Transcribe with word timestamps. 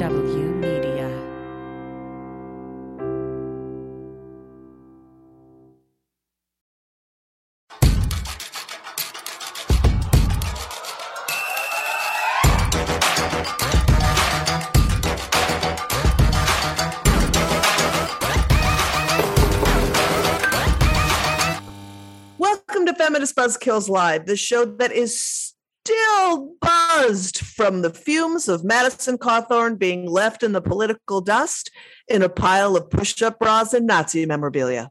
KW 0.00 0.54
Media. 0.54 1.10
Welcome 22.38 22.86
to 22.86 22.94
Feminist 22.94 23.36
Buzzkills 23.36 23.90
Live, 23.90 24.24
the 24.24 24.36
show 24.36 24.64
that 24.64 24.92
is 24.92 25.39
still 25.90 26.54
buzzed 26.60 27.38
from 27.38 27.82
the 27.82 27.90
fumes 27.90 28.48
of 28.48 28.62
Madison 28.62 29.18
Cawthorn 29.18 29.78
being 29.78 30.06
left 30.06 30.42
in 30.42 30.52
the 30.52 30.60
political 30.60 31.20
dust 31.20 31.70
in 32.08 32.22
a 32.22 32.28
pile 32.28 32.76
of 32.76 32.90
push 32.90 33.20
up 33.22 33.40
bras 33.40 33.74
and 33.74 33.86
Nazi 33.86 34.24
memorabilia. 34.24 34.90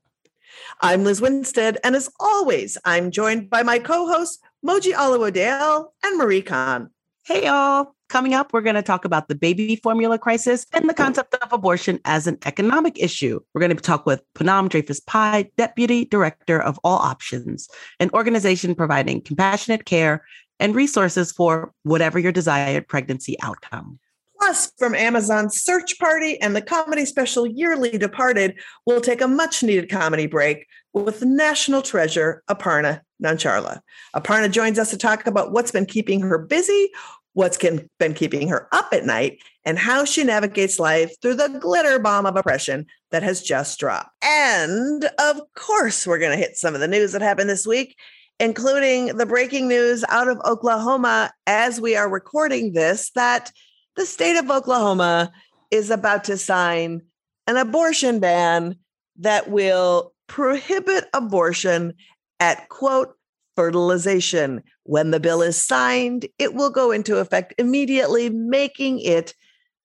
I'm 0.82 1.04
Lizz 1.04 1.22
Winstead, 1.22 1.78
and 1.84 1.96
as 1.96 2.10
always, 2.20 2.78
I'm 2.84 3.12
joined 3.12 3.50
by 3.50 3.64
my 3.64 3.80
co 3.80 4.08
hosts, 4.08 4.40
Moji 4.66 4.92
Alawode-El 4.92 5.94
and 6.04 6.18
Marie 6.18 6.42
Khan. 6.42 6.90
Hey, 7.26 7.46
y'all. 7.46 7.96
Coming 8.10 8.34
up, 8.34 8.54
we're 8.54 8.62
going 8.62 8.76
to 8.76 8.82
talk 8.82 9.06
about 9.06 9.28
the 9.28 9.36
baby 9.36 9.76
formula 9.76 10.18
crisis 10.18 10.66
and 10.74 10.90
the 10.90 10.96
concept 10.96 11.36
of 11.36 11.54
abortion 11.54 12.00
as 12.04 12.26
an 12.26 12.40
economic 12.44 12.98
issue. 12.98 13.40
We're 13.54 13.62
going 13.62 13.76
to 13.76 13.82
talk 13.82 14.08
with 14.08 14.24
Poonam 14.34 14.68
Dreyfus 14.68 15.00
Pai, 15.00 15.52
Deputy 15.56 16.06
Director 16.06 16.60
of 16.60 16.80
All 16.84 16.98
Options, 16.98 17.70
an 18.00 18.10
organization 18.16 18.74
providing 18.74 19.22
compassionate 19.22 19.86
care 19.86 20.26
and 20.60 20.76
resources 20.76 21.32
for 21.32 21.72
whatever 21.84 22.20
your 22.20 22.32
desired 22.32 22.88
pregnancy 22.88 23.38
outcome. 23.42 24.00
Plus, 24.38 24.72
from 24.78 24.96
Amazon's 24.96 25.62
Search 25.62 26.00
Party 26.00 26.40
and 26.42 26.56
the 26.56 26.62
comedy 26.62 27.06
special 27.06 27.46
Yearly 27.46 27.98
Departed, 27.98 28.56
we'll 28.86 29.02
take 29.02 29.20
a 29.20 29.28
much 29.28 29.64
needed 29.64 29.90
comedy 29.90 30.28
break 30.28 30.66
with 30.94 31.24
national 31.24 31.82
treasure 31.82 32.42
Aparna 32.50 33.02
Nancherla. 33.22 33.82
Aparna 34.16 34.50
joins 34.50 34.80
us 34.80 34.92
to 34.92 34.98
talk 34.98 35.28
about 35.28 35.52
what's 35.52 35.72
been 35.72 35.86
keeping 35.86 36.22
her 36.22 36.38
busy, 36.38 36.90
what's 37.34 37.58
been 37.58 38.14
keeping 38.16 38.48
her 38.48 38.68
up 38.72 38.94
at 38.94 39.06
night, 39.06 39.40
and 39.66 39.78
how 39.78 40.06
she 40.06 40.24
navigates 40.24 40.80
life 40.80 41.14
through 41.22 41.36
the 41.36 41.60
glitter 41.60 42.00
bomb 42.00 42.26
of 42.26 42.38
oppression 42.38 42.86
that 43.12 43.24
has 43.24 43.42
just 43.42 43.78
dropped. 43.78 44.10
And 44.24 45.04
of 45.20 45.42
course, 45.56 46.08
we're 46.08 46.18
going 46.18 46.32
to 46.32 46.44
hit 46.44 46.56
some 46.56 46.76
of 46.76 46.82
the 46.82 46.88
news 46.88 47.12
that 47.12 47.22
happened 47.22 47.50
this 47.50 47.68
week, 47.68 47.98
including 48.40 49.18
the 49.18 49.26
breaking 49.26 49.68
news 49.68 50.04
out 50.10 50.28
of 50.28 50.40
Oklahoma 50.46 51.32
as 51.46 51.82
we 51.82 51.96
are 51.96 52.10
recording 52.10 52.74
this 52.74 53.12
that 53.12 53.52
the 53.96 54.06
state 54.06 54.38
of 54.38 54.50
Oklahoma 54.50 55.32
is 55.72 55.90
about 55.90 56.24
to 56.26 56.38
sign 56.38 57.02
an 57.48 57.58
abortion 57.58 58.20
ban 58.20 58.76
that 59.18 59.50
will 59.50 60.14
prohibit 60.28 61.06
abortion 61.14 61.94
at 62.40 62.70
quote 62.70 63.16
fertilization. 63.56 64.64
When 64.84 65.12
the 65.12 65.20
bill 65.20 65.42
is 65.42 65.58
signed, 65.58 66.28
it 66.38 66.54
will 66.54 66.70
go 66.70 66.92
into 66.92 67.18
effect 67.18 67.54
immediately, 67.58 68.30
making 68.30 69.02
it 69.02 69.34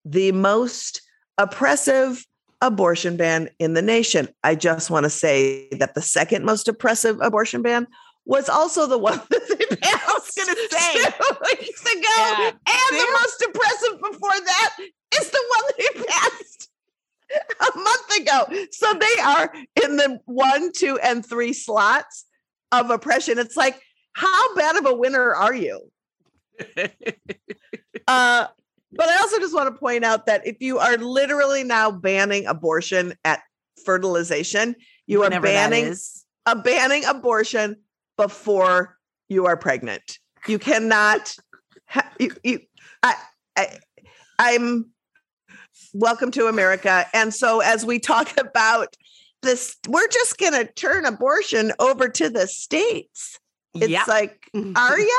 the 0.05 0.33
most 0.33 1.03
oppressive 1.39 2.25
abortion 2.61 3.17
ban 3.17 3.51
in 3.59 3.75
the 3.75 3.83
nation. 3.83 4.29
I 4.45 4.55
just 4.55 4.91
want 4.91 5.05
to 5.05 5.11
say 5.11 5.69
that 5.73 5.95
the 5.95 6.03
second 6.03 6.45
most 6.45 6.69
oppressive 6.69 7.19
abortion 7.21 7.63
ban 7.63 7.87
was 8.27 8.49
also 8.49 8.87
the 8.87 8.99
one 8.99 9.21
that 9.31 9.49
they 9.49 9.77
passed 9.77 10.09
I 10.09 10.13
was 10.13 10.31
gonna 10.35 10.57
say. 10.71 10.95
two 10.95 11.67
weeks 11.67 11.83
ago. 11.83 12.03
Yeah. 12.17 12.51
And 12.51 12.99
the 12.99 13.19
most 13.21 13.43
oppressive 13.49 14.01
before 14.01 14.41
that 14.45 14.71
is 15.21 15.31
the 15.31 15.45
one 15.57 15.73
they 15.79 16.05
passed 16.09 16.71
a 17.61 17.79
month 17.79 18.21
ago. 18.21 18.67
So 18.71 18.95
they 18.95 19.23
are 19.23 19.53
in 19.85 19.97
the 19.97 20.21
one, 20.27 20.73
two, 20.73 20.99
and 21.03 21.25
three 21.25 21.53
slots 21.53 22.27
of 22.73 22.91
oppression. 22.91 23.39
It's 23.39 23.57
like, 23.57 23.81
how 24.13 24.55
bad 24.55 24.77
of 24.77 24.87
a 24.87 24.95
winner 24.95 25.35
are 25.35 25.55
you? 25.55 25.91
Uh, 28.07 28.47
but 28.93 29.09
I 29.09 29.17
also 29.21 29.39
just 29.39 29.55
want 29.55 29.75
to 29.75 29.79
point 29.79 30.05
out 30.05 30.27
that 30.27 30.47
if 30.47 30.57
you 30.61 30.79
are 30.79 30.97
literally 30.97 31.65
now 31.65 31.91
banning 31.91 32.47
abortion 32.47 33.15
at 33.25 33.41
fertilization, 33.85 34.77
you 35.07 35.23
are 35.23 35.25
Whenever 35.25 35.47
that 35.49 35.71
banning 35.71 35.95
uh, 36.47 36.55
banning 36.55 37.05
abortion 37.05 37.77
before 38.17 38.97
you 39.29 39.47
are 39.47 39.57
pregnant. 39.57 40.19
You 40.47 40.59
cannot. 40.59 41.35
Ha- 41.87 42.11
you, 42.19 42.31
you, 42.43 42.61
I, 43.03 43.15
I, 43.57 43.79
I'm. 44.39 44.91
Welcome 45.93 46.33
to 46.33 46.47
America. 46.47 47.07
And 47.15 47.33
so, 47.33 47.61
as 47.61 47.87
we 47.87 47.99
talk 48.01 48.33
about 48.39 48.97
this, 49.43 49.77
we're 49.89 50.09
just 50.09 50.39
going 50.39 50.53
to 50.53 50.65
turn 50.73 51.05
abortion 51.07 51.73
over 51.79 52.09
to 52.09 52.29
the 52.31 52.47
states. 52.49 53.39
It's 53.75 53.89
Yeah. 53.89 54.05
like, 54.09 54.49
are 54.77 54.99
you? 54.99 55.19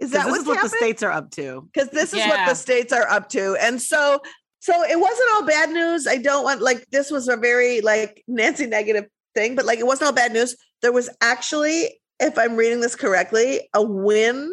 Is 0.00 0.10
that 0.12 0.24
this 0.24 0.30
what's 0.30 0.40
is 0.42 0.46
what 0.46 0.56
happening? 0.58 0.70
the 0.70 0.76
states 0.76 1.02
are 1.02 1.10
up 1.10 1.30
to. 1.32 1.68
because 1.72 1.88
this 1.90 2.12
is 2.12 2.24
what 2.26 2.46
the 2.48 2.54
states 2.54 2.92
are 2.92 3.08
up 3.08 3.30
to 3.30 3.56
and 3.60 3.80
so 3.80 4.20
so 4.60 4.74
it 4.82 5.00
wasn't 5.00 5.28
all 5.34 5.46
bad 5.46 5.70
news 5.70 6.06
i 6.06 6.18
don't 6.18 6.44
want 6.44 6.60
like 6.60 6.84
this 6.90 7.10
was 7.10 7.28
a 7.28 7.36
very 7.36 7.80
like 7.80 8.22
nancy 8.28 8.66
negative 8.66 9.06
thing 9.34 9.54
but 9.54 9.64
like 9.64 9.78
it 9.78 9.86
wasn't 9.86 10.06
all 10.06 10.12
bad 10.12 10.34
news 10.34 10.54
there 10.82 10.92
was 10.92 11.08
actually 11.22 11.98
if 12.20 12.38
i'm 12.38 12.56
reading 12.56 12.80
this 12.80 12.96
correctly 12.96 13.68
a 13.74 13.82
win 13.82 14.50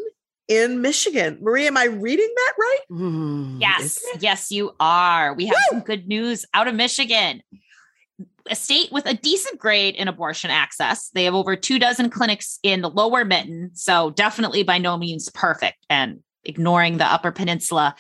in 0.48 0.82
michigan 0.82 1.38
marie 1.42 1.68
am 1.68 1.78
i 1.78 1.86
reading 1.86 2.30
that 2.36 2.54
right 2.60 2.80
Mm, 2.92 3.60
Yes, 3.62 4.04
yes, 4.20 4.52
you 4.52 4.76
are. 4.80 5.34
We 5.34 5.48
have 5.48 5.58
some 5.70 5.80
good 5.80 6.08
news 6.08 6.46
out 6.54 6.68
of 6.68 6.76
Michigan. 6.76 7.42
A 8.50 8.56
state 8.56 8.92
with 8.92 9.06
a 9.08 9.14
decent 9.14 9.58
grade 9.58 9.96
in 9.96 10.08
abortion 10.08 10.52
access. 10.52 11.10
They 11.10 11.24
have 11.24 11.34
over 11.34 11.56
two 11.56 11.80
dozen 11.80 12.10
clinics 12.10 12.60
in 12.62 12.82
the 12.82 12.90
lower 12.90 13.24
mitten. 13.26 13.72
So, 13.74 14.12
definitely 14.12 14.64
by 14.64 14.78
no 14.80 14.98
means 14.98 15.30
perfect 15.34 15.78
and 15.90 16.20
ignoring 16.44 16.98
the 16.98 17.06
upper 17.06 17.32
peninsula. 17.32 17.96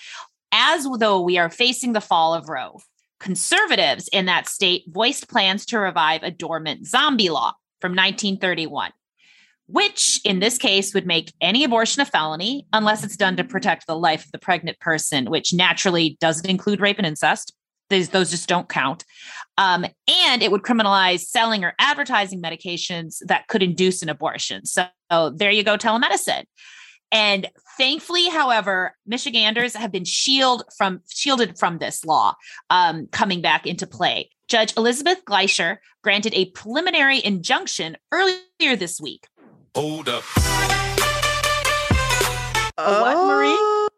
As 0.52 0.86
though 1.00 1.22
we 1.22 1.38
are 1.38 1.50
facing 1.50 1.94
the 1.94 2.02
fall 2.02 2.34
of 2.34 2.50
Roe, 2.50 2.78
conservatives 3.20 4.10
in 4.10 4.26
that 4.26 4.48
state 4.48 4.84
voiced 4.90 5.30
plans 5.30 5.66
to 5.68 5.80
revive 5.80 6.24
a 6.24 6.30
dormant 6.32 6.86
zombie 6.86 7.30
law 7.30 7.54
from 7.80 7.92
1931 7.94 8.92
which 9.68 10.20
in 10.26 10.40
this 10.40 10.58
case 10.58 10.94
would 10.94 11.08
make 11.08 11.34
any 11.42 11.64
abortion 11.64 12.02
a 12.02 12.06
felony 12.06 12.68
unless 12.74 13.04
it's 13.04 13.18
done 13.18 13.36
to 13.38 13.44
protect 13.44 13.88
the 13.88 13.98
life 13.98 14.26
of 14.26 14.32
the 14.32 14.40
pregnant 14.40 14.80
person, 14.80 15.30
which 15.30 15.54
naturally 15.54 16.18
doesn't 16.20 16.50
include 16.50 16.82
rape 16.82 16.98
and 16.98 17.08
incest. 17.08 17.54
Those, 17.90 18.10
those 18.10 18.32
just 18.32 18.50
don't 18.50 18.70
count. 18.70 19.04
Um, 19.58 19.86
and 20.08 20.42
it 20.42 20.52
would 20.52 20.64
criminalize 20.64 21.22
selling 21.22 21.64
or 21.64 21.74
advertising 21.80 22.42
medications 22.42 23.18
that 23.28 23.48
could 23.48 23.62
induce 23.62 24.02
an 24.02 24.10
abortion. 24.10 24.66
So, 24.66 24.88
there 25.36 25.52
you 25.52 25.64
go, 25.64 25.78
telemedicine. 25.78 26.46
And 27.12 27.48
thankfully, 27.78 28.28
however, 28.30 28.96
Michiganders 29.06 29.76
have 29.76 29.92
been 29.92 30.06
shield 30.06 30.64
from 30.76 31.02
shielded 31.08 31.60
from 31.60 31.78
this 31.78 32.04
law 32.04 32.34
um, 32.72 33.08
coming 33.12 33.40
back 33.42 33.68
into 33.68 33.86
play. 33.86 34.32
Judge 34.48 34.76
Elizabeth 34.76 35.24
Gleicher 35.24 35.78
granted 36.04 36.34
a 36.34 36.46
preliminary 36.52 37.24
injunction 37.24 37.98
earlier 38.12 38.76
this 38.76 39.00
week 39.00 39.28
Hold 39.76 40.10
up. 40.10 40.24
A 42.78 43.02
what, 43.02 43.28
Marie? 43.28 43.50
Oh, 43.52 43.90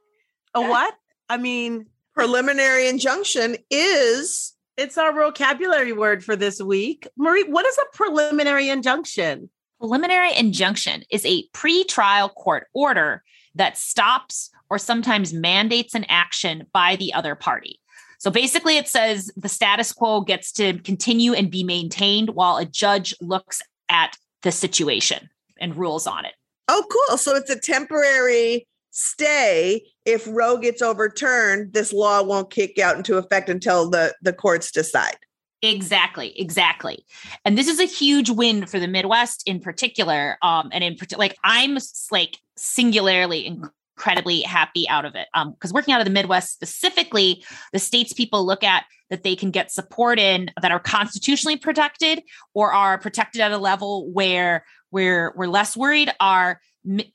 A 0.56 0.62
what? 0.69 0.94
I 1.30 1.38
mean, 1.38 1.88
preliminary 2.13 2.88
injunction 2.88 3.58
is 3.69 4.53
it's 4.78 4.97
our 4.97 5.13
vocabulary 5.13 5.94
word 5.94 6.24
for 6.24 6.36
this 6.36 6.62
week. 6.62 7.08
Marie, 7.18 7.44
what 7.44 7.66
is 7.66 7.78
a 7.78 7.96
preliminary 7.96 8.69
injunction? 8.69 9.50
preliminary 9.80 10.34
injunction 10.36 11.03
is 11.12 11.25
a 11.25 11.44
pre-trial 11.53 12.30
court 12.30 12.68
order 12.74 13.22
that 13.53 13.78
stops 13.78 14.50
or 14.69 14.78
sometimes 14.78 15.34
mandates 15.34 15.94
an 15.94 16.06
action 16.09 16.66
by 16.74 16.96
the 16.96 17.13
other 17.13 17.36
party. 17.36 17.80
So 18.18 18.31
basically 18.31 18.78
it 18.78 18.88
says 18.88 19.31
the 19.36 19.50
status 19.50 19.92
quo 19.92 20.21
gets 20.21 20.51
to 20.54 20.80
continue 20.80 21.33
and 21.33 21.51
be 21.51 21.63
maintained 21.63 22.31
while 22.31 22.57
a 22.57 22.66
judge 22.66 23.13
looks 23.21 23.62
at 23.89 24.18
the 24.42 24.51
situation 24.51 25.30
and 25.60 25.75
rules 25.75 26.07
on 26.07 26.25
it. 26.25 26.34
oh 26.68 26.84
cool 26.92 27.18
so 27.18 27.36
it's 27.36 27.50
a 27.50 27.60
temporary 27.60 28.68
stay 28.92 29.84
if 30.06 30.25
roe 30.28 30.57
gets 30.57 30.81
overturned 30.81 31.74
this 31.74 31.92
law 31.92 32.24
won't 32.24 32.50
kick 32.50 32.80
out 32.80 32.96
into 32.96 33.18
effect 33.18 33.50
until 33.50 33.90
the 33.90 34.13
the 34.22 34.34
courts 34.34 34.72
decide 34.72 35.18
Exactly, 35.62 36.40
exactly. 36.40 37.06
And 37.44 37.57
this 37.57 37.68
is 37.68 37.80
a 37.80 37.86
huge 37.86 38.30
win 38.30 38.66
for 38.68 38.80
the 38.80 38.88
Midwest 38.88 39.48
in 39.48 39.60
particular. 39.60 40.38
Um, 40.44 40.69
and 40.72 40.84
in 40.84 40.96
particular, 40.96 41.19
like 41.19 41.38
I'm 41.44 41.78
like 42.12 42.38
singularly 42.56 43.48
incredibly 43.48 44.42
happy 44.42 44.88
out 44.90 45.06
of 45.06 45.16
it. 45.16 45.28
Um, 45.34 45.52
because 45.52 45.74
working 45.74 45.94
out 45.94 46.02
of 46.02 46.06
the 46.06 46.12
Midwest 46.12 46.54
specifically, 46.54 47.44
the 47.74 47.80
states 47.80 48.13
people 48.13 48.46
look 48.46 48.63
at 48.63 48.86
that 49.10 49.24
they 49.24 49.36
can 49.36 49.52
get 49.52 49.72
support 49.72 50.19
in 50.19 50.52
that 50.62 50.72
are 50.72 50.80
constitutionally 50.80 51.57
protected 51.57 52.22
or 52.54 52.74
are 52.74 52.98
protected 52.98 53.42
at 53.42 53.52
a 53.52 53.57
level 53.57 54.12
where 54.12 54.66
we're 54.95 55.33
we're 55.36 55.47
less 55.47 55.75
worried 55.75 56.09
are 56.21 56.62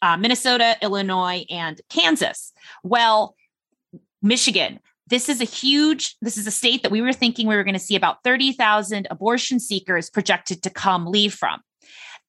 uh, 0.02 0.16
Minnesota, 0.18 0.76
Illinois, 0.82 1.46
and 1.48 1.80
Kansas. 1.88 2.52
Well, 2.84 3.34
Michigan, 4.20 4.80
this 5.06 5.30
is 5.30 5.40
a 5.40 5.44
huge 5.44 6.14
this 6.20 6.36
is 6.36 6.46
a 6.46 6.50
state 6.50 6.82
that 6.82 6.92
we 6.92 7.00
were 7.00 7.14
thinking 7.14 7.46
we 7.46 7.56
were 7.56 7.64
going 7.64 7.72
to 7.72 7.80
see 7.80 7.96
about 7.96 8.22
30,000 8.22 9.08
abortion 9.10 9.58
seekers 9.58 10.10
projected 10.10 10.62
to 10.62 10.68
come 10.68 11.06
leave 11.06 11.32
from 11.32 11.60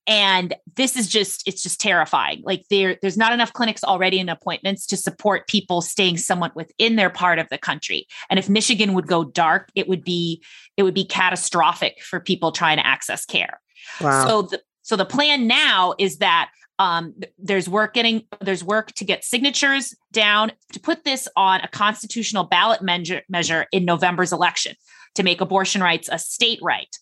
and 0.07 0.55
this 0.77 0.95
is 0.95 1.07
just 1.07 1.47
it's 1.47 1.61
just 1.61 1.79
terrifying 1.79 2.41
like 2.43 2.63
there 2.71 2.97
there's 3.01 3.17
not 3.17 3.33
enough 3.33 3.53
clinics 3.53 3.83
already 3.83 4.19
and 4.19 4.31
appointments 4.31 4.87
to 4.87 4.97
support 4.97 5.47
people 5.47 5.79
staying 5.81 6.17
somewhat 6.17 6.55
within 6.55 6.95
their 6.95 7.11
part 7.11 7.37
of 7.37 7.47
the 7.49 7.57
country 7.57 8.07
and 8.29 8.39
if 8.39 8.49
michigan 8.49 8.93
would 8.93 9.05
go 9.05 9.23
dark 9.23 9.69
it 9.75 9.87
would 9.87 10.03
be 10.03 10.41
it 10.75 10.81
would 10.81 10.95
be 10.95 11.05
catastrophic 11.05 12.01
for 12.01 12.19
people 12.19 12.51
trying 12.51 12.77
to 12.77 12.87
access 12.87 13.25
care 13.25 13.61
wow. 13.99 14.25
so 14.25 14.41
the 14.41 14.59
so 14.81 14.95
the 14.95 15.05
plan 15.05 15.47
now 15.47 15.93
is 15.97 16.17
that 16.17 16.49
um, 16.79 17.13
there's 17.37 17.69
work 17.69 17.93
getting 17.93 18.23
there's 18.39 18.63
work 18.63 18.91
to 18.93 19.05
get 19.05 19.23
signatures 19.23 19.93
down 20.11 20.51
to 20.73 20.79
put 20.79 21.03
this 21.03 21.27
on 21.35 21.61
a 21.61 21.67
constitutional 21.67 22.43
ballot 22.43 22.81
measure, 22.81 23.21
measure 23.29 23.67
in 23.71 23.85
November's 23.85 24.33
election 24.33 24.75
to 25.15 25.23
make 25.23 25.41
abortion 25.41 25.83
rights 25.83 26.09
a 26.11 26.17
state 26.17 26.59
right. 26.61 26.95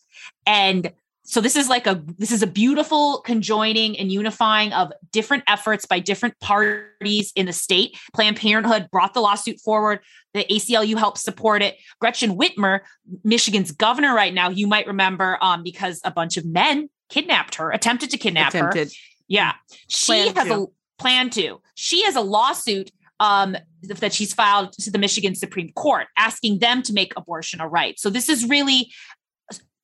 And 0.45 0.91
so 1.23 1.41
this 1.41 1.55
is 1.55 1.69
like 1.69 1.85
a 1.87 2.03
this 2.17 2.31
is 2.31 2.41
a 2.41 2.47
beautiful 2.47 3.21
conjoining 3.21 3.97
and 3.97 4.11
unifying 4.11 4.73
of 4.73 4.91
different 5.11 5.43
efforts 5.47 5.85
by 5.85 5.99
different 5.99 6.37
parties 6.41 7.31
in 7.35 7.45
the 7.45 7.53
state. 7.53 7.97
Planned 8.13 8.35
parenthood 8.35 8.89
brought 8.91 9.13
the 9.13 9.21
lawsuit 9.21 9.61
forward. 9.61 9.99
The 10.33 10.43
aclu 10.43 10.97
helped 10.97 11.19
support 11.19 11.61
it. 11.61 11.77
Gretchen 12.01 12.35
whitmer 12.35 12.81
michigan's 13.23 13.71
governor 13.71 14.13
right 14.13 14.33
now 14.33 14.49
you 14.49 14.67
might 14.67 14.87
remember 14.87 15.37
um, 15.41 15.63
because 15.63 16.01
a 16.03 16.11
bunch 16.11 16.35
of 16.35 16.45
men 16.45 16.89
kidnapped 17.09 17.55
her 17.55 17.71
attempted 17.71 18.11
to 18.11 18.17
kidnap 18.17 18.49
attempted. 18.49 18.87
her 18.87 18.93
yeah. 19.27 19.53
She 19.87 20.27
has 20.27 20.47
to. 20.47 20.53
a 20.53 20.65
plan 20.97 21.29
to. 21.31 21.61
She 21.75 22.03
has 22.03 22.15
a 22.15 22.21
lawsuit 22.21 22.91
um, 23.19 23.55
that 23.83 24.13
she's 24.13 24.33
filed 24.33 24.73
to 24.73 24.91
the 24.91 24.97
Michigan 24.97 25.35
Supreme 25.35 25.71
Court 25.73 26.07
asking 26.17 26.59
them 26.59 26.81
to 26.83 26.93
make 26.93 27.13
abortion 27.15 27.61
a 27.61 27.67
right. 27.67 27.99
So 27.99 28.09
this 28.09 28.27
is 28.27 28.47
really 28.47 28.91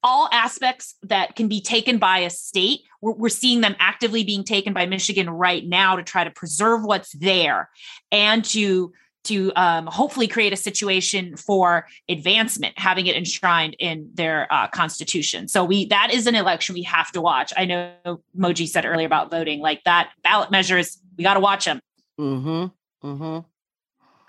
all 0.04 0.30
aspects 0.32 0.96
that 1.02 1.36
can 1.36 1.48
be 1.48 1.60
taken 1.60 1.98
by 1.98 2.20
a 2.20 2.30
state. 2.30 2.82
We're, 3.02 3.14
we're, 3.14 3.30
seeing 3.30 3.62
them 3.62 3.76
actively 3.80 4.24
being 4.24 4.44
taken 4.44 4.72
by 4.72 4.86
Michigan 4.86 5.30
right 5.30 5.66
now 5.66 5.96
to 5.96 6.04
try 6.04 6.24
to 6.24 6.30
preserve 6.30 6.84
what's 6.84 7.12
there 7.14 7.70
and 8.12 8.46
to 8.46 8.94
to 9.26 9.52
um, 9.56 9.88
hopefully 9.88 10.28
create 10.28 10.54
a 10.54 10.58
situation 10.58 11.36
for 11.36 11.88
advancement, 12.10 12.78
having 12.78 13.08
it 13.08 13.16
enshrined 13.16 13.76
in 13.80 14.10
their 14.14 14.52
uh, 14.52 14.68
constitution. 14.68 15.48
So 15.48 15.64
we 15.64 15.86
that 15.88 16.14
is 16.14 16.28
an 16.28 16.36
election 16.36 16.74
we 16.74 16.84
have 16.84 17.12
to 17.12 17.22
watch. 17.22 17.54
I 17.58 17.66
know 17.66 18.22
Moji 18.38 18.68
said 18.68 18.86
earlier 18.86 19.06
about 19.06 19.30
voting, 19.30 19.60
like 19.60 19.84
that 19.84 20.12
ballot 20.24 20.52
measures, 20.52 21.00
we 21.18 21.24
got 21.24 21.36
to 21.36 21.40
watch 21.40 21.66
them. 21.66 21.82
Mm-hmm. 22.20 23.08
Mm-hmm. 23.08 23.40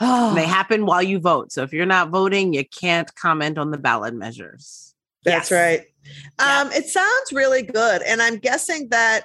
Oh. 0.01 0.35
they 0.35 0.47
happen 0.47 0.87
while 0.87 1.03
you 1.03 1.19
vote. 1.19 1.53
So 1.53 1.63
if 1.63 1.73
you're 1.73 1.87
not 1.87 2.11
voting, 2.11 2.53
you 2.53 2.65
can't 2.65 3.13
comment 3.15 3.59
on 3.59 3.71
the 3.71 3.79
ballot 3.79 4.15
measures. 4.15 4.95
That's 5.25 5.51
yes. 5.51 5.59
right. 5.59 5.87
Yeah. 6.39 6.61
Um, 6.61 6.73
it 6.73 6.87
sounds 6.87 7.33
really 7.33 7.63
good, 7.63 8.03
and 8.03 8.23
I'm 8.23 8.39
guessing 8.39 8.89
that 8.91 9.25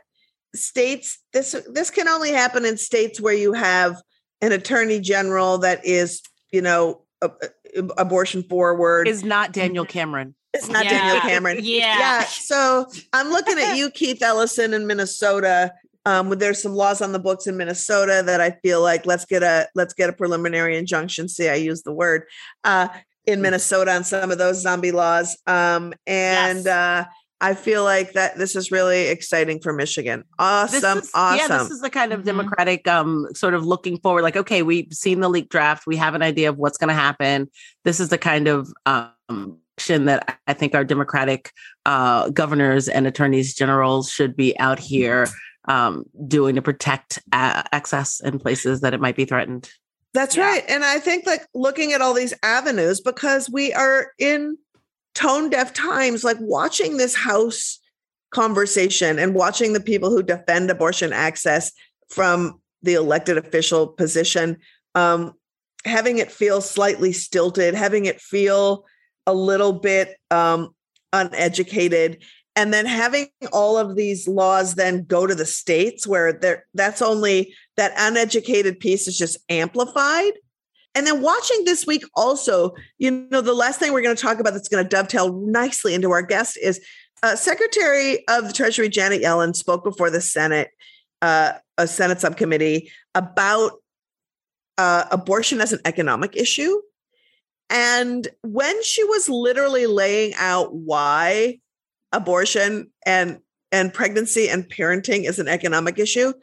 states 0.56 1.20
this 1.32 1.56
this 1.72 1.92
can 1.92 2.08
only 2.08 2.32
happen 2.32 2.66
in 2.66 2.76
states 2.78 3.22
where 3.22 3.34
you 3.34 3.54
have 3.54 4.02
an 4.42 4.52
attorney 4.52 5.00
general 5.00 5.60
that 5.60 5.86
is, 5.86 6.22
you 6.52 6.62
know, 6.62 7.02
a, 7.22 7.30
a, 7.76 7.84
abortion 7.98 8.44
forward 8.44 9.08
is 9.08 9.24
not 9.24 9.52
Daniel 9.52 9.86
Cameron. 9.86 10.36
It's 10.54 10.68
not 10.68 10.84
yeah. 10.84 10.92
Daniel 10.92 11.22
Cameron. 11.22 11.58
Yeah. 11.62 11.98
Yeah. 11.98 12.24
So 12.24 12.88
I'm 13.14 13.30
looking 13.30 13.58
at 13.58 13.78
you, 13.78 13.90
Keith 13.90 14.22
Ellison 14.22 14.74
in 14.74 14.86
Minnesota. 14.86 15.74
Um, 16.06 16.30
there's 16.30 16.62
some 16.62 16.74
laws 16.74 17.02
on 17.02 17.12
the 17.12 17.20
books 17.20 17.48
in 17.48 17.56
Minnesota 17.58 18.24
that 18.26 18.42
I 18.42 18.52
feel 18.64 18.82
like 18.82 19.06
let's 19.06 19.24
get 19.26 19.44
a 19.44 19.70
let's 19.76 19.94
get 19.94 20.10
a 20.10 20.14
preliminary 20.14 20.76
injunction. 20.78 21.30
See, 21.30 21.48
I 21.48 21.56
use 21.56 21.84
the 21.84 21.94
word 21.94 22.24
uh, 22.64 22.90
in 23.26 23.40
mm. 23.40 23.44
Minnesota 23.44 23.94
on 23.94 24.04
some 24.04 24.32
of 24.32 24.38
those 24.38 24.62
zombie 24.62 24.92
laws. 24.92 25.38
Um, 25.46 25.94
and 26.08 26.66
yes. 26.66 26.68
uh, 26.68 27.06
I 27.42 27.56
feel 27.56 27.84
like 27.84 28.14
that 28.14 28.38
this 28.38 28.56
is 28.56 28.72
really 28.72 29.08
exciting 29.08 29.60
for 29.60 29.74
Michigan. 29.74 30.24
Awesome. 30.38 31.00
Is, 31.00 31.12
awesome. 31.14 31.40
Yeah, 31.40 31.58
this 31.58 31.72
is 31.72 31.82
the 31.82 31.90
kind 31.90 32.14
of 32.14 32.20
mm-hmm. 32.20 32.28
democratic 32.28 32.88
um 32.88 33.28
sort 33.34 33.56
of 33.56 33.66
looking 33.66 33.98
forward 34.00 34.22
like 34.22 34.38
okay, 34.38 34.62
we've 34.62 34.94
seen 34.94 35.20
the 35.20 35.30
leak 35.30 35.50
draft, 35.50 35.88
we 35.88 35.98
have 35.98 36.14
an 36.14 36.22
idea 36.22 36.50
of 36.50 36.58
what's 36.58 36.78
going 36.78 36.90
to 36.90 36.94
happen. 36.94 37.50
This 37.84 38.00
is 38.00 38.10
the 38.10 38.18
kind 38.18 38.48
of 38.48 38.72
um 38.86 39.58
action 39.78 40.06
that 40.06 40.38
I 40.46 40.54
think 40.54 40.76
our 40.76 40.84
democratic 40.84 41.52
uh 41.86 42.30
governors 42.30 42.88
and 42.88 43.08
attorneys 43.08 43.56
generals 43.56 44.12
should 44.12 44.36
be 44.36 44.58
out 44.60 44.78
here 44.78 45.28
um 45.68 46.06
doing 46.28 46.56
to 46.56 46.62
protect 46.62 47.18
a- 47.34 47.66
access 47.74 48.20
in 48.20 48.38
places 48.38 48.82
that 48.82 48.94
it 48.94 49.02
might 49.02 49.16
be 49.16 49.26
threatened. 49.26 49.70
That's 50.14 50.36
yeah. 50.36 50.46
right. 50.46 50.64
And 50.68 50.84
I 50.84 51.00
think 51.00 51.26
like 51.26 51.48
looking 51.56 51.94
at 51.94 52.02
all 52.02 52.14
these 52.14 52.34
avenues 52.44 53.02
because 53.02 53.50
we 53.50 53.74
are 53.74 54.12
in 54.20 54.58
tone 55.14 55.50
deaf 55.50 55.74
times, 55.74 56.24
like 56.24 56.38
watching 56.40 56.98
this 56.98 57.16
house 57.16 57.80
conversation 58.32 59.20
and 59.20 59.36
watching 59.36 59.74
the 59.74 59.82
people 59.82 60.10
who 60.10 60.24
defend 60.24 60.70
abortion 60.70 61.14
access 61.14 61.72
from 62.10 62.62
the 62.82 62.94
elected 62.94 63.38
official 63.38 63.88
position, 63.88 64.58
um, 64.96 65.34
having 65.86 66.18
it 66.18 66.32
feel 66.32 66.62
slightly 66.62 67.12
stilted, 67.12 67.74
having 67.74 68.06
it 68.06 68.22
feel 68.22 68.86
a 69.28 69.34
little 69.34 69.74
bit 69.74 70.18
um, 70.32 70.70
uneducated, 71.14 72.24
and 72.56 72.74
then 72.74 72.86
having 72.86 73.28
all 73.54 73.78
of 73.78 73.96
these 73.96 74.28
laws 74.28 74.76
then 74.76 75.06
go 75.06 75.26
to 75.26 75.36
the 75.36 75.46
states 75.46 76.06
where 76.06 76.40
that's 76.74 77.02
only 77.02 77.54
that 77.78 77.94
uneducated 77.98 78.80
piece 78.80 79.08
is 79.08 79.18
just 79.18 79.38
amplified 79.50 80.34
and 80.94 81.08
then 81.08 81.22
watching 81.22 81.64
this 81.64 81.88
week 81.88 82.04
also, 82.16 82.74
you 82.98 83.28
know, 83.32 83.42
the 83.42 83.54
last 83.54 83.80
thing 83.80 83.94
we're 83.94 84.02
going 84.02 84.16
to 84.16 84.22
talk 84.22 84.40
about 84.40 84.54
that's 84.54 84.68
going 84.68 84.84
to 84.84 84.90
dovetail 84.90 85.34
nicely 85.42 85.94
into 85.94 86.12
our 86.12 86.22
guest 86.22 86.58
is 86.62 86.82
uh, 87.24 87.36
Secretary 87.36 88.28
of 88.28 88.48
the 88.48 88.54
Treasury 88.54 88.90
Janet 88.90 89.22
Yellen 89.22 89.56
spoke 89.56 89.84
before 89.84 90.10
the 90.10 90.22
Senate, 90.22 90.70
uh, 91.22 91.54
a 91.78 91.88
Senate 91.88 92.20
subcommittee 92.20 92.92
about 93.16 93.74
uh, 94.78 95.06
abortion 95.12 95.62
as 95.62 95.72
an 95.72 95.80
economic 95.86 96.36
issue. 96.36 96.82
And 97.70 98.28
when 98.44 98.84
she 98.84 99.04
was 99.06 99.30
literally 99.30 99.86
laying 99.86 100.34
out 100.36 100.74
why 100.74 101.60
abortion 102.12 102.92
and 103.06 103.40
and 103.72 103.94
pregnancy 103.94 104.50
and 104.50 104.66
parenting 104.70 105.24
is 105.24 105.40
an 105.40 105.48
economic 105.48 105.98
issue, 105.98 106.34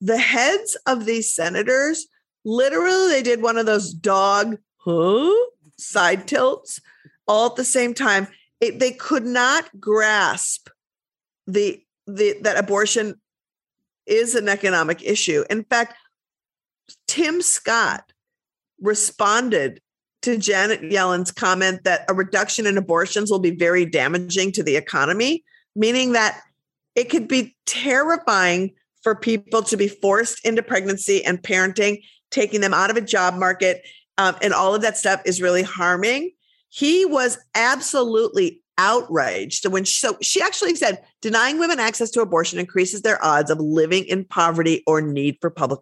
the 0.00 0.18
heads 0.18 0.76
of 0.86 1.04
these 1.04 1.34
senators 1.34 2.06
literally 2.46 3.08
they 3.08 3.22
did 3.22 3.42
one 3.42 3.58
of 3.58 3.66
those 3.66 3.92
dog 3.92 4.56
huh, 4.78 5.34
side 5.76 6.26
tilts 6.26 6.80
all 7.26 7.50
at 7.50 7.56
the 7.56 7.64
same 7.64 7.92
time. 7.92 8.28
It, 8.60 8.78
they 8.78 8.92
could 8.92 9.26
not 9.26 9.68
grasp 9.78 10.68
the 11.46 11.82
the 12.06 12.38
that 12.42 12.56
abortion 12.56 13.20
is 14.06 14.36
an 14.36 14.48
economic 14.48 15.02
issue. 15.02 15.44
In 15.50 15.64
fact 15.64 15.94
tim 17.08 17.42
scott 17.42 18.12
responded 18.80 19.80
to 20.22 20.38
janet 20.38 20.90
yellen's 20.90 21.32
comment 21.32 21.82
that 21.82 22.04
a 22.08 22.14
reduction 22.14 22.64
in 22.64 22.78
abortions 22.78 23.28
will 23.28 23.40
be 23.40 23.50
very 23.50 23.84
damaging 23.84 24.52
to 24.52 24.62
the 24.62 24.76
economy 24.76 25.42
meaning 25.74 26.12
that 26.12 26.40
it 26.94 27.10
could 27.10 27.26
be 27.26 27.56
terrifying 27.66 28.72
for 29.02 29.14
people 29.14 29.62
to 29.62 29.76
be 29.76 29.88
forced 29.88 30.44
into 30.44 30.62
pregnancy 30.62 31.24
and 31.24 31.42
parenting 31.42 32.02
taking 32.36 32.60
them 32.60 32.74
out 32.74 32.90
of 32.90 32.96
a 32.96 33.00
job 33.00 33.34
market, 33.34 33.82
um, 34.18 34.36
and 34.42 34.52
all 34.52 34.74
of 34.74 34.82
that 34.82 34.96
stuff 34.96 35.20
is 35.24 35.42
really 35.42 35.62
harming. 35.62 36.30
He 36.68 37.04
was 37.04 37.38
absolutely 37.54 38.60
outraged 38.78 39.66
when 39.66 39.84
she, 39.84 39.98
so 39.98 40.18
she 40.20 40.42
actually 40.42 40.74
said 40.74 41.02
denying 41.22 41.58
women 41.58 41.80
access 41.80 42.10
to 42.10 42.20
abortion 42.20 42.58
increases 42.58 43.00
their 43.00 43.22
odds 43.24 43.50
of 43.50 43.58
living 43.58 44.04
in 44.04 44.24
poverty 44.24 44.82
or 44.86 45.00
need 45.00 45.38
for 45.40 45.48
public 45.48 45.80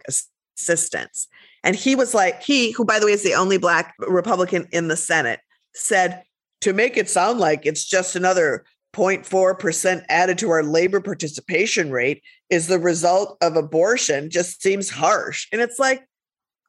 assistance. 0.57 1.27
And 1.65 1.75
he 1.75 1.97
was 1.97 2.15
like, 2.15 2.43
he, 2.43 2.71
who 2.71 2.85
by 2.85 3.01
the 3.01 3.07
way 3.07 3.13
is 3.13 3.25
the 3.25 3.35
only 3.35 3.59
black 3.59 3.95
Republican 3.99 4.69
in 4.71 4.87
the 4.87 4.97
Senate, 4.97 5.41
said 5.75 6.23
to 6.61 6.73
make 6.73 6.97
it 6.97 7.11
sound 7.11 7.41
like 7.41 7.67
it's 7.67 7.85
just 7.85 8.15
another 8.15 8.65
0.4% 8.95 10.05
added 10.09 10.39
to 10.39 10.51
our 10.51 10.63
labor 10.63 11.01
participation 11.01 11.91
rate 11.91 12.23
is 12.49 12.69
the 12.69 12.79
result 12.79 13.37
of 13.41 13.57
abortion 13.57 14.31
just 14.31 14.63
seems 14.63 14.89
harsh. 14.89 15.49
And 15.51 15.61
it's 15.61 15.81
like, 15.81 16.07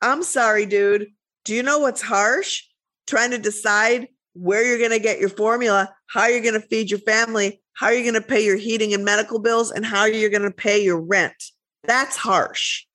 I'm 0.02 0.24
sorry, 0.24 0.66
dude. 0.66 1.08
Do 1.44 1.54
you 1.54 1.64
know 1.64 1.80
what's 1.80 2.02
harsh? 2.02 2.64
Trying 3.08 3.32
to 3.32 3.38
decide 3.38 4.08
where 4.34 4.66
you're 4.66 4.78
going 4.80 4.92
to 4.92 5.00
get 5.00 5.20
your 5.20 5.30
formula, 5.30 5.94
how 6.08 6.28
you're 6.28 6.42
going 6.42 6.60
to 6.60 6.68
feed 6.68 6.90
your 6.90 7.00
family, 7.00 7.62
how 7.74 7.90
you're 7.90 8.04
going 8.04 8.22
to 8.22 8.22
pay 8.22 8.44
your 8.44 8.58
heating 8.58 8.94
and 8.94 9.06
medical 9.06 9.40
bills, 9.40 9.72
and 9.72 9.86
how 9.86 10.06
you're 10.06 10.30
going 10.30 10.42
to 10.42 10.52
pay 10.52 10.84
your 10.84 11.00
rent. 11.00 11.36
That's 11.84 12.16
harsh. 12.16 12.86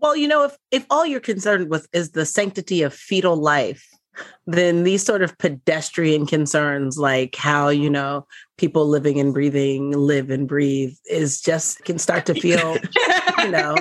Well, 0.00 0.16
you 0.16 0.28
know, 0.28 0.44
if 0.44 0.56
if 0.70 0.86
all 0.90 1.04
you're 1.04 1.20
concerned 1.20 1.70
with 1.70 1.86
is 1.92 2.12
the 2.12 2.24
sanctity 2.24 2.82
of 2.82 2.94
fetal 2.94 3.36
life, 3.36 3.86
then 4.46 4.82
these 4.82 5.04
sort 5.04 5.22
of 5.22 5.36
pedestrian 5.38 6.26
concerns 6.26 6.98
like 6.98 7.36
how, 7.36 7.68
you 7.68 7.90
know, 7.90 8.26
people 8.56 8.88
living 8.88 9.20
and 9.20 9.34
breathing 9.34 9.92
live 9.92 10.30
and 10.30 10.48
breathe 10.48 10.94
is 11.08 11.40
just 11.40 11.84
can 11.84 11.98
start 11.98 12.26
to 12.26 12.34
feel, 12.34 12.78
you 13.38 13.50
know, 13.50 13.76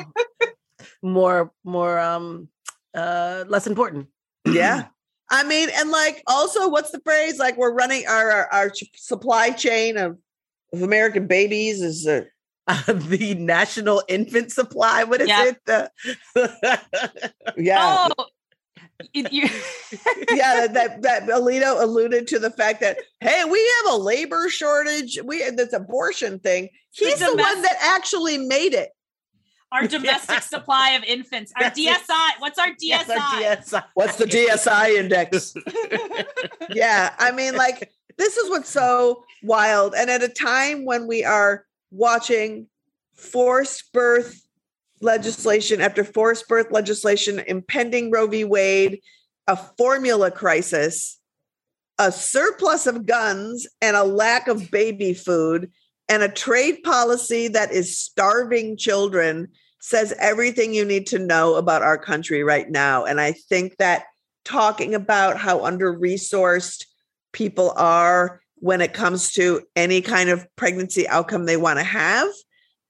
more 1.02 1.52
more 1.64 2.00
um 2.00 2.50
uh, 2.96 3.46
less 3.48 3.68
important. 3.68 4.08
Yeah. 4.46 4.86
I 5.32 5.44
mean, 5.44 5.70
and 5.76 5.92
like 5.92 6.24
also, 6.26 6.70
what's 6.70 6.90
the 6.92 7.02
phrase? 7.02 7.38
Like 7.38 7.56
we're 7.58 7.74
running 7.74 8.06
our 8.08 8.32
our, 8.32 8.48
our 8.52 8.72
supply 8.96 9.52
chain 9.52 9.96
of, 9.98 10.18
of 10.74 10.82
American 10.82 11.28
babies 11.28 11.82
is 11.82 12.08
uh, 12.08 12.24
uh, 12.68 12.94
the 12.94 13.36
national 13.36 14.02
infant 14.08 14.52
supply. 14.52 15.04
What 15.04 15.22
is 15.22 15.28
Yeah. 15.28 15.46
it? 15.46 15.58
The- 15.66 16.82
yeah. 17.58 18.10
Oh, 18.20 18.26
yeah, 19.14 20.68
that 20.68 21.02
that 21.04 21.24
Alito 21.24 21.82
alluded 21.82 22.28
to 22.28 22.40
the 22.40 22.50
fact 22.52 22.82
that 22.82 22.98
hey, 23.22 23.44
we 23.46 23.72
have 23.86 23.94
a 23.94 23.98
labor 23.98 24.50
shortage. 24.50 25.18
We 25.24 25.50
this 25.52 25.72
abortion 25.72 26.40
thing. 26.40 26.68
He's 26.92 27.20
the, 27.20 27.28
one 27.28 27.38
domestic- 27.38 27.64
that 27.64 27.78
actually 27.82 28.38
made 28.40 28.74
it. 28.74 28.90
Our 29.72 29.88
domestic 29.88 30.42
supply 30.44 30.92
of 30.92 31.04
infants, 31.04 31.52
our 31.56 31.72
Yes. 31.76 32.04
DSI. 32.08 32.30
What's 32.40 32.60
our 32.60 32.68
DSI? 32.68 32.78
Yes, 32.82 33.10
our 33.74 33.82
DSI. 33.82 33.84
What's 33.94 34.16
the 34.18 34.26
DSI 34.26 34.96
index? 34.98 35.54
yeah, 36.70 37.14
I 37.18 37.32
mean, 37.32 37.56
like 37.56 37.92
this 38.18 38.38
is 38.38 38.50
what's 38.50 38.70
so 38.70 39.24
wild, 39.44 39.94
and 39.96 40.10
at 40.10 40.24
a 40.24 40.30
time 40.30 40.86
when 40.86 41.08
we 41.08 41.24
are 41.24 41.66
watching 41.92 42.68
forced 43.16 43.92
birth 43.94 44.42
legislation 45.02 45.82
after 45.82 46.04
forced 46.04 46.48
birth 46.48 46.72
legislation, 46.72 47.40
impending 47.48 48.12
Roe 48.12 48.28
v. 48.28 48.44
Wade, 48.44 49.00
a 49.48 49.56
formula 49.56 50.32
crisis, 50.32 51.20
a 51.98 52.12
surplus 52.12 52.88
of 52.88 53.06
guns, 53.06 53.68
and 53.82 53.96
a 53.96 54.04
lack 54.04 54.48
of 54.48 54.70
baby 54.72 55.14
food, 55.14 55.72
and 56.10 56.24
a 56.24 56.30
trade 56.30 56.82
policy 56.84 57.48
that 57.50 57.72
is 57.72 57.98
starving 57.98 58.76
children 58.76 59.48
says 59.80 60.14
everything 60.20 60.74
you 60.74 60.84
need 60.84 61.08
to 61.08 61.20
know 61.20 61.56
about 61.56 61.84
our 61.84 61.98
country 61.98 62.44
right 62.44 62.70
now. 62.70 63.06
And 63.06 63.22
I 63.22 63.32
think 63.32 63.78
that 63.78 64.06
talking 64.44 64.96
about 64.96 65.38
how 65.38 65.64
under 65.64 65.98
resourced 65.98 66.86
people 67.32 67.72
are 67.78 68.42
when 68.56 68.82
it 68.82 68.94
comes 68.94 69.32
to 69.34 69.62
any 69.76 70.02
kind 70.02 70.30
of 70.30 70.46
pregnancy 70.58 71.08
outcome 71.08 71.46
they 71.46 71.56
want 71.56 71.80
to 71.80 71.86
have. 71.86 72.28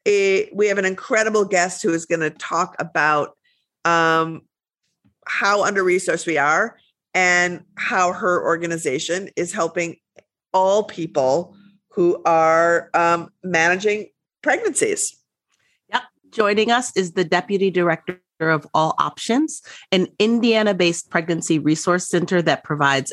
eh, 0.06 0.46
we 0.54 0.68
have 0.68 0.78
an 0.78 0.86
incredible 0.86 1.46
guest 1.46 1.84
who 1.84 1.94
is 1.94 2.06
going 2.06 2.22
to 2.22 2.32
talk 2.32 2.76
about 2.80 3.38
um, 3.86 4.42
how 5.28 5.64
under 5.64 5.84
resourced 5.84 6.26
we 6.26 6.38
are 6.38 6.78
and 7.14 7.64
how 7.76 8.14
her 8.14 8.44
organization 8.44 9.30
is 9.36 9.52
helping 9.52 9.98
all 10.54 10.84
people 10.84 11.56
who 12.00 12.22
are 12.24 12.90
um, 12.94 13.30
managing 13.44 14.08
pregnancies. 14.42 15.18
Yep. 15.92 16.04
Joining 16.32 16.72
us 16.72 16.96
is 16.96 17.12
the 17.12 17.26
Deputy 17.26 17.70
Director 17.70 18.22
of 18.40 18.66
All 18.74 18.96
Options, 19.00 19.62
an 19.92 20.08
Indiana 20.18 20.74
based 20.74 21.10
pregnancy 21.10 21.60
resource 21.60 22.08
center 22.08 22.42
that 22.42 22.64
provides 22.64 23.12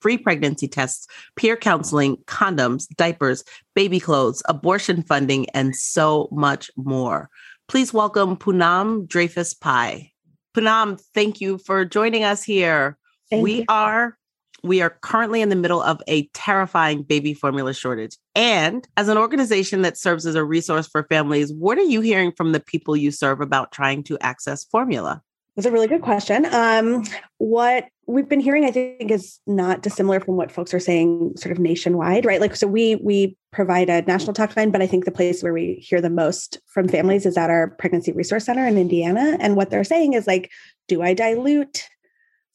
free 0.00 0.16
pregnancy 0.16 0.66
tests, 0.66 1.06
peer 1.36 1.58
counseling, 1.58 2.16
condoms, 2.24 2.88
diapers, 2.96 3.44
baby 3.74 4.00
clothes, 4.00 4.42
abortion 4.48 5.02
funding, 5.02 5.46
and 5.50 5.76
so 5.76 6.30
much 6.32 6.70
more. 6.74 7.28
Please 7.68 7.92
welcome 7.92 8.38
Poonam 8.38 9.06
Dreyfus 9.06 9.52
Pai. 9.52 10.10
Poonam, 10.56 10.98
thank 11.12 11.42
you 11.42 11.58
for 11.58 11.84
joining 11.84 12.24
us 12.24 12.42
here. 12.42 12.96
Thank 13.28 13.42
we 13.42 13.56
you. 13.56 13.64
are 13.68 14.16
we 14.62 14.80
are 14.80 14.90
currently 15.00 15.42
in 15.42 15.48
the 15.48 15.56
middle 15.56 15.82
of 15.82 16.00
a 16.06 16.26
terrifying 16.28 17.02
baby 17.02 17.34
formula 17.34 17.74
shortage. 17.74 18.16
And 18.34 18.86
as 18.96 19.08
an 19.08 19.18
organization 19.18 19.82
that 19.82 19.98
serves 19.98 20.26
as 20.26 20.34
a 20.34 20.44
resource 20.44 20.86
for 20.86 21.04
families, 21.04 21.52
what 21.52 21.78
are 21.78 21.82
you 21.82 22.00
hearing 22.00 22.32
from 22.32 22.52
the 22.52 22.60
people 22.60 22.96
you 22.96 23.10
serve 23.10 23.40
about 23.40 23.72
trying 23.72 24.02
to 24.04 24.18
access 24.20 24.64
formula? 24.64 25.22
That's 25.56 25.66
a 25.66 25.70
really 25.70 25.88
good 25.88 26.00
question. 26.00 26.46
Um, 26.46 27.04
what 27.36 27.88
we've 28.06 28.28
been 28.28 28.40
hearing, 28.40 28.64
I 28.64 28.70
think, 28.70 29.10
is 29.10 29.38
not 29.46 29.82
dissimilar 29.82 30.18
from 30.18 30.36
what 30.36 30.50
folks 30.50 30.72
are 30.72 30.80
saying, 30.80 31.34
sort 31.36 31.52
of 31.52 31.58
nationwide, 31.58 32.24
right? 32.24 32.40
Like, 32.40 32.56
so 32.56 32.66
we 32.66 32.96
we 32.96 33.36
provide 33.50 33.90
a 33.90 34.00
national 34.02 34.32
talk 34.32 34.56
line, 34.56 34.70
but 34.70 34.80
I 34.80 34.86
think 34.86 35.04
the 35.04 35.10
place 35.10 35.42
where 35.42 35.52
we 35.52 35.74
hear 35.74 36.00
the 36.00 36.08
most 36.08 36.58
from 36.66 36.88
families 36.88 37.26
is 37.26 37.36
at 37.36 37.50
our 37.50 37.68
pregnancy 37.68 38.12
resource 38.12 38.46
center 38.46 38.66
in 38.66 38.78
Indiana. 38.78 39.36
And 39.40 39.54
what 39.54 39.68
they're 39.68 39.84
saying 39.84 40.14
is 40.14 40.26
like, 40.26 40.50
do 40.88 41.02
I 41.02 41.12
dilute 41.12 41.86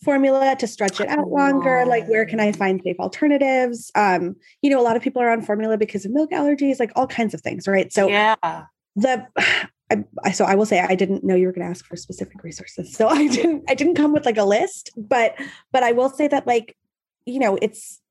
formula 0.04 0.56
to 0.60 0.68
stretch 0.68 1.00
it 1.00 1.08
out 1.08 1.30
longer? 1.30 1.86
Like, 1.86 2.08
where 2.08 2.26
can 2.26 2.40
I 2.40 2.52
find 2.52 2.82
safe 2.84 2.98
alternatives? 3.00 3.92
Um, 3.96 4.36
you 4.62 4.70
know, 4.70 4.80
a 4.80 4.84
lot 4.84 4.96
of 4.96 5.02
people 5.02 5.22
are 5.22 5.30
on 5.30 5.42
formula 5.42 5.78
because 5.78 6.06
of 6.06 6.12
milk 6.12 6.32
allergies, 6.32 6.80
like 6.80 6.92
all 6.96 7.08
kinds 7.08 7.34
of 7.34 7.42
things, 7.42 7.68
right? 7.68 7.92
So 7.92 8.08
yeah. 8.08 8.36
the 8.96 9.26
I, 9.90 10.04
I 10.26 10.32
so 10.32 10.44
I 10.44 10.56
will 10.56 10.66
say 10.66 10.82
I 10.82 10.96
didn't 10.96 11.24
know 11.24 11.34
you 11.34 11.48
were 11.48 11.54
going 11.54 11.66
to 11.66 11.70
ask 11.70 11.86
for 11.86 11.96
specific 11.96 12.44
resources. 12.44 12.94
So 12.94 13.08
I 13.10 13.28
didn't 13.28 13.64
I 13.70 13.74
didn't 13.74 13.96
come 13.96 14.14
with 14.14 14.26
like 14.26 14.38
a 14.38 14.44
list, 14.44 14.92
but 14.98 15.36
but 15.72 15.84
I 15.84 15.94
will 15.94 16.10
say 16.10 16.28
that 16.28 16.46
like 16.46 16.76
you 17.26 17.40
know 17.40 17.58
it's 17.62 18.02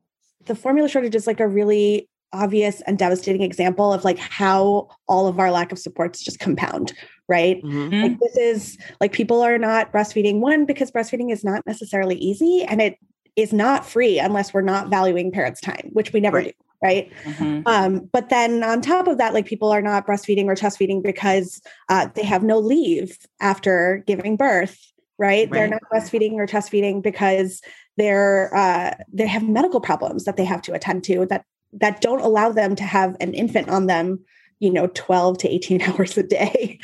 the 0.47 0.55
formula 0.55 0.89
shortage 0.89 1.15
is 1.15 1.27
like 1.27 1.41
a 1.41 1.47
really 1.47 2.09
obvious 2.33 2.81
and 2.83 2.99
devastating 2.99 3.43
example 3.43 3.93
of 3.93 4.05
like 4.05 4.19
how 4.19 4.89
all 5.09 5.27
of 5.27 5.39
our 5.39 5.51
lack 5.51 5.73
of 5.73 5.79
supports 5.79 6.23
just 6.23 6.39
compound, 6.39 6.93
right? 7.29 7.63
Mhm. 7.63 8.03
Like 8.03 8.19
this 8.21 8.37
is 8.37 8.79
like 9.01 9.13
people 9.13 9.43
are 9.43 9.59
not 9.59 9.93
breastfeeding 9.93 10.41
one 10.41 10.67
because 10.67 10.91
breastfeeding 10.91 11.33
is 11.33 11.45
not 11.45 11.67
necessarily 11.67 12.17
easy 12.17 12.65
and 12.65 12.81
it 12.81 12.97
is 13.37 13.53
not 13.53 13.87
free 13.87 14.19
unless 14.19 14.53
we're 14.53 14.63
not 14.63 14.89
valuing 14.89 15.31
parents' 15.31 15.61
time, 15.61 15.91
which 15.93 16.13
we 16.13 16.21
never 16.21 16.39
Right. 16.39 16.57
do, 16.57 16.65
right? 16.83 17.13
Mhm. 17.25 17.63
Um, 17.67 18.11
but 18.13 18.29
then 18.29 18.63
on 18.63 18.81
top 18.81 19.09
of 19.09 19.19
that, 19.19 19.35
like 19.35 19.47
people 19.47 19.71
are 19.71 19.83
not 19.83 20.07
breastfeeding 20.07 20.47
or 20.47 20.55
chest 20.55 20.79
feeding 20.79 21.03
because 21.03 21.61
uh, 21.89 22.09
they 22.15 22.25
have 22.25 22.43
no 22.43 22.59
leave 22.59 23.19
after 23.41 24.03
giving 24.07 24.37
birth, 24.37 24.79
right? 25.19 25.51
They're 25.51 25.69
not 25.69 25.83
breastfeeding 25.93 26.33
or 26.35 26.47
chest 26.47 26.71
feeding 26.71 27.01
because 27.01 27.61
they're 27.97 28.55
uh, 28.55 28.95
they 29.13 29.27
have 29.27 29.43
medical 29.49 29.81
problems 29.81 30.25
that 30.25 30.37
they 30.37 30.45
have 30.45 30.63
to 30.63 30.73
attend 30.75 31.05
to 31.05 31.27
that 31.27 31.45
that 31.77 32.01
don't 32.01 32.21
allow 32.21 32.51
them 32.53 32.77
to 32.77 32.85
have 32.85 33.17
an 33.21 33.35
infant 33.35 33.69
on 33.69 33.87
them, 33.87 34.21
you 34.61 34.71
know, 34.71 34.87
twelve 34.89 35.39
to 35.39 35.49
eighteen 35.49 35.83
hours 35.89 36.17
a 36.17 36.23
day. 36.23 36.79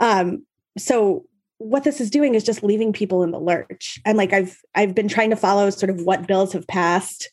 Um, 0.00 0.44
so 0.78 1.24
what 1.62 1.84
this 1.84 2.00
is 2.00 2.10
doing 2.10 2.34
is 2.34 2.42
just 2.42 2.62
leaving 2.62 2.92
people 2.92 3.22
in 3.22 3.30
the 3.30 3.38
lurch 3.38 4.00
and 4.04 4.18
like 4.18 4.32
i've 4.32 4.60
i've 4.74 4.94
been 4.94 5.08
trying 5.08 5.30
to 5.30 5.36
follow 5.36 5.70
sort 5.70 5.90
of 5.90 6.00
what 6.02 6.26
bills 6.26 6.52
have 6.52 6.66
passed 6.66 7.28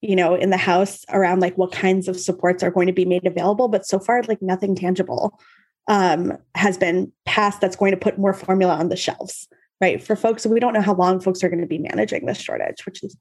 you 0.00 0.16
know 0.16 0.34
in 0.34 0.50
the 0.50 0.56
house 0.56 1.04
around 1.10 1.40
like 1.40 1.56
what 1.58 1.70
kinds 1.70 2.08
of 2.08 2.18
supports 2.18 2.62
are 2.62 2.70
going 2.70 2.86
to 2.86 2.92
be 2.92 3.04
made 3.04 3.26
available 3.26 3.68
but 3.68 3.86
so 3.86 3.98
far 3.98 4.22
like 4.22 4.40
nothing 4.40 4.74
tangible 4.74 5.38
um, 5.86 6.32
has 6.54 6.78
been 6.78 7.12
passed 7.26 7.60
that's 7.60 7.76
going 7.76 7.90
to 7.90 7.96
put 7.98 8.18
more 8.18 8.32
formula 8.32 8.74
on 8.74 8.88
the 8.88 8.96
shelves 8.96 9.48
right 9.82 10.02
for 10.02 10.16
folks 10.16 10.46
we 10.46 10.60
don't 10.60 10.72
know 10.72 10.80
how 10.80 10.94
long 10.94 11.20
folks 11.20 11.44
are 11.44 11.50
going 11.50 11.60
to 11.60 11.66
be 11.66 11.78
managing 11.78 12.24
this 12.24 12.38
shortage 12.38 12.86
which 12.86 13.02
is 13.02 13.16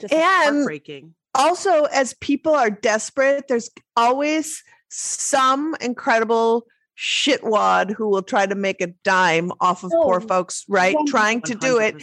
just 0.00 0.12
And 0.12 0.56
Heartbreaking. 0.56 1.14
Also, 1.34 1.84
as 1.84 2.14
people 2.20 2.54
are 2.54 2.70
desperate, 2.70 3.46
there's 3.48 3.70
always 3.96 4.62
some 4.88 5.76
incredible 5.80 6.66
shitwad 6.98 7.90
who 7.92 8.08
will 8.08 8.22
try 8.22 8.46
to 8.46 8.54
make 8.54 8.80
a 8.80 8.88
dime 9.04 9.52
off 9.60 9.84
of 9.84 9.90
poor 9.90 10.20
Oh, 10.22 10.26
folks, 10.26 10.64
right? 10.68 10.94
yeah. 10.98 11.10
Trying 11.10 11.42
to 11.42 11.54
do 11.54 11.78
it, 11.78 11.94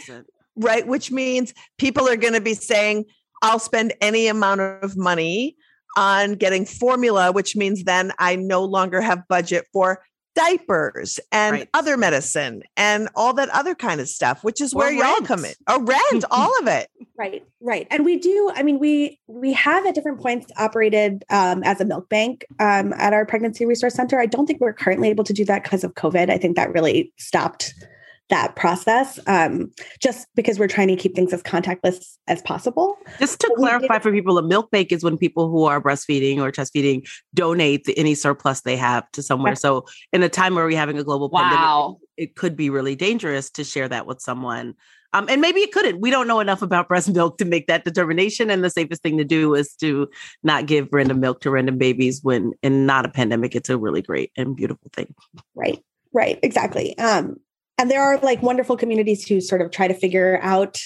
right? 0.56 0.86
Which 0.86 1.12
means 1.12 1.54
people 1.78 2.08
are 2.08 2.16
going 2.16 2.34
to 2.34 2.40
be 2.40 2.54
saying, 2.54 3.04
I'll 3.42 3.60
spend 3.60 3.94
any 4.00 4.26
amount 4.26 4.60
of 4.60 4.96
money 4.96 5.56
on 5.96 6.34
getting 6.34 6.64
formula, 6.64 7.30
which 7.32 7.54
means 7.56 7.84
then 7.84 8.12
I 8.18 8.36
no 8.36 8.64
longer 8.64 9.00
have 9.00 9.28
budget 9.28 9.66
for 9.72 10.02
diapers 10.38 11.18
and 11.32 11.52
Right. 11.52 11.68
other 11.74 11.96
medicine 11.96 12.62
and 12.76 13.08
all 13.14 13.32
that 13.34 13.48
other 13.50 13.74
kind 13.74 14.00
of 14.00 14.08
stuff, 14.08 14.44
which 14.44 14.60
is 14.60 14.72
Or 14.72 14.78
where 14.78 14.92
y'all 14.92 15.20
come 15.26 15.44
in. 15.44 15.52
Oh, 15.66 15.80
rent, 15.82 16.24
all 16.30 16.56
of 16.60 16.66
it. 16.68 16.88
Right, 17.16 17.44
right. 17.60 17.86
And 17.90 18.04
we 18.04 18.18
do, 18.18 18.52
I 18.54 18.62
mean, 18.62 18.78
we 18.78 19.18
we 19.26 19.52
have 19.54 19.84
at 19.86 19.94
different 19.94 20.20
points 20.20 20.50
operated 20.56 21.24
um, 21.30 21.62
as 21.64 21.80
a 21.80 21.84
milk 21.84 22.08
bank 22.08 22.44
um, 22.60 22.92
at 22.94 23.12
our 23.12 23.26
pregnancy 23.26 23.66
resource 23.66 23.94
center. 23.94 24.20
I 24.20 24.26
don't 24.26 24.46
think 24.46 24.60
we're 24.60 24.72
currently 24.72 25.08
able 25.08 25.24
to 25.24 25.32
do 25.32 25.44
that 25.46 25.64
because 25.64 25.82
of 25.84 25.94
COVID. 25.94 26.30
I 26.30 26.38
think 26.38 26.56
that 26.56 26.72
really 26.72 27.12
stopped 27.16 27.74
that 28.30 28.56
process 28.56 29.18
um, 29.26 29.70
just 30.00 30.26
because 30.34 30.58
we're 30.58 30.68
trying 30.68 30.88
to 30.88 30.96
keep 30.96 31.14
things 31.14 31.32
as 31.32 31.42
contactless 31.42 32.16
as 32.26 32.42
possible. 32.42 32.96
Just 33.18 33.40
to 33.40 33.48
But 33.48 33.56
clarify 33.58 33.98
for 33.98 34.12
people, 34.12 34.36
a 34.38 34.42
milk 34.42 34.70
bank 34.70 34.92
is 34.92 35.02
when 35.02 35.16
people 35.16 35.50
who 35.50 35.64
are 35.64 35.80
breastfeeding 35.80 36.38
or 36.38 36.50
chest 36.50 36.72
feeding 36.72 37.04
donate 37.34 37.84
the, 37.84 37.96
any 37.98 38.14
surplus 38.14 38.60
they 38.62 38.76
have 38.76 39.10
to 39.12 39.22
somewhere. 39.22 39.52
Right. 39.52 39.58
So, 39.58 39.86
in 40.12 40.22
a 40.22 40.28
time 40.28 40.54
where 40.54 40.66
we're 40.66 40.76
having 40.76 40.98
a 40.98 41.04
global 41.04 41.30
pandemic, 41.30 41.58
Wow. 41.58 41.98
it 42.16 42.36
could 42.36 42.56
be 42.56 42.70
really 42.70 42.94
dangerous 42.96 43.50
to 43.50 43.64
share 43.64 43.88
that 43.88 44.06
with 44.06 44.20
someone. 44.20 44.74
Um, 45.14 45.26
and 45.30 45.40
maybe 45.40 45.60
it 45.60 45.72
couldn't. 45.72 46.00
We 46.00 46.10
don't 46.10 46.28
know 46.28 46.40
enough 46.40 46.60
about 46.60 46.86
breast 46.88 47.08
milk 47.08 47.38
to 47.38 47.46
make 47.46 47.66
that 47.68 47.84
determination. 47.84 48.50
And 48.50 48.62
the 48.62 48.68
safest 48.68 49.02
thing 49.02 49.16
to 49.16 49.24
do 49.24 49.54
is 49.54 49.74
to 49.76 50.08
not 50.42 50.66
give 50.66 50.88
random 50.92 51.20
milk 51.20 51.40
to 51.42 51.50
random 51.50 51.78
babies 51.78 52.20
when, 52.22 52.52
in 52.62 52.84
not 52.84 53.06
a 53.06 53.08
pandemic, 53.08 53.54
it's 53.54 53.70
a 53.70 53.78
really 53.78 54.02
great 54.02 54.32
and 54.36 54.54
beautiful 54.54 54.90
thing. 54.94 55.14
Right, 55.54 55.82
right, 56.12 56.38
exactly. 56.42 56.96
Um, 56.98 57.36
and 57.78 57.90
there 57.90 58.02
are 58.02 58.18
like 58.18 58.42
wonderful 58.42 58.76
communities 58.76 59.26
who 59.26 59.40
sort 59.40 59.62
of 59.62 59.70
try 59.70 59.88
to 59.88 59.94
figure 59.94 60.38
out, 60.42 60.80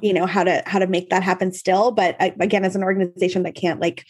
you 0.00 0.12
know, 0.12 0.26
how 0.26 0.44
to 0.44 0.62
how 0.66 0.78
to 0.78 0.86
make 0.86 1.10
that 1.10 1.22
happen 1.22 1.52
still. 1.52 1.90
But 1.90 2.16
I, 2.20 2.34
again, 2.38 2.64
as 2.64 2.76
an 2.76 2.84
organization 2.84 3.42
that 3.44 3.54
can't 3.54 3.80
like 3.80 4.04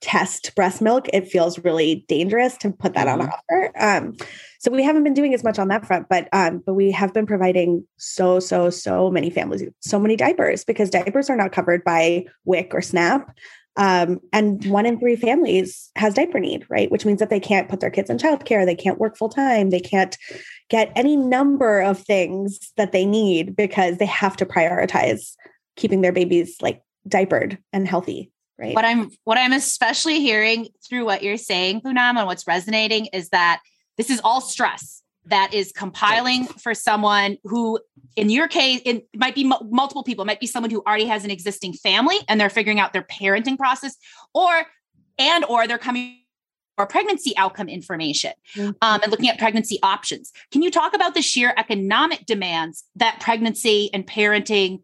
test 0.00 0.54
breast 0.54 0.80
milk, 0.82 1.08
it 1.12 1.28
feels 1.28 1.58
really 1.58 2.04
dangerous 2.08 2.56
to 2.58 2.70
put 2.70 2.94
that 2.94 3.06
mm-hmm. 3.06 3.22
on 3.22 3.28
offer. 3.28 3.72
Um, 3.78 4.16
so 4.58 4.70
we 4.70 4.82
haven't 4.82 5.04
been 5.04 5.14
doing 5.14 5.34
as 5.34 5.44
much 5.44 5.58
on 5.58 5.68
that 5.68 5.86
front, 5.86 6.08
but 6.08 6.28
um, 6.32 6.62
but 6.64 6.74
we 6.74 6.90
have 6.90 7.12
been 7.12 7.26
providing 7.26 7.86
so 7.98 8.40
so 8.40 8.70
so 8.70 9.10
many 9.10 9.30
families 9.30 9.62
so 9.80 9.98
many 9.98 10.16
diapers 10.16 10.64
because 10.64 10.90
diapers 10.90 11.30
are 11.30 11.36
not 11.36 11.52
covered 11.52 11.84
by 11.84 12.24
WIC 12.44 12.74
or 12.74 12.82
SNAP. 12.82 13.30
Um, 13.76 14.20
and 14.32 14.64
one 14.66 14.86
in 14.86 14.98
three 14.98 15.16
families 15.16 15.90
has 15.96 16.14
diaper 16.14 16.40
need, 16.40 16.64
right? 16.68 16.90
Which 16.90 17.04
means 17.04 17.20
that 17.20 17.30
they 17.30 17.40
can't 17.40 17.68
put 17.68 17.80
their 17.80 17.90
kids 17.90 18.08
in 18.08 18.16
childcare, 18.16 18.64
they 18.64 18.74
can't 18.74 18.98
work 18.98 19.16
full 19.16 19.28
time, 19.28 19.70
they 19.70 19.80
can't 19.80 20.16
get 20.70 20.92
any 20.96 21.16
number 21.16 21.80
of 21.80 22.00
things 22.00 22.72
that 22.76 22.92
they 22.92 23.04
need 23.04 23.54
because 23.54 23.98
they 23.98 24.06
have 24.06 24.36
to 24.38 24.46
prioritize 24.46 25.34
keeping 25.76 26.00
their 26.00 26.12
babies 26.12 26.56
like 26.60 26.82
diapered 27.06 27.58
and 27.72 27.86
healthy. 27.86 28.32
Right. 28.58 28.74
What 28.74 28.86
I'm 28.86 29.10
what 29.24 29.36
I'm 29.36 29.52
especially 29.52 30.20
hearing 30.20 30.68
through 30.88 31.04
what 31.04 31.22
you're 31.22 31.36
saying, 31.36 31.82
Poonam, 31.82 32.16
and 32.16 32.26
what's 32.26 32.46
resonating 32.46 33.06
is 33.06 33.28
that 33.28 33.60
this 33.98 34.08
is 34.08 34.20
all 34.24 34.40
stress 34.40 35.02
that 35.26 35.52
is 35.52 35.72
compiling 35.72 36.46
for 36.46 36.74
someone 36.74 37.36
who 37.44 37.78
in 38.16 38.30
your 38.30 38.48
case 38.48 38.80
it 38.84 39.06
might 39.14 39.34
be 39.34 39.44
m- 39.44 39.70
multiple 39.70 40.02
people. 40.02 40.22
It 40.22 40.26
might 40.26 40.40
be 40.40 40.46
someone 40.46 40.70
who 40.70 40.82
already 40.86 41.06
has 41.06 41.24
an 41.24 41.30
existing 41.30 41.74
family 41.74 42.16
and 42.28 42.40
they're 42.40 42.50
figuring 42.50 42.80
out 42.80 42.92
their 42.92 43.02
parenting 43.02 43.58
process 43.58 43.96
or 44.34 44.52
and 45.18 45.44
or 45.46 45.66
they're 45.66 45.78
coming 45.78 46.20
or 46.78 46.86
pregnancy 46.86 47.36
outcome 47.36 47.68
information 47.68 48.32
mm-hmm. 48.54 48.70
um, 48.82 49.00
and 49.02 49.10
looking 49.10 49.28
at 49.28 49.38
pregnancy 49.38 49.78
options. 49.82 50.32
Can 50.50 50.62
you 50.62 50.70
talk 50.70 50.94
about 50.94 51.14
the 51.14 51.22
sheer 51.22 51.54
economic 51.56 52.26
demands 52.26 52.84
that 52.96 53.18
pregnancy 53.20 53.90
and 53.92 54.06
parenting 54.06 54.82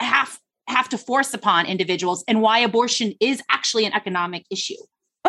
have 0.00 0.38
have 0.66 0.88
to 0.88 0.98
force 0.98 1.34
upon 1.34 1.66
individuals 1.66 2.24
and 2.26 2.40
why 2.40 2.58
abortion 2.58 3.12
is 3.20 3.42
actually 3.50 3.84
an 3.84 3.92
economic 3.92 4.46
issue 4.50 4.76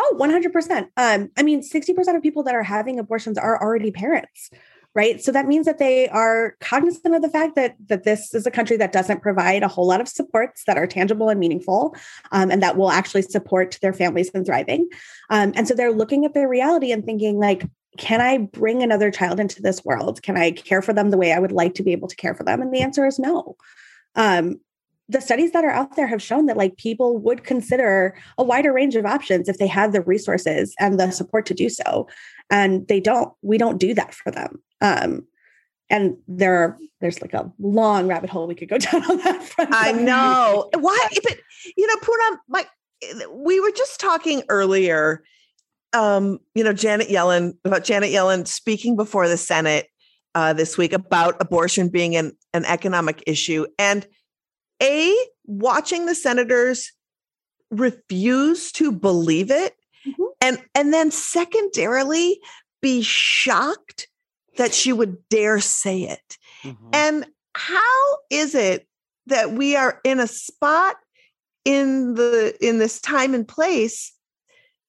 Oh, 0.08 0.16
100%. 0.18 0.88
Um, 0.96 1.30
I 1.36 1.42
mean, 1.42 1.62
60% 1.62 2.16
of 2.16 2.22
people 2.22 2.42
that 2.44 2.54
are 2.54 2.62
having 2.62 2.98
abortions 2.98 3.38
are 3.38 3.60
already 3.60 3.90
parents, 3.90 4.50
right? 4.94 5.20
So 5.20 5.32
that 5.32 5.46
means 5.46 5.66
that 5.66 5.78
they 5.78 6.08
are 6.08 6.54
cognizant 6.60 7.14
of 7.14 7.22
the 7.22 7.28
fact 7.28 7.56
that, 7.56 7.74
that 7.86 8.04
this 8.04 8.32
is 8.32 8.46
a 8.46 8.50
country 8.50 8.76
that 8.76 8.92
doesn't 8.92 9.22
provide 9.22 9.62
a 9.62 9.68
whole 9.68 9.86
lot 9.86 10.00
of 10.00 10.08
supports 10.08 10.62
that 10.66 10.78
are 10.78 10.86
tangible 10.86 11.28
and 11.28 11.40
meaningful 11.40 11.96
um, 12.30 12.50
and 12.50 12.62
that 12.62 12.76
will 12.76 12.90
actually 12.90 13.22
support 13.22 13.78
their 13.82 13.92
families 13.92 14.28
in 14.30 14.44
thriving. 14.44 14.88
Um, 15.30 15.52
and 15.56 15.66
so 15.66 15.74
they're 15.74 15.92
looking 15.92 16.24
at 16.24 16.34
their 16.34 16.48
reality 16.48 16.92
and 16.92 17.04
thinking, 17.04 17.38
like, 17.38 17.64
can 17.98 18.20
I 18.20 18.38
bring 18.38 18.82
another 18.82 19.10
child 19.10 19.40
into 19.40 19.60
this 19.60 19.84
world? 19.84 20.22
Can 20.22 20.36
I 20.36 20.52
care 20.52 20.82
for 20.82 20.92
them 20.92 21.10
the 21.10 21.18
way 21.18 21.32
I 21.32 21.38
would 21.38 21.52
like 21.52 21.74
to 21.74 21.82
be 21.82 21.92
able 21.92 22.08
to 22.08 22.16
care 22.16 22.34
for 22.34 22.44
them? 22.44 22.60
And 22.60 22.72
the 22.72 22.82
answer 22.82 23.06
is 23.06 23.18
no. 23.18 23.56
Um, 24.14 24.60
the 25.08 25.20
studies 25.20 25.52
that 25.52 25.64
are 25.64 25.70
out 25.70 25.96
there 25.96 26.06
have 26.06 26.22
shown 26.22 26.46
that 26.46 26.56
like 26.56 26.76
people 26.76 27.18
would 27.18 27.44
consider 27.44 28.16
a 28.38 28.44
wider 28.44 28.72
range 28.72 28.96
of 28.96 29.06
options 29.06 29.48
if 29.48 29.58
they 29.58 29.66
had 29.66 29.92
the 29.92 30.00
resources 30.02 30.74
and 30.80 30.98
the 30.98 31.10
support 31.10 31.46
to 31.46 31.54
do 31.54 31.68
so. 31.68 32.08
And 32.50 32.86
they 32.88 33.00
don't 33.00 33.32
we 33.42 33.58
don't 33.58 33.78
do 33.78 33.94
that 33.94 34.14
for 34.14 34.30
them. 34.30 34.60
Um 34.80 35.26
and 35.88 36.16
there 36.26 36.56
are 36.56 36.78
there's 37.00 37.22
like 37.22 37.34
a 37.34 37.52
long 37.60 38.08
rabbit 38.08 38.30
hole 38.30 38.46
we 38.46 38.54
could 38.54 38.68
go 38.68 38.78
down 38.78 39.08
on 39.10 39.18
that 39.18 39.42
front. 39.42 39.70
i 39.72 39.92
know. 40.10 40.68
Why 40.74 41.08
but 41.22 41.38
you 41.76 41.86
know 41.86 41.96
Poonam 41.96 42.38
my 42.48 42.66
we 43.30 43.60
were 43.60 43.72
just 43.72 44.00
talking 44.00 44.42
earlier 44.48 45.22
um 45.92 46.38
you 46.54 46.64
know 46.64 46.72
janet 46.72 47.08
yellen 47.08 47.52
about 47.66 47.84
janet 47.84 48.10
yellen 48.10 48.46
speaking 48.46 48.96
before 48.96 49.28
the 49.28 49.36
senate 49.36 49.88
uh, 50.36 50.52
this 50.52 50.76
week 50.76 50.92
about 50.92 51.34
abortion 51.40 51.88
being 51.88 52.14
an, 52.14 52.30
an 52.52 52.62
economic 52.66 53.22
issue. 53.26 53.66
And 53.78 54.06
a, 54.82 55.14
watching 55.44 56.06
the 56.06 56.14
senators 56.14 56.92
refuse 57.70 58.72
to 58.72 58.92
believe 58.92 59.50
it. 59.50 59.74
Mm-hmm. 60.06 60.24
And, 60.40 60.58
and 60.74 60.92
then 60.92 61.10
secondarily, 61.10 62.40
be 62.80 63.02
shocked 63.02 64.08
that 64.56 64.74
she 64.74 64.92
would 64.92 65.16
dare 65.28 65.60
say 65.60 66.02
it. 66.02 66.38
Mm-hmm. 66.62 66.90
And 66.92 67.26
how 67.54 68.18
is 68.30 68.54
it 68.54 68.86
that 69.26 69.52
we 69.52 69.76
are 69.76 70.00
in 70.04 70.20
a 70.20 70.26
spot 70.26 70.96
in 71.64 72.14
the 72.14 72.56
in 72.60 72.78
this 72.78 73.00
time 73.00 73.34
and 73.34 73.46
place 73.46 74.12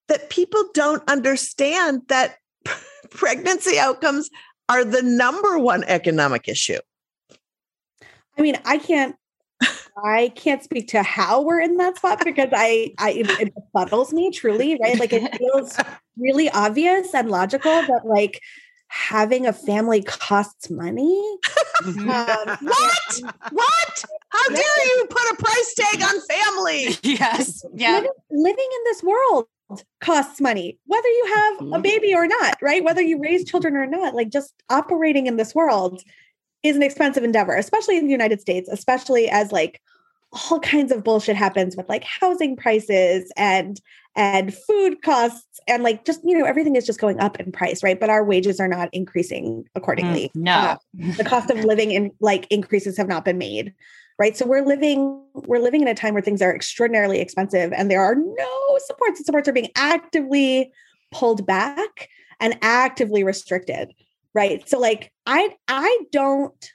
that 0.07 0.29
people 0.29 0.63
don't 0.73 1.03
understand 1.09 2.03
that 2.07 2.37
pregnancy 3.09 3.79
outcomes 3.79 4.29
are 4.69 4.85
the 4.85 5.01
number 5.01 5.57
one 5.57 5.83
economic 5.85 6.47
issue. 6.47 6.79
I 8.37 8.41
mean, 8.41 8.57
I 8.65 8.77
can't 8.77 9.15
I 10.03 10.29
can't 10.35 10.63
speak 10.63 10.87
to 10.89 11.03
how 11.03 11.41
we're 11.41 11.59
in 11.59 11.77
that 11.77 11.97
spot 11.97 12.23
because 12.23 12.49
I, 12.53 12.93
I 12.99 13.11
it, 13.11 13.29
it 13.41 13.53
befuddles 13.55 14.13
me 14.13 14.31
truly, 14.31 14.77
right? 14.81 14.99
Like 14.99 15.13
it 15.13 15.35
feels 15.37 15.77
really 16.17 16.49
obvious 16.49 17.13
and 17.13 17.29
logical 17.29 17.71
that 17.71 18.01
like 18.05 18.41
having 18.89 19.45
a 19.45 19.53
family 19.53 20.03
costs 20.03 20.69
money. 20.69 21.21
Mm-hmm. 21.83 22.09
Um, 22.09 22.57
what? 22.61 23.21
what? 23.51 24.05
How 24.29 24.49
dare 24.49 24.85
you 24.85 25.07
put 25.09 25.31
a 25.31 25.35
price 25.43 25.73
tag 25.75 26.01
on 26.03 26.21
family? 26.21 26.97
Yes. 27.03 27.65
Yeah. 27.73 27.95
Living, 27.95 28.11
living 28.31 28.69
in 28.75 28.83
this 28.85 29.03
world 29.03 29.47
costs 29.99 30.39
money, 30.39 30.79
whether 30.85 31.07
you 31.07 31.33
have 31.35 31.59
a 31.59 31.63
mm-hmm. 31.63 31.81
baby 31.81 32.13
or 32.15 32.27
not, 32.27 32.57
right? 32.61 32.83
Whether 32.83 33.01
you 33.01 33.19
raise 33.19 33.43
children 33.43 33.75
or 33.75 33.85
not, 33.85 34.15
like 34.15 34.29
just 34.29 34.53
operating 34.69 35.27
in 35.27 35.35
this 35.37 35.53
world 35.53 36.01
is 36.63 36.75
an 36.75 36.83
expensive 36.83 37.23
endeavor, 37.23 37.55
especially 37.55 37.97
in 37.97 38.05
the 38.05 38.11
United 38.11 38.41
States, 38.41 38.69
especially 38.71 39.29
as 39.29 39.51
like 39.51 39.81
all 40.51 40.59
kinds 40.59 40.91
of 40.91 41.03
bullshit 41.03 41.35
happens 41.35 41.75
with 41.77 41.87
like 41.87 42.03
housing 42.03 42.55
prices 42.55 43.31
and 43.37 43.79
and 44.15 44.53
food 44.53 45.01
costs 45.01 45.59
and 45.67 45.83
like 45.83 46.03
just 46.03 46.21
you 46.23 46.37
know 46.37 46.45
everything 46.45 46.75
is 46.75 46.85
just 46.85 46.99
going 46.99 47.19
up 47.19 47.39
in 47.39 47.51
price 47.51 47.83
right? 47.83 47.99
But 47.99 48.09
our 48.09 48.23
wages 48.23 48.59
are 48.59 48.67
not 48.67 48.89
increasing 48.91 49.65
accordingly. 49.75 50.31
Mm, 50.35 50.41
no. 50.41 50.53
Uh, 50.53 50.75
the 51.17 51.23
cost 51.23 51.49
of 51.49 51.63
living 51.63 51.91
in 51.91 52.11
like 52.19 52.47
increases 52.49 52.97
have 52.97 53.07
not 53.07 53.25
been 53.25 53.37
made 53.37 53.73
right? 54.19 54.35
So 54.35 54.45
we're 54.45 54.65
living 54.65 55.21
we're 55.33 55.59
living 55.59 55.81
in 55.81 55.87
a 55.87 55.93
time 55.93 56.13
where 56.13 56.23
things 56.23 56.41
are 56.41 56.53
extraordinarily 56.53 57.19
expensive 57.19 57.71
and 57.73 57.89
there 57.89 58.01
are 58.01 58.15
no 58.15 58.77
supports. 58.85 59.19
The 59.19 59.25
supports 59.25 59.47
are 59.47 59.53
being 59.53 59.69
actively 59.75 60.71
pulled 61.11 61.45
back 61.45 62.09
and 62.39 62.57
actively 62.61 63.23
restricted 63.23 63.93
right 64.33 64.67
so 64.67 64.79
like 64.79 65.11
i 65.25 65.49
i 65.67 65.99
don't 66.11 66.71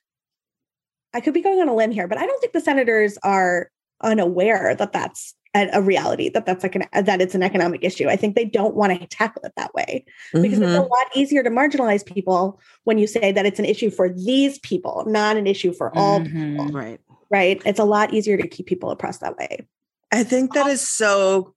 i 1.15 1.21
could 1.21 1.35
be 1.35 1.43
going 1.43 1.61
on 1.61 1.69
a 1.69 1.75
limb 1.75 1.91
here 1.91 2.09
but 2.09 2.19
i 2.19 2.27
don't 2.27 2.41
think 2.41 2.53
the 2.53 2.61
senators 2.61 3.19
are 3.23 3.71
unaware 4.03 4.75
that 4.75 4.93
that's 4.93 5.35
a, 5.55 5.69
a 5.73 5.83
reality 5.83 6.29
that 6.31 6.47
that's 6.47 6.63
like 6.63 6.75
an 6.75 6.85
that 7.05 7.21
it's 7.21 7.35
an 7.35 7.43
economic 7.43 7.85
issue 7.85 8.09
i 8.09 8.17
think 8.17 8.35
they 8.35 8.45
don't 8.45 8.75
want 8.75 8.99
to 8.99 9.07
tackle 9.07 9.43
it 9.45 9.53
that 9.57 9.73
way 9.75 10.05
because 10.33 10.59
mm-hmm. 10.59 10.63
it's 10.63 10.75
a 10.75 10.79
mm-hmm. 10.79 10.91
lot 10.91 11.07
easier 11.15 11.43
to 11.43 11.51
marginalize 11.51 12.05
people 12.05 12.61
when 12.85 12.99
you 12.99 13.07
say 13.07 13.33
that 13.33 13.45
it's 13.47 13.59
an 13.59 13.65
issue 13.65 13.91
for 13.91 14.09
these 14.09 14.59
people 14.61 15.05
not 15.07 15.37
an 15.37 15.47
issue 15.47 15.73
for 15.73 15.97
all 15.97 16.21
mm-hmm. 16.21 16.57
people 16.57 16.69
right 16.69 17.01
right 17.31 17.63
it's 17.65 17.79
a 17.79 17.85
lot 17.85 18.13
easier 18.13 18.37
to 18.37 18.49
keep 18.49 18.67
people 18.67 18.91
oppressed 18.91 19.21
that 19.21 19.37
way 19.37 19.67
i 20.11 20.25
think 20.25 20.55
that 20.55 20.67
is 20.67 20.87
so 20.87 21.55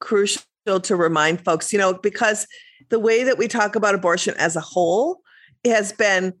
crucial 0.00 0.42
to 0.82 0.96
remind 0.96 1.44
folks 1.44 1.72
you 1.72 1.78
know 1.78 1.92
because 1.92 2.46
the 2.88 2.98
way 2.98 3.24
that 3.24 3.38
we 3.38 3.48
talk 3.48 3.76
about 3.76 3.94
abortion 3.94 4.34
as 4.38 4.56
a 4.56 4.60
whole 4.60 5.20
has 5.64 5.92
been 5.92 6.34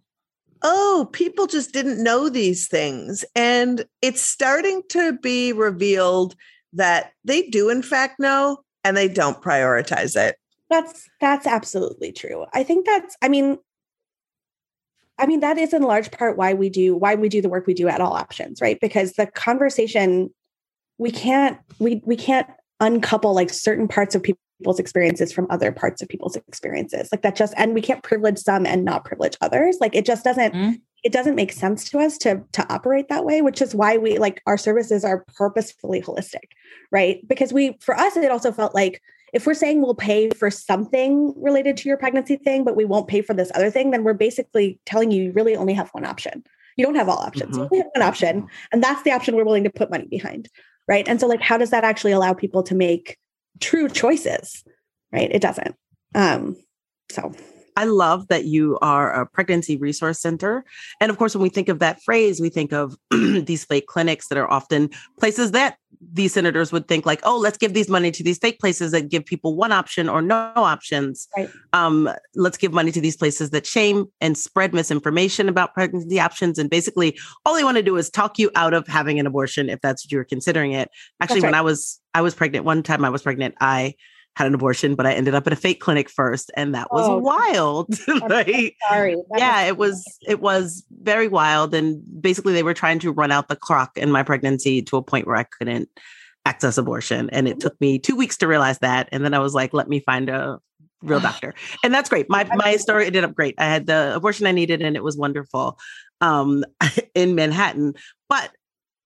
oh, 0.64 1.08
people 1.12 1.46
just 1.46 1.72
didn't 1.72 2.02
know 2.02 2.30
these 2.30 2.66
things. 2.66 3.24
And 3.36 3.84
it's 4.00 4.22
starting 4.22 4.82
to 4.88 5.12
be 5.18 5.52
revealed 5.52 6.34
that 6.72 7.12
they 7.22 7.42
do, 7.42 7.68
in 7.68 7.82
fact, 7.82 8.18
know 8.18 8.64
and 8.82 8.96
they 8.96 9.06
don't 9.06 9.42
prioritize 9.42 10.16
it. 10.16 10.36
That's 10.70 11.08
that's 11.20 11.46
absolutely 11.46 12.12
true. 12.12 12.46
I 12.54 12.64
think 12.64 12.86
that's, 12.86 13.14
I 13.22 13.28
mean, 13.28 13.58
I 15.18 15.26
mean, 15.26 15.40
that 15.40 15.58
is 15.58 15.72
in 15.72 15.82
large 15.82 16.10
part 16.10 16.36
why 16.36 16.54
we 16.54 16.70
do 16.70 16.96
why 16.96 17.14
we 17.14 17.28
do 17.28 17.42
the 17.42 17.50
work 17.50 17.66
we 17.66 17.74
do 17.74 17.86
at 17.86 18.00
all 18.00 18.14
options, 18.14 18.60
right? 18.60 18.80
Because 18.80 19.12
the 19.12 19.26
conversation 19.26 20.30
we 20.98 21.10
can't 21.10 21.58
we 21.78 22.00
we 22.04 22.16
can't 22.16 22.48
uncouple 22.80 23.34
like 23.34 23.50
certain 23.50 23.86
parts 23.86 24.14
of 24.14 24.22
people 24.22 24.40
people's 24.58 24.78
experiences 24.78 25.32
from 25.32 25.46
other 25.50 25.72
parts 25.72 26.02
of 26.02 26.08
people's 26.08 26.36
experiences. 26.36 27.08
Like 27.10 27.22
that 27.22 27.36
just 27.36 27.54
and 27.56 27.74
we 27.74 27.80
can't 27.80 28.02
privilege 28.02 28.38
some 28.38 28.66
and 28.66 28.84
not 28.84 29.04
privilege 29.04 29.36
others. 29.40 29.78
Like 29.80 29.94
it 29.94 30.06
just 30.06 30.24
doesn't 30.24 30.54
mm-hmm. 30.54 30.72
it 31.02 31.12
doesn't 31.12 31.34
make 31.34 31.52
sense 31.52 31.88
to 31.90 31.98
us 31.98 32.18
to 32.18 32.42
to 32.52 32.72
operate 32.72 33.08
that 33.08 33.24
way 33.24 33.42
which 33.42 33.60
is 33.60 33.74
why 33.74 33.96
we 33.96 34.18
like 34.18 34.42
our 34.46 34.56
services 34.56 35.04
are 35.04 35.24
purposefully 35.36 36.00
holistic 36.00 36.52
right? 36.90 37.26
Because 37.26 37.52
we 37.52 37.76
for 37.80 37.96
us 37.96 38.16
it 38.16 38.30
also 38.30 38.52
felt 38.52 38.74
like 38.74 39.02
if 39.32 39.46
we're 39.46 39.54
saying 39.54 39.82
we'll 39.82 39.96
pay 39.96 40.30
for 40.30 40.50
something 40.50 41.34
related 41.36 41.76
to 41.78 41.88
your 41.88 41.98
pregnancy 41.98 42.36
thing 42.36 42.64
but 42.64 42.76
we 42.76 42.84
won't 42.84 43.08
pay 43.08 43.20
for 43.20 43.34
this 43.34 43.50
other 43.54 43.70
thing 43.70 43.90
then 43.90 44.04
we're 44.04 44.14
basically 44.14 44.78
telling 44.86 45.10
you 45.10 45.24
you 45.24 45.32
really 45.32 45.56
only 45.56 45.74
have 45.74 45.90
one 45.90 46.04
option. 46.04 46.44
You 46.76 46.84
don't 46.84 46.96
have 46.96 47.08
all 47.08 47.18
options. 47.18 47.56
Mm-hmm. 47.56 47.60
you 47.60 47.64
only 47.64 47.78
have 47.78 47.90
one 47.94 48.08
option 48.08 48.48
and 48.72 48.82
that's 48.82 49.02
the 49.02 49.12
option 49.12 49.36
we're 49.36 49.44
willing 49.44 49.64
to 49.64 49.70
put 49.70 49.90
money 49.90 50.06
behind 50.06 50.48
right? 50.86 51.08
And 51.08 51.18
so 51.18 51.26
like 51.26 51.40
how 51.40 51.56
does 51.56 51.70
that 51.70 51.82
actually 51.82 52.12
allow 52.12 52.34
people 52.34 52.62
to 52.64 52.74
make 52.74 53.18
true 53.60 53.88
choices, 53.88 54.64
right? 55.12 55.30
It 55.30 55.40
doesn't. 55.42 55.76
Um, 56.14 56.56
so 57.10 57.32
I 57.76 57.84
love 57.84 58.28
that 58.28 58.44
you 58.44 58.78
are 58.82 59.12
a 59.12 59.26
pregnancy 59.26 59.76
resource 59.76 60.20
center. 60.20 60.64
And 61.00 61.10
of 61.10 61.18
course, 61.18 61.34
when 61.34 61.42
we 61.42 61.48
think 61.48 61.68
of 61.68 61.80
that 61.80 62.02
phrase, 62.02 62.40
we 62.40 62.48
think 62.48 62.72
of 62.72 62.96
these 63.10 63.64
fake 63.64 63.86
clinics 63.86 64.28
that 64.28 64.38
are 64.38 64.50
often 64.50 64.90
places 65.18 65.52
that 65.52 65.78
these 66.12 66.32
senators 66.32 66.72
would 66.72 66.86
think 66.86 67.06
like, 67.06 67.20
oh, 67.24 67.38
let's 67.38 67.56
give 67.56 67.72
these 67.72 67.88
money 67.88 68.10
to 68.10 68.22
these 68.22 68.38
fake 68.38 68.58
places 68.58 68.92
that 68.92 69.08
give 69.08 69.24
people 69.24 69.54
one 69.54 69.72
option 69.72 70.08
or 70.08 70.20
no 70.20 70.52
options. 70.56 71.28
Right. 71.36 71.48
Um, 71.72 72.10
let's 72.34 72.56
give 72.56 72.72
money 72.72 72.92
to 72.92 73.00
these 73.00 73.16
places 73.16 73.50
that 73.50 73.66
shame 73.66 74.06
and 74.20 74.36
spread 74.36 74.74
misinformation 74.74 75.48
about 75.48 75.74
pregnancy 75.74 76.20
options. 76.20 76.58
And 76.58 76.68
basically, 76.68 77.18
all 77.44 77.54
they 77.54 77.64
want 77.64 77.76
to 77.76 77.82
do 77.82 77.96
is 77.96 78.10
talk 78.10 78.38
you 78.38 78.50
out 78.54 78.74
of 78.74 78.86
having 78.86 79.18
an 79.18 79.26
abortion 79.26 79.68
if 79.68 79.80
that's 79.80 80.04
what 80.04 80.12
you're 80.12 80.24
considering 80.24 80.72
it. 80.72 80.90
Actually, 81.20 81.40
That's 81.40 81.52
when. 81.52 81.54
I 81.54 81.62
was 81.62 82.00
I 82.12 82.20
was 82.20 82.34
pregnant, 82.34 82.64
one 82.64 82.82
time 82.82 83.04
I 83.04 83.10
was 83.10 83.22
pregnant, 83.22 83.54
I 83.60 83.94
had 84.36 84.46
an 84.48 84.54
abortion, 84.54 84.94
but 84.96 85.06
I 85.06 85.12
ended 85.12 85.34
up 85.34 85.46
at 85.46 85.52
a 85.52 85.56
fake 85.56 85.80
clinic 85.80 86.08
first, 86.10 86.50
and 86.56 86.74
that 86.74 86.92
was 86.92 87.06
Oh, 87.08 87.18
wild. 87.18 87.88
like, 88.28 88.76
Sorry. 88.88 89.14
That 89.30 89.38
yeah 89.38 89.52
must- 89.52 89.68
it 89.68 89.76
was 89.76 90.18
it 90.28 90.40
was 90.40 90.84
very 91.02 91.28
wild 91.28 91.74
and 91.74 92.02
basically 92.20 92.52
they 92.52 92.62
were 92.62 92.74
trying 92.74 92.98
to 93.00 93.12
run 93.12 93.30
out 93.30 93.48
the 93.48 93.56
clock 93.56 93.96
in 93.96 94.10
my 94.10 94.22
pregnancy 94.22 94.82
to 94.82 94.96
a 94.96 95.02
point 95.02 95.26
where 95.26 95.36
i 95.36 95.42
couldn't 95.44 95.88
access 96.46 96.78
abortion 96.78 97.28
and 97.30 97.46
it 97.46 97.60
took 97.60 97.78
me 97.80 97.98
two 97.98 98.16
weeks 98.16 98.36
to 98.38 98.46
realize 98.48 98.78
that 98.80 99.08
and 99.12 99.24
then 99.24 99.34
i 99.34 99.38
was 99.38 99.54
like 99.54 99.72
let 99.72 99.88
me 99.88 100.00
find 100.00 100.28
a 100.28 100.58
real 101.02 101.20
doctor. 101.28 101.54
And 101.84 101.92
that's 101.92 102.08
great. 102.08 102.28
My 102.30 102.48
my 102.54 102.76
story 102.76 103.06
ended 103.06 103.24
up 103.24 103.34
great. 103.34 103.54
I 103.58 103.64
had 103.64 103.86
the 103.86 104.14
abortion 104.14 104.46
i 104.46 104.52
needed 104.52 104.82
and 104.82 104.96
it 104.96 105.04
was 105.04 105.16
wonderful 105.16 105.78
um 106.20 106.64
in 107.14 107.34
manhattan 107.34 107.94
but 108.28 108.50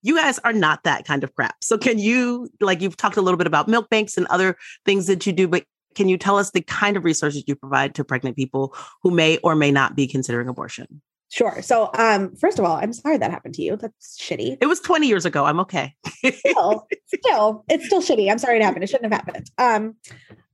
you 0.03 0.17
guys 0.17 0.39
are 0.41 0.53
not 0.53 0.83
that 0.85 1.05
kind 1.05 1.25
of 1.25 1.35
crap 1.35 1.57
so 1.63 1.77
can 1.77 1.99
you 1.99 2.49
like 2.61 2.81
you've 2.81 2.97
talked 2.97 3.17
a 3.17 3.23
little 3.23 3.39
bit 3.39 3.47
about 3.47 3.69
milk 3.69 3.89
banks 3.91 4.17
and 4.17 4.27
other 4.29 4.57
things 4.85 5.07
that 5.07 5.27
you 5.27 5.33
do 5.33 5.49
but 5.49 5.65
can 5.99 6.09
you 6.09 6.17
tell 6.17 6.39
us 6.39 6.53
the 6.53 6.61
kind 6.61 6.97
of 6.97 7.05
resources 7.05 7.43
you 7.47 7.57
provide 7.57 7.95
to 7.97 8.05
pregnant 8.05 8.37
people 8.37 8.75
who 9.03 9.11
may 9.11 9.39
or 9.39 9.57
may 9.57 9.73
not 9.73 9.97
be 9.97 10.07
considering 10.07 10.49
abortion? 10.49 11.03
Sure. 11.31 11.61
So, 11.61 11.91
um, 11.99 12.35
first 12.37 12.59
of 12.59 12.65
all, 12.65 12.77
I'm 12.77 12.93
sorry 12.93 13.19
that 13.19 13.31
happened 13.33 13.55
to 13.55 13.63
you. 13.63 13.77
That's 13.77 14.17
shitty. 14.19 14.59
It 14.61 14.67
was 14.67 14.81
20 14.81 15.09
years 15.09 15.27
ago. 15.27 15.45
I'm 15.45 15.61
okay. 15.61 15.95
Still, 16.25 16.87
still, 17.07 17.65
it's 17.69 17.87
still 17.87 18.01
shitty. 18.01 18.31
I'm 18.31 18.39
sorry 18.39 18.59
it 18.59 18.63
happened. 18.63 18.85
It 18.85 18.91
shouldn't 18.91 19.13
have 19.13 19.25
happened. 19.25 19.51
Um, 19.59 19.97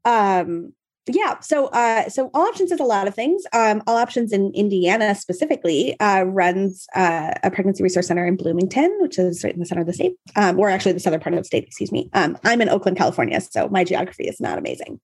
um, 0.05 0.73
yeah. 1.07 1.39
So, 1.41 1.67
uh, 1.67 2.09
so 2.09 2.31
all 2.33 2.47
options 2.47 2.73
is 2.73 2.81
a 2.81 2.85
lot 2.85 3.07
of 3.07 3.15
things. 3.15 3.43
Um, 3.53 3.83
all 3.87 3.97
options 3.97 4.33
in 4.33 4.53
Indiana 4.55 5.15
specifically 5.15 5.99
uh, 6.01 6.25
runs 6.25 6.87
uh, 6.95 7.33
a 7.43 7.51
pregnancy 7.51 7.83
resource 7.83 8.07
center 8.07 8.27
in 8.27 8.37
Bloomington, 8.37 8.97
which 9.01 9.19
is 9.19 9.45
right 9.45 9.53
in 9.53 9.61
the 9.61 9.67
center 9.67 9.83
of 9.83 9.87
the 9.87 9.93
state, 9.93 10.15
um, 10.37 10.59
or 10.59 10.71
actually 10.71 10.93
the 10.93 11.01
southern 11.01 11.21
part 11.21 11.35
of 11.35 11.41
the 11.41 11.45
state. 11.45 11.65
Excuse 11.65 11.93
me. 11.93 12.09
Um, 12.15 12.39
I'm 12.45 12.63
in 12.63 12.71
Oakland, 12.71 12.97
California, 12.97 13.41
so 13.41 13.69
my 13.69 13.85
geography 13.85 14.25
is 14.25 14.41
not 14.41 14.59
amazing. 14.59 14.99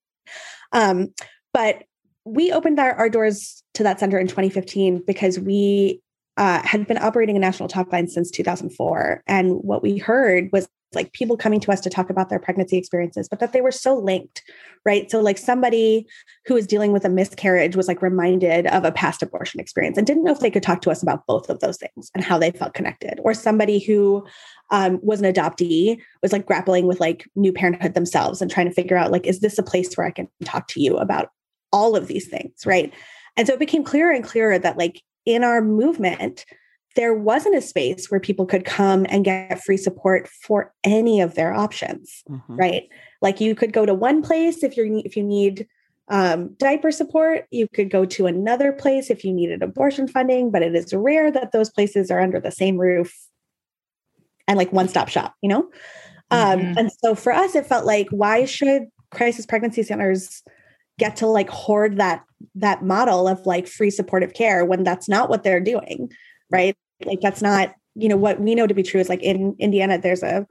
Um, 0.73 1.09
but 1.53 1.83
we 2.25 2.53
opened 2.53 2.79
our, 2.79 2.93
our 2.95 3.09
doors 3.09 3.63
to 3.75 3.83
that 3.83 4.01
center 4.01 4.19
in 4.19 4.27
2015 4.27 5.03
because 5.07 5.39
we 5.39 6.01
uh, 6.37 6.63
had 6.65 6.87
been 6.87 6.99
operating 6.99 7.37
a 7.37 7.41
national 7.41 7.69
talk 7.69 7.93
line 7.93 8.09
since 8.09 8.31
2004. 8.31 9.23
And 9.27 9.53
what 9.63 9.83
we 9.83 9.99
heard 9.99 10.49
was 10.53 10.69
like 10.95 11.13
people 11.13 11.37
coming 11.37 11.61
to 11.61 11.73
us 11.73 11.81
to 11.81 11.91
talk 11.91 12.11
about 12.11 12.29
their 12.29 12.39
pregnancy 12.39 12.77
experiences, 12.77 13.29
but 13.29 13.41
that 13.41 13.53
they 13.53 13.61
were 13.61 13.71
so 13.71 13.97
linked, 13.97 14.43
right? 14.85 15.11
So, 15.11 15.21
like 15.21 15.39
somebody 15.39 16.07
who 16.47 16.55
was 16.55 16.67
dealing 16.67 16.93
with 16.93 17.05
a 17.05 17.09
miscarriage 17.09 17.77
was 17.77 17.89
like 17.89 18.03
reminded 18.03 18.67
of 18.69 18.85
a 18.85 18.93
past 18.93 19.23
abortion 19.23 19.61
experience 19.61 19.97
and 19.97 20.07
didn't 20.07 20.25
know 20.25 20.33
if 20.33 20.41
they 20.41 20.51
could 20.51 20.63
talk 20.63 20.83
to 20.83 20.91
us 20.91 21.03
about 21.03 21.27
both 21.27 21.49
of 21.49 21.61
those 21.61 21.77
things 21.77 22.11
and 22.15 22.25
how 22.25 22.39
they 22.39 22.51
felt 22.51 22.75
connected. 22.75 23.21
Or 23.23 23.35
somebody 23.35 23.79
who 23.79 24.27
um, 24.71 25.01
was 25.03 25.21
an 25.21 25.33
adoptee 25.33 26.01
was 26.23 26.33
like 26.33 26.47
grappling 26.47 26.87
with 26.87 27.01
like 27.01 27.29
new 27.35 27.53
parenthood 27.53 27.95
themselves 27.95 28.41
and 28.41 28.51
trying 28.51 28.69
to 28.69 28.75
figure 28.75 28.97
out 28.97 29.11
like, 29.11 29.27
is 29.27 29.41
this 29.41 29.59
a 29.59 29.63
place 29.63 29.95
where 29.95 30.07
I 30.07 30.13
can 30.13 30.29
talk 30.45 30.69
to 30.69 30.81
you 30.81 30.97
about 30.97 31.31
all 31.73 31.97
of 31.97 32.07
these 32.07 32.29
things, 32.29 32.67
right? 32.67 32.93
And 33.37 33.47
so 33.47 33.55
it 33.55 33.61
became 33.61 33.85
clearer 33.85 34.13
and 34.13 34.25
clearer 34.25 34.59
that 34.59 34.77
like 34.77 35.03
in 35.27 35.45
our 35.45 35.61
movement, 35.61 36.45
there 36.97 37.15
wasn't 37.15 37.57
a 37.57 37.61
space 37.61 38.11
where 38.11 38.21
people 38.21 38.47
could 38.47 38.65
come 38.65 39.07
and 39.09 39.25
get 39.25 39.63
free 39.63 39.77
support 39.77 40.29
for 40.29 40.73
any 40.83 41.21
of 41.21 41.35
their 41.35 41.55
options, 41.55 42.25
Mhm. 42.29 42.41
right? 42.49 42.89
Like 43.23 43.41
you 43.41 43.55
could 43.55 43.73
go 43.73 43.87
to 43.87 43.95
one 43.95 44.23
place 44.23 44.63
if 44.63 44.77
you 44.77 45.03
if 45.05 45.17
you 45.17 45.23
need 45.23 45.67
um, 46.13 46.55
diaper 46.59 46.91
support. 46.91 47.47
You 47.53 47.69
could 47.69 47.89
go 47.89 48.05
to 48.05 48.27
another 48.27 48.73
place 48.73 49.11
if 49.11 49.25
you 49.25 49.33
needed 49.33 49.63
abortion 49.63 50.09
funding, 50.09 50.51
but 50.51 50.61
it 50.61 50.75
is 50.75 50.93
rare 50.93 51.31
that 51.31 51.53
those 51.53 51.71
places 51.71 52.11
are 52.11 52.19
under 52.21 52.41
the 52.41 52.51
same 52.51 52.77
roof 52.77 53.17
and 54.49 54.59
like 54.59 54.73
one 54.73 54.89
stop 54.89 55.09
shop, 55.09 55.37
you 55.41 55.49
know? 55.49 55.71
Um, 56.33 56.59
Mhm. 56.61 56.75
and 56.77 56.91
so 57.05 57.15
for 57.15 57.33
us, 57.33 57.55
it 57.55 57.65
felt 57.65 57.87
like, 57.87 58.09
why 58.11 58.45
should 58.45 58.89
crisis 59.13 59.47
pregnancy 59.47 59.85
centers 59.85 60.43
get 60.99 61.15
to 61.17 61.29
like 61.29 61.49
hoard 61.49 61.97
that 61.99 62.25
that 62.57 62.83
model 62.83 63.29
of 63.29 63.47
like 63.47 63.69
free 63.69 63.91
supportive 63.91 64.33
care 64.33 64.65
when 64.65 64.83
that's 64.83 65.09
not 65.09 65.29
what 65.31 65.45
they're 65.45 65.61
doing, 65.61 66.11
right? 66.51 66.77
Like 67.05 67.21
that's 67.21 67.43
not, 67.43 67.75
you 67.95 68.09
know, 68.09 68.17
what 68.17 68.41
we 68.41 68.55
know 68.55 68.67
to 68.67 68.75
be 68.75 68.83
true 68.83 69.01
is 69.01 69.09
like 69.09 69.23
in 69.23 69.57
Indiana, 69.59 69.99
there's 69.99 70.23
a 70.23 70.47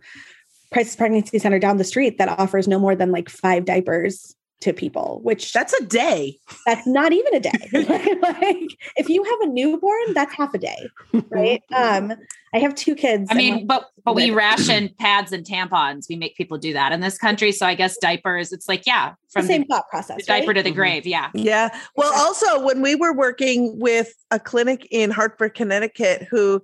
crisis 0.71 0.95
pregnancy 0.95 1.39
center 1.39 1.59
down 1.59 1.77
the 1.77 1.83
street 1.83 2.17
that 2.17 2.29
offers 2.39 2.67
no 2.67 2.79
more 2.79 2.95
than 2.95 3.11
like 3.11 3.29
five 3.29 3.65
diapers 3.65 4.35
to 4.61 4.73
people, 4.73 5.19
which 5.23 5.53
That's 5.53 5.73
a 5.73 5.85
day. 5.85 6.37
that's 6.65 6.85
not 6.85 7.13
even 7.13 7.35
a 7.35 7.39
day. 7.39 7.51
like 8.21 8.77
if 8.97 9.07
you 9.09 9.23
have 9.23 9.39
a 9.41 9.47
newborn, 9.47 10.13
that's 10.13 10.33
half 10.33 10.53
a 10.53 10.57
day, 10.57 10.89
right? 11.29 11.63
Um, 11.73 12.13
I 12.53 12.59
have 12.59 12.73
two 12.73 12.95
kids. 12.95 13.27
I 13.31 13.35
mean, 13.35 13.67
but 13.67 13.85
but 14.03 14.15
we 14.15 14.31
ration 14.31 14.89
pads 14.99 15.31
and 15.31 15.45
tampons. 15.45 16.09
We 16.09 16.15
make 16.15 16.35
people 16.35 16.57
do 16.57 16.73
that 16.73 16.91
in 16.91 16.99
this 16.99 17.17
country. 17.17 17.51
So 17.51 17.65
I 17.65 17.75
guess 17.75 17.97
diapers. 17.97 18.51
It's 18.51 18.67
like 18.67 18.85
yeah, 18.87 19.13
the 19.35 19.43
same 19.43 19.61
the, 19.61 19.67
thought 19.67 19.87
process. 19.89 20.17
the 20.17 20.23
diaper 20.23 20.47
right? 20.47 20.55
to 20.57 20.63
the 20.63 20.71
Mhm. 20.71 20.75
grave. 20.75 21.05
Yeah. 21.05 21.29
Yeah. 21.33 21.69
Well, 21.95 22.11
Exactly. 22.11 22.47
also 22.49 22.65
when 22.65 22.81
we 22.81 22.95
were 22.95 23.13
working 23.13 23.79
with 23.79 24.13
a 24.31 24.39
clinic 24.39 24.87
in 24.91 25.11
Hartford, 25.11 25.53
Connecticut, 25.53 26.27
who, 26.29 26.61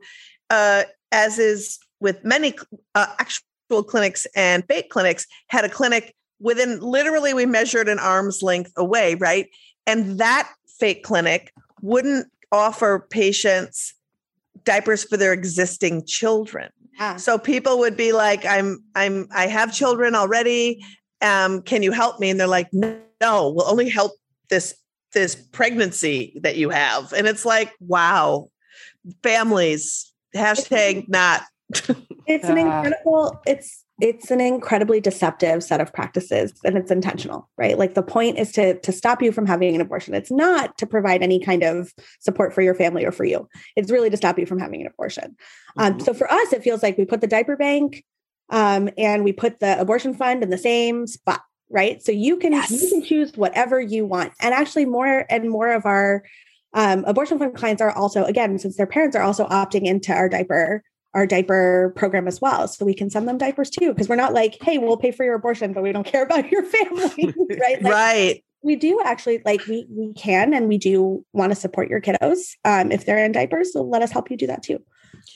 uh, 0.50 0.84
as 1.12 1.38
is 1.40 1.78
with 2.00 2.24
many 2.26 2.56
uh, 2.96 3.08
actual 3.20 3.84
clinics 3.84 4.26
and 4.36 4.64
fake 4.68 4.90
clinics, 4.90 5.28
had 5.50 5.66
a 5.66 5.70
clinic 5.70 6.16
within 6.46 6.80
literally 6.80 7.34
we 7.34 7.48
measured 7.48 7.90
an 7.90 7.98
arm's 7.98 8.44
length 8.44 8.72
away, 8.78 9.16
right? 9.16 9.50
And 9.88 10.20
that 10.20 10.48
fake 10.80 11.04
clinic 11.04 11.52
wouldn't 11.82 12.28
offer 12.52 13.08
patients 13.10 13.96
diapers 14.64 15.04
for 15.04 15.18
their 15.18 15.34
existing 15.34 16.06
children. 16.06 16.70
Ah, 17.00 17.16
So 17.18 17.40
people 17.40 17.80
would 17.80 17.98
be 17.98 18.12
like, 18.12 18.46
I'm, 18.46 18.84
I'm, 18.94 19.28
I 19.34 19.48
have 19.48 19.74
children 19.74 20.14
already. 20.14 20.86
Um, 21.20 21.64
can 21.64 21.82
you 21.82 21.92
help 21.92 22.20
me? 22.20 22.30
And 22.30 22.40
they're 22.40 22.46
like, 22.46 22.72
no, 22.72 23.50
we'll 23.50 23.68
only 23.68 23.90
help 23.90 24.12
this, 24.50 24.76
this 25.14 25.34
pregnancy 25.34 26.40
that 26.44 26.58
you 26.58 26.70
have. 26.70 27.12
And 27.12 27.26
it's 27.26 27.44
like, 27.44 27.74
wow, 27.80 28.52
families, 29.24 30.14
hashtag 30.36 31.10
not. 31.10 31.42
it's 32.28 32.48
an 32.48 32.58
incredible 32.60 33.42
it's 33.48 33.85
it's 34.02 34.30
an 34.30 34.42
incredibly 34.42 35.00
deceptive 35.00 35.64
set 35.64 35.80
of 35.80 35.94
practices 35.94 36.54
and 36.66 36.78
it's 36.78 36.92
intentional 36.92 37.50
right? 37.58 37.78
Like 37.78 37.94
the 37.94 38.04
point 38.04 38.38
is 38.38 38.52
to 38.54 38.78
to 38.80 38.92
stop 38.92 39.22
you 39.22 39.32
from 39.32 39.46
having 39.46 39.74
an 39.74 39.82
abortion. 39.82 40.14
It's 40.14 40.32
not 40.32 40.78
to 40.80 40.86
provide 40.86 41.24
any 41.24 41.40
kind 41.40 41.64
of 41.64 41.94
support 42.20 42.54
for 42.54 42.62
your 42.62 42.76
family 42.76 43.06
or 43.06 43.12
for 43.12 43.24
you. 43.24 43.48
It's 43.76 43.92
really 43.92 44.10
to 44.10 44.18
stop 44.18 44.38
you 44.38 44.46
from 44.46 44.60
having 44.60 44.82
an 44.82 44.88
abortion. 44.88 45.36
Um, 45.78 45.94
Mhm. 45.96 46.02
so 46.04 46.14
for 46.14 46.32
us 46.32 46.52
it 46.54 46.64
feels 46.64 46.84
like 46.84 46.98
we 46.98 47.06
put 47.06 47.22
the 47.22 47.28
diaper 47.28 47.56
bank 47.56 48.04
um, 48.50 48.90
and 48.98 49.24
we 49.24 49.32
put 49.32 49.60
the 49.60 49.80
abortion 49.80 50.14
fund 50.14 50.44
in 50.44 50.50
the 50.50 50.58
same 50.58 51.08
spot 51.08 51.42
right? 51.72 52.02
So 52.04 52.12
you 52.12 52.38
can 52.38 52.54
you 52.54 52.90
can 52.90 53.04
choose 53.04 53.32
whatever 53.36 53.82
you 53.82 54.06
want. 54.06 54.34
And 54.40 54.54
actually 54.54 54.86
more 54.86 55.26
and 55.30 55.50
more 55.50 55.72
of 55.72 55.86
our 55.86 56.24
um, 56.74 57.04
abortion 57.08 57.40
fund 57.40 57.56
clients 57.56 57.82
are 57.82 57.92
also 57.92 58.24
again 58.26 58.60
since 58.60 58.76
their 58.78 58.86
parents 58.86 59.16
are 59.16 59.24
also 59.24 59.48
opting 59.48 59.84
into 59.86 60.14
our 60.14 60.30
diaper 60.30 60.84
our 61.16 61.26
diaper 61.26 61.92
program 61.96 62.28
as 62.28 62.40
well 62.42 62.68
so 62.68 62.86
we 62.86 62.94
can 62.94 63.10
send 63.10 63.28
them 63.28 63.38
diapers 63.40 63.70
too 63.72 63.92
because 63.94 64.08
we're 64.08 64.16
not 64.16 64.34
like 64.34 64.58
hey 64.62 64.78
we'll 64.78 64.98
pay 64.98 65.12
for 65.12 65.24
your 65.24 65.36
abortion 65.36 65.74
but 65.74 65.82
we 65.82 65.92
don't 65.92 66.06
care 66.06 66.24
about 66.30 66.52
your 66.52 66.64
family 66.64 67.34
right 67.60 67.82
Like, 67.82 67.94
right. 67.94 68.44
we 68.62 68.76
do 68.76 69.02
actually 69.04 69.42
like 69.46 69.66
we 69.68 69.88
we 69.90 70.14
can 70.14 70.54
and 70.54 70.68
we 70.68 70.78
do 70.78 71.26
want 71.34 71.52
to 71.52 71.56
support 71.56 71.90
your 71.90 72.02
kiddos 72.02 72.40
um, 72.66 72.92
if 72.92 73.06
they're 73.06 73.24
in 73.26 73.32
diapers 73.32 73.74
so 73.74 73.82
let 73.82 74.02
us 74.04 74.12
help 74.12 74.30
you 74.30 74.38
do 74.38 74.48
that 74.48 74.62
too 74.62 74.78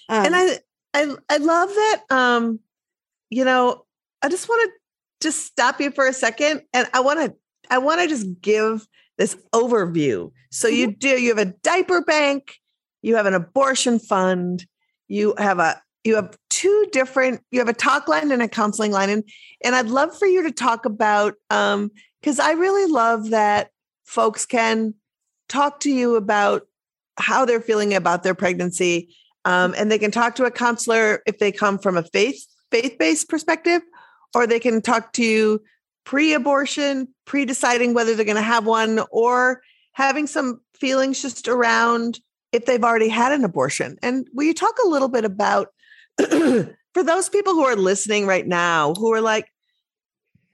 um, 0.10 0.26
and 0.26 0.36
I, 0.36 0.60
I, 0.94 1.15
I 1.30 1.38
love 1.38 1.70
that. 1.70 2.02
Um, 2.10 2.60
you 3.30 3.46
know, 3.46 3.86
I 4.24 4.30
just 4.30 4.50
want 4.50 4.70
to 4.70 5.28
just 5.28 5.46
stop 5.46 5.80
you 5.80 5.92
for 5.92 6.08
a 6.08 6.13
second, 6.13 6.63
and 6.74 6.88
I 6.94 7.00
want 7.00 7.20
to, 7.20 7.36
I 7.70 7.78
want 7.78 8.02
to 8.02 8.08
just 8.08 8.28
give 8.42 8.88
this 9.18 9.38
overview. 9.54 10.32
So 10.52 10.68
you 10.68 10.88
Mm-hmm. 10.88 10.98
do, 10.98 11.10
you 11.22 11.30
have 11.30 11.48
a 11.48 11.54
diaper 11.63 12.02
bank, 12.02 12.56
you 13.04 13.15
have 13.15 13.26
an 13.28 13.36
abortion 13.36 14.00
fund, 14.00 14.65
you 15.10 15.34
have 15.38 15.60
a, 15.60 15.82
you 16.06 16.15
have 16.15 16.38
two 16.50 16.88
different, 16.93 17.41
you 17.52 17.60
have 17.60 17.67
a 17.67 17.74
talk 17.74 18.08
line 18.08 18.32
and 18.32 18.41
a 18.41 18.48
counseling 18.48 18.91
line, 18.93 19.10
and 19.10 19.24
and 19.63 19.76
I'd 19.76 19.88
love 19.88 20.17
for 20.17 20.26
you 20.26 20.43
to 20.43 20.52
talk 20.52 20.86
about, 20.86 21.34
um, 21.50 21.91
because 22.22 22.39
I 22.39 22.54
really 22.54 22.89
love 22.89 23.32
that 23.32 23.72
folks 24.06 24.45
can 24.45 24.93
talk 25.50 25.82
to 25.82 25.91
you 25.91 26.15
about 26.15 26.67
how 27.17 27.45
they're 27.45 27.62
feeling 27.62 27.93
about 27.93 28.24
their 28.24 28.34
pregnancy 28.34 29.13
um, 29.45 29.74
and 29.78 29.91
they 29.91 30.00
can 30.00 30.12
talk 30.12 30.36
to 30.36 30.45
a 30.45 30.52
counselor 30.52 31.22
if 31.26 31.39
they 31.39 31.52
come 31.52 31.78
from 31.78 31.98
a 31.98 32.04
faith 32.04 32.45
faith-based 32.72 33.28
perspective 33.30 33.82
or 34.36 34.45
they 34.45 34.60
can 34.60 34.82
talk 34.82 35.12
to 35.13 35.24
you 35.24 35.62
pre-abortion 36.06 37.08
pre-deciding 37.26 37.93
whether 37.93 38.15
they're 38.15 38.26
going 38.26 38.36
to 38.36 38.41
have 38.41 38.65
one 38.65 39.00
or 39.12 39.62
having 39.93 40.28
some 40.28 40.62
feelings 40.76 41.22
just 41.22 41.48
around 41.48 42.19
if 42.51 42.65
they've 42.65 42.83
already 42.83 43.09
had 43.09 43.31
an 43.31 43.43
abortion 43.43 43.97
and 44.01 44.27
will 44.33 44.45
you 44.45 44.53
talk 44.53 44.75
a 44.83 44.88
little 44.88 45.09
bit 45.09 45.25
about 45.25 45.69
for 46.19 47.03
those 47.03 47.29
people 47.29 47.53
who 47.53 47.63
are 47.63 47.75
listening 47.75 48.25
right 48.25 48.47
now 48.47 48.93
who 48.95 49.13
are 49.13 49.21
like 49.21 49.47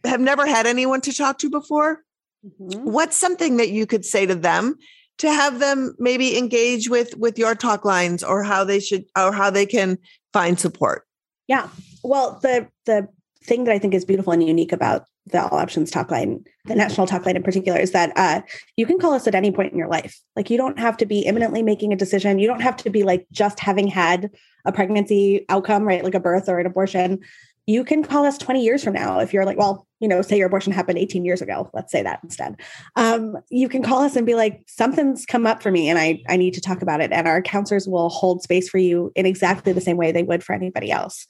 have 0.08 0.21
never 0.21 0.45
had 0.45 0.67
anyone 0.67 1.01
to 1.01 1.13
talk 1.13 1.38
to 1.39 1.49
before, 1.49 2.03
mm-hmm. 2.45 2.89
what's 2.89 3.17
something 3.17 3.58
that 3.58 3.69
you 3.69 3.86
could 3.86 4.05
say 4.05 4.25
to 4.25 4.36
them 4.36 4.75
to 5.17 5.31
have 5.31 5.60
them 5.60 5.95
maybe 5.97 6.38
engage 6.38 6.89
with 6.89 7.15
with 7.17 7.38
your 7.38 7.55
talk 7.55 7.86
lines 7.86 8.23
or 8.23 8.43
how 8.43 8.63
they 8.63 8.79
should 8.79 9.05
or 9.17 9.31
how 9.31 9.49
they 9.49 9.65
can 9.65 9.97
find 10.34 10.60
support? 10.60 11.03
Yeah. 11.47 11.69
Well, 12.03 12.39
the 12.41 12.67
the 12.86 13.08
thing 13.43 13.65
that 13.65 13.73
I 13.73 13.79
think 13.79 13.93
is 13.93 14.05
beautiful 14.05 14.34
and 14.34 14.45
unique 14.45 14.71
about 14.71 15.05
the 15.28 15.44
all 15.44 15.58
options 15.58 15.90
talk 15.90 16.12
line, 16.12 16.44
the 16.66 16.76
national 16.76 17.08
talk 17.08 17.26
line 17.26 17.36
in 17.36 17.44
particular, 17.44 17.80
is 17.80 17.92
that 17.92 18.12
uh, 18.16 18.42
you 18.78 18.86
can 18.86 19.00
call 19.00 19.14
us 19.14 19.28
at 19.28 19.36
any 19.36 19.52
point 19.52 19.72
in 19.72 19.78
your 19.78 19.88
life. 19.88 20.20
Like 20.36 20.50
you 20.50 20.58
don't 20.58 20.78
have 20.78 20.98
to 20.98 21.06
be 21.06 21.22
imminently 21.22 21.64
making 21.64 21.92
a 21.94 21.96
decision. 21.96 22.40
You 22.40 22.48
don't 22.48 22.62
have 22.62 22.78
to 22.78 22.90
be 22.90 23.04
like 23.04 23.26
just 23.32 23.60
having 23.60 23.88
had 23.88 24.30
a 24.66 24.72
pregnancy 24.72 25.46
outcome, 25.50 25.84
right? 25.84 26.04
Like 26.04 26.16
a 26.16 26.20
birth 26.20 26.48
or 26.48 26.60
an 26.60 26.68
abortion. 26.68 27.20
You 27.68 27.84
can 27.84 28.04
call 28.04 28.26
us 28.26 28.38
20 28.38 28.64
years 28.64 28.84
from 28.84 28.94
now 28.94 29.20
if 29.20 29.34
you're 29.34 29.46
like, 29.46 29.58
well, 29.58 29.88
you 30.00 30.08
know, 30.08 30.22
say 30.22 30.38
your 30.38 30.46
abortion 30.46 30.72
happened 30.72 31.00
18 31.00 31.26
years 31.26 31.42
ago. 31.42 31.72
Let's 31.74 31.92
say 31.92 32.04
that 32.04 32.20
instead. 32.22 32.62
Um, 32.96 33.38
you 33.50 33.68
can 33.68 33.82
call 33.82 34.04
us 34.04 34.16
and 34.16 34.24
be 34.24 34.36
like, 34.36 34.62
something's 34.68 35.26
come 35.26 35.48
up 35.48 35.64
for 35.64 35.72
me 35.72 35.90
and 35.90 35.98
I, 35.98 36.22
I 36.30 36.38
need 36.38 36.54
to 36.54 36.62
talk 36.62 36.84
about 36.84 37.02
it. 37.02 37.12
And 37.12 37.28
our 37.28 37.42
counselors 37.42 37.88
will 37.88 38.10
hold 38.10 38.44
space 38.44 38.70
for 38.70 38.78
you 38.78 39.12
in 39.16 39.26
exactly 39.26 39.74
the 39.74 39.82
same 39.82 39.98
way 39.98 40.12
they 40.12 40.22
would 40.22 40.44
for 40.44 40.54
anybody 40.54 40.92
else. 40.92 41.26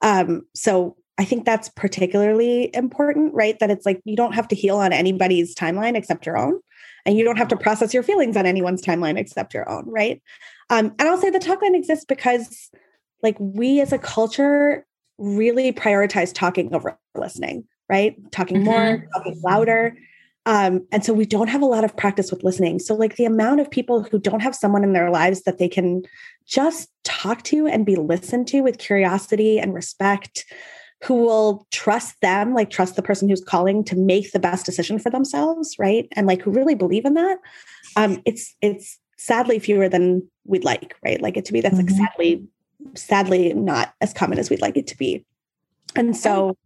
Um, 0.00 0.42
so 0.54 0.96
I 1.16 1.24
think 1.24 1.44
that's 1.44 1.68
particularly 1.68 2.74
important, 2.74 3.34
right? 3.34 3.58
That 3.60 3.70
it's 3.70 3.86
like 3.86 4.00
you 4.04 4.16
don't 4.16 4.34
have 4.34 4.48
to 4.48 4.56
heal 4.56 4.76
on 4.76 4.92
anybody's 4.92 5.54
timeline 5.54 5.96
except 5.96 6.26
your 6.26 6.36
own. 6.36 6.60
And 7.06 7.16
you 7.16 7.24
don't 7.24 7.36
have 7.36 7.48
to 7.48 7.56
process 7.56 7.92
your 7.92 8.02
feelings 8.02 8.36
on 8.36 8.46
anyone's 8.46 8.82
timeline 8.82 9.18
except 9.18 9.54
your 9.54 9.68
own, 9.68 9.84
right? 9.86 10.22
Um, 10.70 10.94
and 10.98 11.02
I'll 11.02 11.20
say 11.20 11.30
the 11.30 11.38
talkline 11.38 11.76
exists 11.76 12.04
because, 12.04 12.70
like, 13.22 13.36
we 13.38 13.80
as 13.80 13.92
a 13.92 13.98
culture 13.98 14.86
really 15.18 15.72
prioritize 15.72 16.32
talking 16.32 16.74
over 16.74 16.98
listening, 17.14 17.64
right? 17.88 18.16
Talking 18.32 18.58
mm-hmm. 18.58 18.64
more, 18.64 19.08
talking 19.14 19.40
louder. 19.44 19.96
Um, 20.46 20.86
and 20.92 21.04
so 21.04 21.12
we 21.12 21.26
don't 21.26 21.48
have 21.48 21.62
a 21.62 21.66
lot 21.66 21.84
of 21.84 21.96
practice 21.96 22.30
with 22.30 22.42
listening. 22.42 22.78
So, 22.78 22.94
like, 22.94 23.16
the 23.16 23.26
amount 23.26 23.60
of 23.60 23.70
people 23.70 24.02
who 24.02 24.18
don't 24.18 24.40
have 24.40 24.54
someone 24.54 24.82
in 24.82 24.94
their 24.94 25.10
lives 25.10 25.42
that 25.42 25.58
they 25.58 25.68
can 25.68 26.02
just 26.46 26.90
talk 27.04 27.42
to 27.44 27.66
and 27.66 27.86
be 27.86 27.96
listened 27.96 28.48
to 28.48 28.62
with 28.62 28.78
curiosity 28.78 29.58
and 29.58 29.74
respect 29.74 30.46
who 31.04 31.14
will 31.14 31.66
trust 31.70 32.20
them, 32.20 32.54
like 32.54 32.70
trust 32.70 32.96
the 32.96 33.02
person 33.02 33.28
who's 33.28 33.42
calling 33.42 33.84
to 33.84 33.96
make 33.96 34.32
the 34.32 34.38
best 34.38 34.64
decision 34.64 34.98
for 34.98 35.10
themselves, 35.10 35.76
right? 35.78 36.08
And 36.12 36.26
like 36.26 36.42
who 36.42 36.50
really 36.50 36.74
believe 36.74 37.04
in 37.04 37.14
that. 37.14 37.38
Um, 37.96 38.22
it's 38.24 38.54
it's 38.60 38.98
sadly 39.16 39.58
fewer 39.58 39.88
than 39.88 40.28
we'd 40.44 40.64
like, 40.64 40.96
right? 41.04 41.20
Like 41.20 41.36
it 41.36 41.44
to 41.46 41.52
be 41.52 41.60
that's 41.60 41.76
mm-hmm. 41.76 41.86
like 41.86 42.10
sadly, 42.10 42.46
sadly 42.94 43.54
not 43.54 43.94
as 44.00 44.12
common 44.12 44.38
as 44.38 44.50
we'd 44.50 44.62
like 44.62 44.76
it 44.76 44.86
to 44.88 44.96
be. 44.96 45.24
And 45.96 46.16
so, 46.16 46.56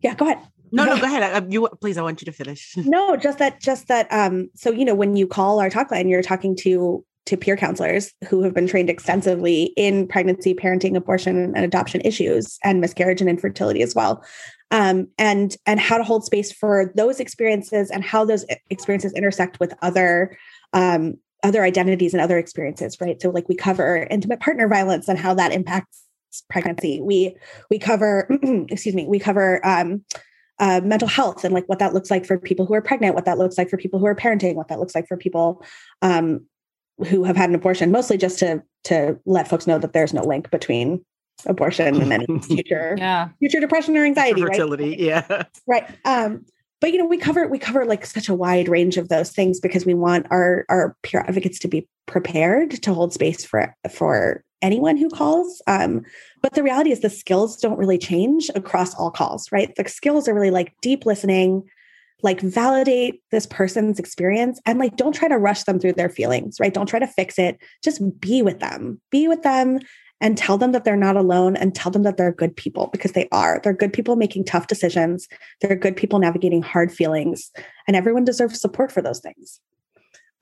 yeah, 0.00 0.14
go 0.14 0.26
ahead. 0.26 0.38
No, 0.72 0.84
no, 0.84 0.98
go 0.98 1.06
ahead. 1.06 1.22
I, 1.22 1.46
you 1.48 1.68
please. 1.80 1.96
I 1.96 2.02
want 2.02 2.20
you 2.20 2.24
to 2.24 2.32
finish. 2.32 2.74
no, 2.76 3.16
just 3.16 3.38
that, 3.38 3.60
just 3.60 3.86
that. 3.88 4.12
Um, 4.12 4.50
so 4.56 4.72
you 4.72 4.84
know, 4.84 4.94
when 4.94 5.14
you 5.14 5.26
call 5.26 5.60
our 5.60 5.70
talk 5.70 5.92
line, 5.92 6.08
you're 6.08 6.22
talking 6.22 6.56
to 6.56 7.04
to 7.26 7.36
peer 7.36 7.56
counselors 7.56 8.12
who 8.28 8.42
have 8.42 8.54
been 8.54 8.66
trained 8.66 8.90
extensively 8.90 9.72
in 9.76 10.06
pregnancy, 10.06 10.54
parenting, 10.54 10.96
abortion, 10.96 11.52
and 11.54 11.64
adoption 11.64 12.00
issues, 12.02 12.58
and 12.62 12.80
miscarriage 12.80 13.20
and 13.20 13.30
infertility 13.30 13.82
as 13.82 13.94
well. 13.94 14.24
Um, 14.70 15.08
and 15.18 15.56
and 15.66 15.80
how 15.80 15.98
to 15.98 16.04
hold 16.04 16.24
space 16.24 16.52
for 16.52 16.92
those 16.96 17.20
experiences 17.20 17.90
and 17.90 18.04
how 18.04 18.24
those 18.24 18.44
experiences 18.70 19.12
intersect 19.12 19.60
with 19.60 19.72
other 19.82 20.36
um, 20.72 21.14
other 21.42 21.62
identities 21.62 22.14
and 22.14 22.20
other 22.20 22.38
experiences, 22.38 23.00
right? 23.00 23.20
So, 23.20 23.30
like 23.30 23.48
we 23.48 23.54
cover 23.54 24.06
intimate 24.10 24.40
partner 24.40 24.68
violence 24.68 25.08
and 25.08 25.18
how 25.18 25.34
that 25.34 25.52
impacts 25.52 26.02
pregnancy. 26.50 27.00
We 27.00 27.36
we 27.70 27.78
cover, 27.78 28.28
excuse 28.68 28.94
me, 28.94 29.06
we 29.06 29.18
cover 29.18 29.64
um, 29.64 30.04
uh, 30.58 30.80
mental 30.82 31.08
health 31.08 31.44
and 31.44 31.54
like 31.54 31.68
what 31.68 31.78
that 31.78 31.94
looks 31.94 32.10
like 32.10 32.24
for 32.24 32.38
people 32.38 32.66
who 32.66 32.74
are 32.74 32.82
pregnant, 32.82 33.14
what 33.14 33.26
that 33.26 33.38
looks 33.38 33.58
like 33.58 33.68
for 33.68 33.76
people 33.76 33.98
who 33.98 34.06
are 34.06 34.14
parenting, 34.14 34.54
what 34.54 34.68
that 34.68 34.78
looks 34.78 34.94
like 34.94 35.06
for 35.06 35.16
people 35.16 35.64
um, 36.02 36.46
who 37.08 37.24
have 37.24 37.36
had 37.36 37.48
an 37.48 37.54
abortion, 37.54 37.90
mostly 37.90 38.16
just 38.16 38.38
to 38.40 38.62
to 38.84 39.18
let 39.24 39.48
folks 39.48 39.66
know 39.66 39.78
that 39.78 39.92
there's 39.92 40.12
no 40.12 40.22
link 40.22 40.50
between 40.50 41.04
abortion 41.46 42.00
and 42.00 42.12
any 42.12 42.38
future 42.42 42.94
yeah. 42.98 43.28
future 43.38 43.60
depression 43.60 43.96
or 43.96 44.04
anxiety, 44.04 44.40
fertility, 44.40 44.90
right? 44.90 45.00
yeah, 45.00 45.42
right. 45.66 45.88
Um, 46.04 46.44
but 46.80 46.92
you 46.92 46.98
know, 46.98 47.06
we 47.06 47.16
cover 47.16 47.48
we 47.48 47.58
cover 47.58 47.84
like 47.86 48.04
such 48.04 48.28
a 48.28 48.34
wide 48.34 48.68
range 48.68 48.96
of 48.96 49.08
those 49.08 49.30
things 49.30 49.60
because 49.60 49.86
we 49.86 49.94
want 49.94 50.26
our 50.30 50.64
our 50.68 50.96
peer 51.02 51.24
advocates 51.26 51.58
to 51.60 51.68
be 51.68 51.88
prepared 52.06 52.82
to 52.82 52.94
hold 52.94 53.12
space 53.12 53.44
for 53.44 53.74
for 53.90 54.44
anyone 54.62 54.96
who 54.96 55.08
calls. 55.08 55.62
Um, 55.66 56.02
but 56.42 56.54
the 56.54 56.62
reality 56.62 56.90
is 56.90 57.00
the 57.00 57.10
skills 57.10 57.56
don't 57.58 57.78
really 57.78 57.98
change 57.98 58.50
across 58.54 58.94
all 58.94 59.10
calls, 59.10 59.50
right? 59.52 59.74
The 59.76 59.88
skills 59.88 60.26
are 60.26 60.34
really 60.34 60.50
like 60.50 60.74
deep 60.80 61.04
listening, 61.06 61.64
like 62.24 62.40
validate 62.40 63.20
this 63.30 63.46
person's 63.46 63.98
experience 63.98 64.58
and 64.64 64.78
like 64.78 64.96
don't 64.96 65.14
try 65.14 65.28
to 65.28 65.38
rush 65.38 65.64
them 65.64 65.78
through 65.78 65.92
their 65.92 66.08
feelings, 66.08 66.58
right? 66.58 66.74
Don't 66.74 66.86
try 66.86 66.98
to 66.98 67.06
fix 67.06 67.38
it. 67.38 67.58
Just 67.84 68.00
be 68.18 68.42
with 68.42 68.60
them. 68.60 69.00
Be 69.10 69.28
with 69.28 69.42
them 69.42 69.78
and 70.20 70.38
tell 70.38 70.56
them 70.56 70.72
that 70.72 70.84
they're 70.84 70.96
not 70.96 71.16
alone 71.16 71.54
and 71.54 71.74
tell 71.74 71.92
them 71.92 72.02
that 72.02 72.16
they're 72.16 72.32
good 72.32 72.56
people 72.56 72.88
because 72.92 73.12
they 73.12 73.28
are. 73.30 73.60
They're 73.62 73.74
good 73.74 73.92
people 73.92 74.16
making 74.16 74.46
tough 74.46 74.68
decisions. 74.68 75.28
They're 75.60 75.76
good 75.76 75.96
people 75.96 76.18
navigating 76.18 76.62
hard 76.62 76.90
feelings 76.90 77.52
and 77.86 77.94
everyone 77.94 78.24
deserves 78.24 78.58
support 78.58 78.90
for 78.90 79.02
those 79.02 79.20
things. 79.20 79.60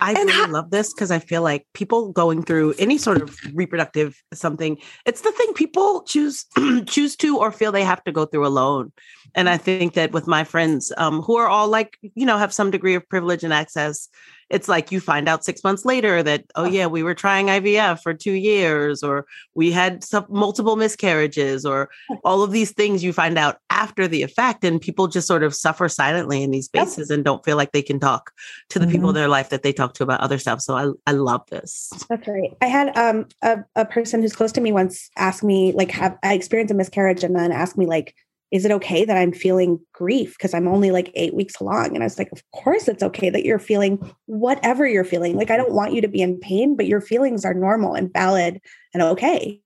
I 0.03 0.13
and 0.13 0.29
really 0.29 0.51
love 0.51 0.71
this 0.71 0.93
because 0.93 1.13
I 1.13 1.21
feel 1.21 1.43
like 1.43 1.65
people 1.75 2.11
going 2.11 2.43
through 2.43 2.75
any 2.77 2.99
sort 2.99 3.23
of 3.23 3.39
reproductive 3.55 4.21
something, 4.35 4.77
it's 5.07 5.21
the 5.21 5.31
thing 5.31 5.53
people 5.55 6.03
choose 6.03 6.45
choose 6.87 7.15
to 7.17 7.39
or 7.39 7.53
feel 7.53 7.71
they 7.71 7.85
have 7.85 8.03
to 8.05 8.13
go 8.13 8.27
through 8.27 8.47
alone. 8.47 8.93
And 9.37 9.49
I 9.49 9.57
think 9.57 9.95
that 9.95 10.11
with 10.11 10.27
my 10.27 10.43
friends 10.43 10.93
um, 10.97 11.23
who 11.23 11.37
are 11.37 11.47
all 11.47 11.69
like, 11.69 11.99
you 12.03 12.27
know, 12.27 12.37
have 12.37 12.53
some 12.53 12.73
degree 12.73 12.97
of 12.97 13.09
privilege 13.09 13.45
and 13.45 13.53
access, 13.53 14.09
it's 14.53 14.69
like 14.69 14.93
you 14.93 15.01
find 15.01 15.29
out 15.29 15.45
six 15.45 15.65
months 15.65 15.85
later 15.87 16.23
that, 16.23 16.45
oh, 16.55 16.67
yeah, 16.67 16.87
we 16.87 17.03
were 17.03 17.15
trying 17.15 17.47
IVF 17.47 18.03
for 18.03 18.13
two 18.13 18.33
years, 18.33 19.03
or 19.03 19.27
we 19.55 19.73
had 19.73 20.05
some, 20.05 20.27
multiple 20.29 20.77
miscarriages, 20.77 21.65
or 21.65 21.89
all 22.23 22.43
of 22.43 22.53
these 22.53 22.71
things 22.71 23.03
you 23.03 23.15
find 23.15 23.39
out 23.39 23.57
after 23.71 24.07
the 24.07 24.23
effect. 24.23 24.63
And 24.63 24.79
people 24.79 25.09
just 25.09 25.27
sort 25.27 25.43
of 25.43 25.55
suffer 25.55 25.89
silently 25.89 26.43
in 26.43 26.51
these 26.51 26.67
spaces 26.67 27.09
yep. 27.09 27.17
and 27.17 27.25
don't 27.25 27.43
feel 27.45 27.57
like 27.57 27.73
they 27.73 27.83
can 27.83 27.99
talk 27.99 28.31
to 28.69 28.79
the 28.79 28.85
mm-hmm. 28.85 28.93
people 28.93 29.09
in 29.09 29.15
their 29.15 29.29
life 29.29 29.49
that 29.49 29.63
they 29.63 29.73
talk 29.73 29.95
to 29.95 30.03
about 30.03 30.21
other 30.21 30.39
stuff. 30.39 30.61
So 30.61 30.77
I, 30.77 30.93
I 31.11 31.13
love 31.13 31.43
this. 31.49 31.91
That's 32.11 32.29
right. 32.29 32.55
I 32.61 32.67
had 32.67 32.97
um, 32.97 33.27
a, 33.41 33.65
a 33.75 33.87
person 33.87 34.21
who's 34.21 34.37
close 34.37 34.53
to 34.53 34.61
me 34.61 34.71
once 34.71 35.09
ask 35.17 35.43
me, 35.43 35.73
like, 35.73 35.91
have 35.93 36.19
I 36.23 36.35
experienced 36.35 36.73
a 36.73 36.77
miscarriage 36.77 37.25
and 37.25 37.35
then 37.35 37.53
ask 37.53 37.79
me, 37.79 37.87
like, 37.87 38.15
is 38.53 38.67
it 38.67 38.71
okay 38.71 39.05
that 39.05 39.17
I'm 39.17 39.33
feeling 39.33 39.81
grief 39.95 40.37
because 40.37 40.53
I'm 40.53 40.69
only 40.69 40.91
like 40.91 41.11
eight 41.15 41.35
weeks 41.35 41.59
along? 41.59 41.95
And 41.95 42.03
I 42.03 42.07
was 42.07 42.19
like, 42.19 42.31
of 42.33 42.43
course 42.53 42.87
it's 42.87 43.03
okay 43.03 43.31
that 43.31 43.45
you're 43.45 43.59
feeling 43.59 43.99
whatever 44.27 44.87
you're 44.87 45.05
feeling. 45.05 45.37
Like, 45.37 45.51
I 45.51 45.57
don't 45.57 45.73
want 45.73 45.95
you 45.95 46.03
to 46.03 46.09
be 46.09 46.21
in 46.21 46.39
pain, 46.39 46.77
but 46.77 46.87
your 46.87 47.01
feelings 47.01 47.47
are 47.47 47.55
normal 47.55 47.95
and 47.95 48.13
valid 48.13 48.61
and 48.93 49.03
okay. 49.03 49.63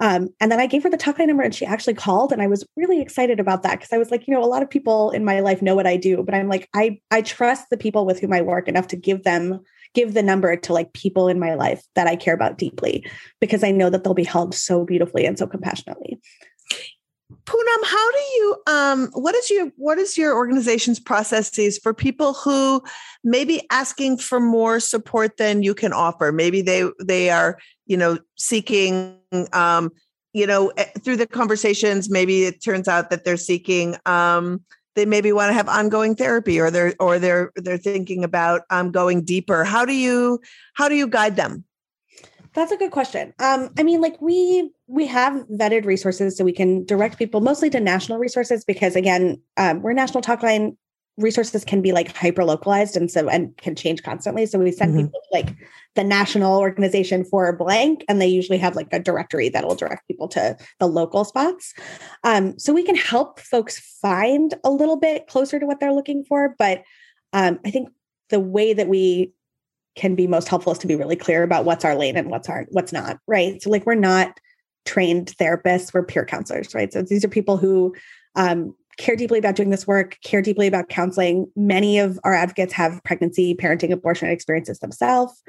Um, 0.00 0.30
and 0.40 0.50
then 0.50 0.58
I 0.58 0.66
gave 0.66 0.82
her 0.82 0.90
the 0.90 0.96
talk 0.96 1.18
line 1.18 1.28
number 1.28 1.42
and 1.42 1.54
she 1.54 1.66
actually 1.66 1.94
called 1.94 2.32
and 2.32 2.40
I 2.40 2.46
was 2.46 2.66
really 2.74 3.00
excited 3.00 3.38
about 3.38 3.62
that 3.62 3.78
because 3.78 3.92
I 3.92 3.98
was 3.98 4.10
like, 4.10 4.26
you 4.26 4.34
know, 4.34 4.42
a 4.42 4.46
lot 4.46 4.62
of 4.62 4.70
people 4.70 5.10
in 5.10 5.24
my 5.24 5.40
life 5.40 5.62
know 5.62 5.76
what 5.76 5.86
I 5.86 5.96
do, 5.96 6.22
but 6.22 6.34
I'm 6.34 6.48
like, 6.48 6.68
I 6.74 6.98
I 7.10 7.22
trust 7.22 7.68
the 7.70 7.76
people 7.76 8.06
with 8.06 8.18
whom 8.18 8.32
I 8.32 8.40
work 8.40 8.66
enough 8.66 8.88
to 8.88 8.96
give 8.96 9.24
them 9.24 9.60
give 9.92 10.14
the 10.14 10.22
number 10.22 10.56
to 10.56 10.72
like 10.72 10.92
people 10.94 11.28
in 11.28 11.38
my 11.38 11.54
life 11.54 11.84
that 11.94 12.06
I 12.06 12.16
care 12.16 12.34
about 12.34 12.58
deeply 12.58 13.04
because 13.40 13.62
I 13.62 13.72
know 13.72 13.90
that 13.90 14.04
they'll 14.04 14.14
be 14.14 14.24
held 14.24 14.54
so 14.54 14.84
beautifully 14.84 15.26
and 15.26 15.38
so 15.38 15.46
compassionately. 15.46 16.18
Poonam, 17.50 17.84
how 17.84 18.10
do 18.12 18.18
you 18.18 18.56
um 18.68 19.10
what 19.12 19.34
is 19.34 19.50
your 19.50 19.72
what 19.76 19.98
is 19.98 20.16
your 20.16 20.36
organization's 20.36 21.00
processes 21.00 21.78
for 21.78 21.92
people 21.92 22.32
who 22.32 22.80
may 23.24 23.44
be 23.44 23.66
asking 23.72 24.18
for 24.18 24.38
more 24.38 24.78
support 24.78 25.36
than 25.36 25.64
you 25.64 25.74
can 25.74 25.92
offer? 25.92 26.30
Maybe 26.30 26.62
they 26.62 26.84
they 27.04 27.28
are, 27.28 27.58
you 27.86 27.96
know, 27.96 28.18
seeking 28.36 29.18
um, 29.52 29.90
you 30.32 30.46
know, 30.46 30.68
eh, 30.76 30.84
through 31.02 31.16
the 31.16 31.26
conversations, 31.26 32.08
maybe 32.08 32.44
it 32.44 32.62
turns 32.62 32.86
out 32.86 33.10
that 33.10 33.24
they're 33.24 33.36
seeking 33.36 33.96
um 34.06 34.60
they 34.94 35.04
maybe 35.04 35.32
want 35.32 35.50
to 35.50 35.54
have 35.54 35.68
ongoing 35.68 36.14
therapy 36.14 36.60
or 36.60 36.70
they're 36.70 36.94
or 37.00 37.18
they're 37.18 37.50
they're 37.56 37.78
thinking 37.78 38.22
about 38.22 38.60
um 38.70 38.92
going 38.92 39.24
deeper. 39.24 39.64
How 39.64 39.84
do 39.84 39.92
you 39.92 40.38
how 40.74 40.88
do 40.88 40.94
you 40.94 41.08
guide 41.08 41.34
them? 41.34 41.64
That's 42.54 42.72
a 42.72 42.76
good 42.76 42.90
question. 42.90 43.32
Um, 43.38 43.70
I 43.78 43.82
mean, 43.82 44.00
like 44.00 44.20
we 44.20 44.70
we 44.86 45.06
have 45.06 45.46
vetted 45.48 45.84
resources 45.84 46.36
so 46.36 46.44
we 46.44 46.52
can 46.52 46.84
direct 46.84 47.16
people 47.16 47.40
mostly 47.40 47.70
to 47.70 47.80
national 47.80 48.18
resources 48.18 48.64
because 48.64 48.96
again, 48.96 49.40
um, 49.56 49.82
we're 49.82 49.92
national 49.92 50.22
talk 50.22 50.42
line 50.42 50.76
resources 51.16 51.64
can 51.64 51.82
be 51.82 51.92
like 51.92 52.16
hyper 52.16 52.44
localized 52.44 52.96
and 52.96 53.10
so 53.10 53.28
and 53.28 53.56
can 53.58 53.76
change 53.76 54.02
constantly. 54.02 54.46
So 54.46 54.58
we 54.58 54.72
send 54.72 54.94
mm-hmm. 54.94 55.06
people 55.06 55.20
like 55.32 55.54
the 55.94 56.04
national 56.04 56.58
organization 56.58 57.24
for 57.24 57.54
blank, 57.54 58.04
and 58.08 58.20
they 58.20 58.26
usually 58.26 58.58
have 58.58 58.74
like 58.74 58.88
a 58.92 58.98
directory 58.98 59.48
that 59.50 59.66
will 59.66 59.74
direct 59.74 60.06
people 60.08 60.28
to 60.28 60.56
the 60.78 60.86
local 60.86 61.24
spots. 61.24 61.72
Um, 62.24 62.58
so 62.58 62.72
we 62.72 62.82
can 62.82 62.96
help 62.96 63.38
folks 63.40 63.78
find 64.00 64.54
a 64.64 64.70
little 64.70 64.96
bit 64.96 65.26
closer 65.26 65.60
to 65.60 65.66
what 65.66 65.78
they're 65.78 65.92
looking 65.92 66.24
for. 66.24 66.54
But 66.58 66.82
um, 67.32 67.60
I 67.64 67.70
think 67.70 67.90
the 68.30 68.40
way 68.40 68.72
that 68.72 68.88
we 68.88 69.32
can 69.96 70.14
be 70.14 70.26
most 70.26 70.48
helpful 70.48 70.72
is 70.72 70.78
to 70.78 70.86
be 70.86 70.94
really 70.94 71.16
clear 71.16 71.42
about 71.42 71.64
what's 71.64 71.84
our 71.84 71.94
lane 71.94 72.16
and 72.16 72.30
what's 72.30 72.48
our 72.48 72.66
what's 72.70 72.92
not 72.92 73.18
right 73.26 73.62
so 73.62 73.70
like 73.70 73.84
we're 73.86 73.94
not 73.94 74.38
trained 74.84 75.34
therapists. 75.38 75.92
We're 75.92 76.04
peer 76.04 76.24
counselors, 76.24 76.74
right? 76.74 76.92
So 76.92 77.02
these 77.02 77.24
are 77.24 77.28
people 77.28 77.56
who 77.56 77.94
um, 78.34 78.74
care 78.98 79.16
deeply 79.16 79.38
about 79.38 79.56
doing 79.56 79.70
this 79.70 79.86
work, 79.86 80.18
care 80.24 80.42
deeply 80.42 80.66
about 80.66 80.88
counseling. 80.88 81.50
Many 81.56 81.98
of 81.98 82.18
our 82.24 82.34
advocates 82.34 82.72
have 82.74 83.02
pregnancy, 83.04 83.54
parenting, 83.54 83.92
abortion 83.92 84.28
experiences 84.28 84.78
themselves. 84.80 85.42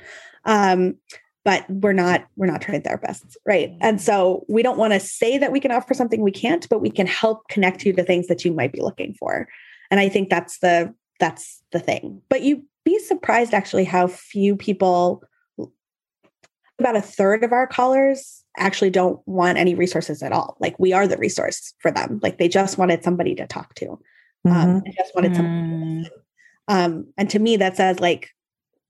Um, 0.45 0.95
but 1.43 1.67
we're 1.69 1.91
not 1.91 2.27
we're 2.35 2.45
not 2.45 2.61
trained 2.61 2.83
therapists 2.83 3.35
right 3.47 3.75
and 3.81 3.99
so 3.99 4.45
we 4.47 4.61
don't 4.61 4.77
want 4.77 4.93
to 4.93 4.99
say 4.99 5.39
that 5.39 5.51
we 5.51 5.59
can 5.59 5.71
offer 5.71 5.95
something 5.95 6.21
we 6.21 6.29
can't 6.29 6.69
but 6.69 6.81
we 6.81 6.91
can 6.91 7.07
help 7.07 7.47
connect 7.47 7.83
you 7.83 7.91
to 7.91 8.03
things 8.03 8.27
that 8.27 8.45
you 8.45 8.53
might 8.53 8.71
be 8.71 8.79
looking 8.79 9.15
for 9.15 9.47
and 9.89 9.99
i 9.99 10.07
think 10.07 10.29
that's 10.29 10.59
the 10.59 10.93
that's 11.21 11.63
the 11.71 11.79
thing 11.79 12.21
but 12.29 12.41
you'd 12.41 12.63
be 12.83 12.99
surprised 12.99 13.53
actually 13.53 13.85
how 13.85 14.07
few 14.07 14.55
people 14.55 15.23
about 16.79 16.95
a 16.95 17.01
third 17.01 17.43
of 17.43 17.51
our 17.51 17.67
callers 17.67 18.43
actually 18.57 18.89
don't 18.89 19.25
want 19.27 19.57
any 19.57 19.75
resources 19.75 20.21
at 20.21 20.31
all. 20.31 20.57
Like 20.59 20.77
we 20.79 20.93
are 20.93 21.07
the 21.07 21.17
resource 21.17 21.73
for 21.79 21.91
them. 21.91 22.19
Like 22.21 22.37
they 22.37 22.47
just 22.47 22.77
wanted 22.77 23.03
somebody 23.03 23.35
to 23.35 23.47
talk 23.47 23.73
to. 23.75 23.91
Um, 23.91 23.99
mm-hmm. 24.45 24.69
Um, 24.69 24.83
just 24.97 25.15
wanted 25.15 25.33
mm. 25.33 26.09
Um, 26.67 27.13
and 27.17 27.29
to 27.29 27.39
me, 27.39 27.57
that 27.57 27.77
says 27.77 27.99
like, 27.99 28.29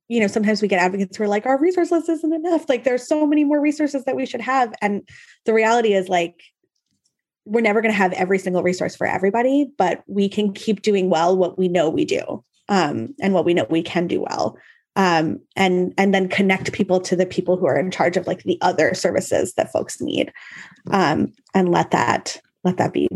you 0.07 0.19
know, 0.19 0.27
sometimes 0.27 0.61
we 0.61 0.67
get 0.67 0.81
advocates 0.81 1.17
who 1.17 1.23
are 1.23 1.27
like, 1.27 1.45
our 1.45 1.59
resource 1.59 1.91
list 1.91 2.09
isn't 2.09 2.33
enough. 2.33 2.67
Like 2.69 2.83
there's 2.83 3.07
so 3.07 3.25
many 3.25 3.43
more 3.43 3.59
resources 3.59 4.03
that 4.05 4.15
we 4.15 4.25
should 4.25 4.41
have. 4.41 4.73
And 4.81 5.07
the 5.45 5.53
reality 5.53 5.93
is 5.93 6.09
like, 6.09 6.41
we're 7.45 7.61
never 7.61 7.81
going 7.81 7.91
to 7.91 7.97
have 7.97 8.13
every 8.13 8.39
single 8.39 8.63
resource 8.63 8.95
for 8.95 9.07
everybody, 9.07 9.71
but 9.77 10.03
we 10.07 10.29
can 10.29 10.53
keep 10.53 10.81
doing 10.81 11.09
well 11.09 11.35
what 11.35 11.57
we 11.57 11.67
know 11.67 11.89
we 11.89 12.05
do 12.05 12.43
um, 12.69 13.13
and 13.19 13.33
what 13.33 13.45
we 13.45 13.53
know 13.53 13.65
we 13.69 13.81
can 13.81 14.07
do 14.07 14.21
well. 14.21 14.57
Um, 14.97 15.39
and 15.55 15.93
and 15.97 16.13
then 16.13 16.27
connect 16.27 16.73
people 16.73 16.99
to 16.99 17.15
the 17.15 17.25
people 17.25 17.55
who 17.55 17.65
are 17.65 17.79
in 17.79 17.91
charge 17.91 18.17
of 18.17 18.27
like 18.27 18.43
the 18.43 18.57
other 18.61 18.93
services 18.93 19.53
that 19.53 19.71
folks 19.71 20.01
need 20.01 20.33
um, 20.91 21.31
and 21.53 21.71
let 21.71 21.91
that 21.91 22.37
let 22.65 22.75
that 22.75 22.91
be. 22.91 23.07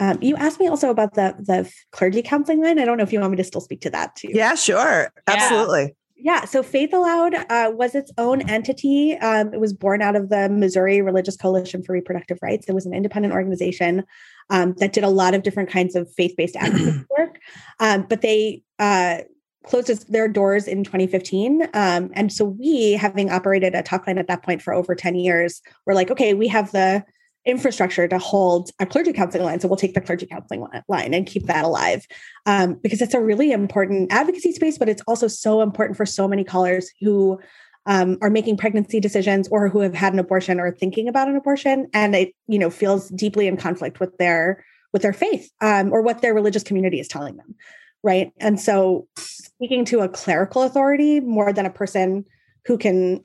Um, 0.00 0.18
you 0.20 0.34
asked 0.34 0.58
me 0.58 0.66
also 0.66 0.90
about 0.90 1.14
the 1.14 1.36
the 1.38 1.72
clergy 1.92 2.22
counseling 2.22 2.60
line. 2.60 2.80
I 2.80 2.84
don't 2.84 2.98
know 2.98 3.04
if 3.04 3.12
you 3.12 3.20
want 3.20 3.30
me 3.30 3.36
to 3.36 3.44
still 3.44 3.60
speak 3.60 3.80
to 3.82 3.90
that 3.90 4.16
too. 4.16 4.30
Yeah 4.32 4.56
sure. 4.56 5.12
Absolutely 5.28 5.94
yeah, 6.18 6.44
so 6.44 6.62
Faith 6.62 6.92
Aloud 6.92 7.34
uh, 7.34 7.70
was 7.72 7.94
its 7.94 8.10
own 8.18 8.48
entity. 8.50 9.16
Um, 9.18 9.54
it 9.54 9.60
was 9.60 9.72
born 9.72 10.02
out 10.02 10.16
of 10.16 10.30
the 10.30 10.48
Missouri 10.48 11.00
Religious 11.00 11.36
Coalition 11.36 11.82
for 11.82 11.92
Reproductive 11.92 12.38
Rights. 12.42 12.68
It 12.68 12.74
was 12.74 12.86
an 12.86 12.92
independent 12.92 13.32
organization 13.32 14.04
um, 14.50 14.74
that 14.78 14.92
did 14.92 15.04
a 15.04 15.08
lot 15.08 15.34
of 15.34 15.44
different 15.44 15.70
kinds 15.70 15.94
of 15.94 16.12
faith 16.12 16.34
based 16.36 16.56
advocacy 16.60 17.04
work. 17.16 17.38
Um, 17.78 18.06
but 18.08 18.22
they 18.22 18.62
uh, 18.80 19.18
closed 19.64 20.10
their 20.12 20.28
doors 20.28 20.66
in 20.66 20.82
2015. 20.82 21.68
Um, 21.74 22.10
and 22.14 22.32
so 22.32 22.44
we, 22.44 22.92
having 22.92 23.30
operated 23.30 23.74
a 23.74 23.82
talk 23.82 24.06
line 24.06 24.18
at 24.18 24.26
that 24.26 24.42
point 24.42 24.60
for 24.60 24.74
over 24.74 24.94
10 24.94 25.14
years, 25.14 25.62
we're 25.86 25.94
like, 25.94 26.10
okay, 26.10 26.34
we 26.34 26.48
have 26.48 26.72
the 26.72 27.04
infrastructure 27.48 28.06
to 28.06 28.18
hold 28.18 28.70
a 28.78 28.86
clergy 28.86 29.12
counseling 29.12 29.44
line. 29.44 29.58
So 29.58 29.68
we'll 29.68 29.76
take 29.76 29.94
the 29.94 30.00
clergy 30.00 30.26
counseling 30.26 30.66
line 30.86 31.14
and 31.14 31.26
keep 31.26 31.46
that 31.46 31.64
alive 31.64 32.06
um, 32.46 32.74
because 32.74 33.00
it's 33.00 33.14
a 33.14 33.20
really 33.20 33.52
important 33.52 34.12
advocacy 34.12 34.52
space, 34.52 34.76
but 34.76 34.88
it's 34.88 35.02
also 35.08 35.28
so 35.28 35.62
important 35.62 35.96
for 35.96 36.04
so 36.04 36.28
many 36.28 36.44
callers 36.44 36.90
who 37.00 37.40
um, 37.86 38.18
are 38.20 38.28
making 38.28 38.58
pregnancy 38.58 39.00
decisions 39.00 39.48
or 39.48 39.68
who 39.68 39.80
have 39.80 39.94
had 39.94 40.12
an 40.12 40.18
abortion 40.18 40.60
or 40.60 40.70
thinking 40.70 41.08
about 41.08 41.28
an 41.28 41.36
abortion 41.36 41.88
and 41.94 42.14
it 42.14 42.34
you 42.46 42.58
know 42.58 42.68
feels 42.68 43.08
deeply 43.08 43.46
in 43.46 43.56
conflict 43.56 43.98
with 43.98 44.16
their 44.18 44.62
with 44.92 45.00
their 45.00 45.14
faith 45.14 45.50
um, 45.62 45.90
or 45.90 46.02
what 46.02 46.20
their 46.20 46.34
religious 46.34 46.62
community 46.62 47.00
is 47.00 47.08
telling 47.08 47.36
them 47.38 47.54
right 48.02 48.30
and 48.38 48.60
so 48.60 49.08
speaking 49.16 49.86
to 49.86 50.00
a 50.00 50.08
clerical 50.08 50.62
authority 50.62 51.18
more 51.20 51.50
than 51.50 51.64
a 51.64 51.70
person 51.70 52.26
who 52.66 52.76
can 52.76 53.24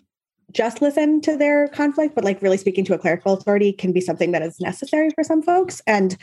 just 0.53 0.81
listen 0.81 1.21
to 1.21 1.35
their 1.35 1.67
conflict, 1.69 2.15
but 2.15 2.23
like 2.23 2.41
really 2.41 2.57
speaking 2.57 2.85
to 2.85 2.93
a 2.93 2.97
clerical 2.97 3.33
authority 3.33 3.73
can 3.73 3.91
be 3.91 4.01
something 4.01 4.31
that 4.31 4.43
is 4.43 4.59
necessary 4.59 5.09
for 5.11 5.23
some 5.23 5.41
folks. 5.41 5.81
And 5.87 6.17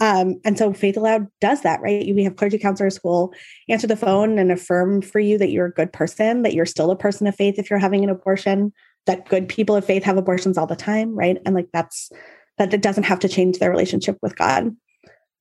um, 0.00 0.40
and 0.46 0.56
so 0.56 0.72
Faith 0.72 0.96
Aloud 0.96 1.26
does 1.42 1.60
that, 1.60 1.82
right? 1.82 2.14
We 2.14 2.24
have 2.24 2.36
clergy 2.36 2.56
counselors 2.56 2.96
who 2.96 3.08
will 3.08 3.34
answer 3.68 3.86
the 3.86 3.96
phone 3.96 4.38
and 4.38 4.50
affirm 4.50 5.02
for 5.02 5.20
you 5.20 5.36
that 5.36 5.50
you're 5.50 5.66
a 5.66 5.72
good 5.72 5.92
person, 5.92 6.42
that 6.42 6.54
you're 6.54 6.64
still 6.64 6.90
a 6.90 6.96
person 6.96 7.26
of 7.26 7.36
faith 7.36 7.58
if 7.58 7.68
you're 7.68 7.78
having 7.78 8.02
an 8.02 8.08
abortion, 8.08 8.72
that 9.04 9.28
good 9.28 9.46
people 9.46 9.76
of 9.76 9.84
faith 9.84 10.02
have 10.04 10.16
abortions 10.16 10.56
all 10.56 10.66
the 10.66 10.74
time, 10.74 11.14
right? 11.14 11.36
And 11.44 11.54
like 11.54 11.68
that's 11.74 12.10
that 12.56 12.72
it 12.72 12.80
doesn't 12.80 13.04
have 13.04 13.20
to 13.20 13.28
change 13.28 13.58
their 13.58 13.70
relationship 13.70 14.16
with 14.22 14.36
God 14.36 14.74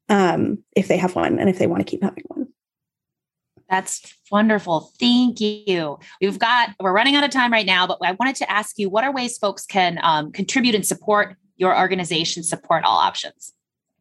um, 0.10 0.62
if 0.76 0.90
they 0.90 0.98
have 0.98 1.16
one 1.16 1.40
and 1.40 1.50
if 1.50 1.58
they 1.58 1.68
want 1.68 1.80
to 1.80 1.90
keep 1.90 2.04
having 2.04 2.24
one. 2.28 2.49
That's 3.70 4.16
wonderful. 4.32 4.92
Thank 5.00 5.40
you. 5.40 6.00
We've 6.22 6.40
got, 6.40 6.70
we're 6.80 6.94
running 6.94 7.16
out 7.16 7.24
of 7.24 7.30
time 7.30 7.52
right 7.52 7.66
now, 7.66 7.86
but 7.86 8.00
I 8.04 8.14
wanted 8.14 8.36
to 8.38 8.52
ask 8.52 8.80
you 8.80 8.90
what 8.90 9.04
are 9.04 9.14
ways 9.14 9.38
folks 9.38 9.66
can 9.66 10.00
um, 10.02 10.32
contribute 10.32 10.76
and 10.76 10.86
support 10.86 11.36
your 11.60 11.78
organization, 11.78 12.42
support 12.42 12.84
all 12.84 12.98
options? 12.98 13.54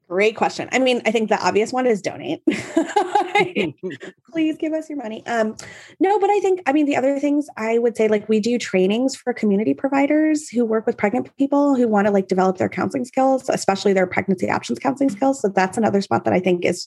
Great 0.08 0.36
question. 0.36 0.70
I 0.72 0.78
mean, 0.78 1.02
I 1.04 1.10
think 1.10 1.28
the 1.28 1.38
obvious 1.46 1.70
one 1.70 1.86
is 1.86 2.00
donate. 2.00 2.42
Please 4.32 4.56
give 4.56 4.72
us 4.72 4.88
your 4.88 4.96
money. 4.96 5.26
Um, 5.26 5.54
no, 6.00 6.18
but 6.18 6.30
I 6.30 6.40
think, 6.40 6.62
I 6.64 6.72
mean, 6.72 6.86
the 6.86 6.96
other 6.96 7.18
things 7.18 7.46
I 7.58 7.76
would 7.76 7.94
say, 7.94 8.08
like 8.08 8.26
we 8.26 8.40
do 8.40 8.56
trainings 8.56 9.14
for 9.14 9.34
community 9.34 9.74
providers 9.74 10.48
who 10.48 10.64
work 10.64 10.86
with 10.86 10.96
pregnant 10.96 11.36
people 11.36 11.74
who 11.74 11.86
want 11.86 12.06
to 12.06 12.10
like 12.10 12.26
develop 12.26 12.56
their 12.56 12.70
counseling 12.70 13.04
skills, 13.04 13.50
especially 13.50 13.92
their 13.92 14.06
pregnancy 14.06 14.48
options 14.48 14.78
counseling 14.78 15.10
skills. 15.10 15.42
So 15.42 15.48
that's 15.48 15.76
another 15.76 16.00
spot 16.00 16.24
that 16.24 16.32
I 16.32 16.40
think 16.40 16.64
is 16.64 16.86